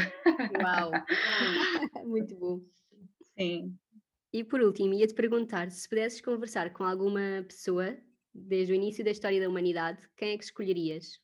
Uau! 0.59 0.91
muito 2.07 2.35
bom. 2.35 2.61
Sim. 3.37 3.77
E 4.33 4.43
por 4.43 4.61
último, 4.61 4.93
ia-te 4.95 5.13
perguntar 5.13 5.69
se 5.69 5.87
pudesses 5.87 6.21
conversar 6.21 6.73
com 6.73 6.83
alguma 6.83 7.45
pessoa 7.47 7.95
desde 8.33 8.71
o 8.71 8.75
início 8.75 9.03
da 9.03 9.11
história 9.11 9.39
da 9.39 9.49
humanidade, 9.49 10.01
quem 10.17 10.31
é 10.31 10.37
que 10.37 10.45
escolherias? 10.45 11.19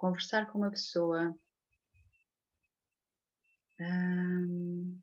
Conversar 0.00 0.50
com 0.50 0.58
uma 0.58 0.70
pessoa. 0.70 1.36
Hum, 3.78 4.98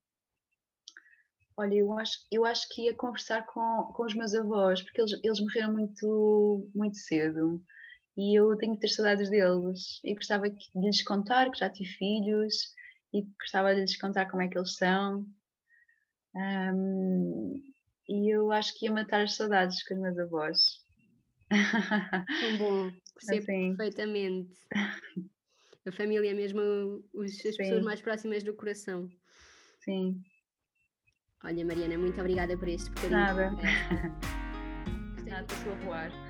olha, 1.56 1.76
eu 1.76 1.94
acho, 1.98 2.18
eu 2.32 2.46
acho 2.46 2.68
que 2.70 2.84
ia 2.84 2.96
conversar 2.96 3.46
com, 3.46 3.92
com 3.94 4.04
os 4.04 4.16
meus 4.16 4.34
avós, 4.34 4.82
porque 4.82 5.02
eles, 5.02 5.20
eles 5.24 5.40
morreram 5.40 5.74
muito, 5.74 6.70
muito 6.74 6.98
cedo 6.98 7.64
e 8.18 8.38
eu 8.40 8.58
tenho 8.58 8.72
muitas 8.72 8.96
saudades 8.96 9.30
deles. 9.30 10.00
E 10.04 10.16
gostava 10.16 10.50
de 10.50 10.58
lhes 10.76 11.04
contar 11.04 11.52
que 11.52 11.60
já 11.60 11.70
tive 11.70 11.90
filhos 11.92 12.74
e 13.14 13.22
gostava 13.40 13.76
de 13.76 13.82
lhes 13.82 13.98
contar 14.00 14.30
como 14.30 14.42
é 14.42 14.48
que 14.48 14.58
eles 14.58 14.76
são. 14.76 15.26
Um, 16.36 17.62
e 18.10 18.34
eu 18.34 18.52
acho 18.52 18.78
que 18.78 18.86
ia 18.86 18.92
matar 18.92 19.22
as 19.22 19.36
saudades 19.36 19.84
com 19.88 19.94
os 19.94 20.02
meus 20.02 20.18
avós. 20.18 20.88
Bom. 22.58 22.92
Percebo 23.18 23.40
assim. 23.40 23.76
perfeitamente. 23.76 24.54
A 25.86 25.92
família 25.92 26.32
é 26.32 26.34
mesmo 26.34 26.60
os, 27.14 27.32
as 27.46 27.56
Sim. 27.56 27.58
pessoas 27.58 27.84
mais 27.84 28.02
próximas 28.02 28.44
do 28.44 28.54
coração. 28.54 29.10
Sim. 29.80 30.22
Olha, 31.46 31.66
Mariana, 31.66 31.98
muito 31.98 32.20
obrigada 32.20 32.58
por 32.58 32.68
este 32.68 32.90
bocadinho. 32.90 33.12
Nada. 33.12 33.52
Nada, 35.26 35.54
estou 35.54 35.72
a 35.72 35.76
voar. 35.78 36.27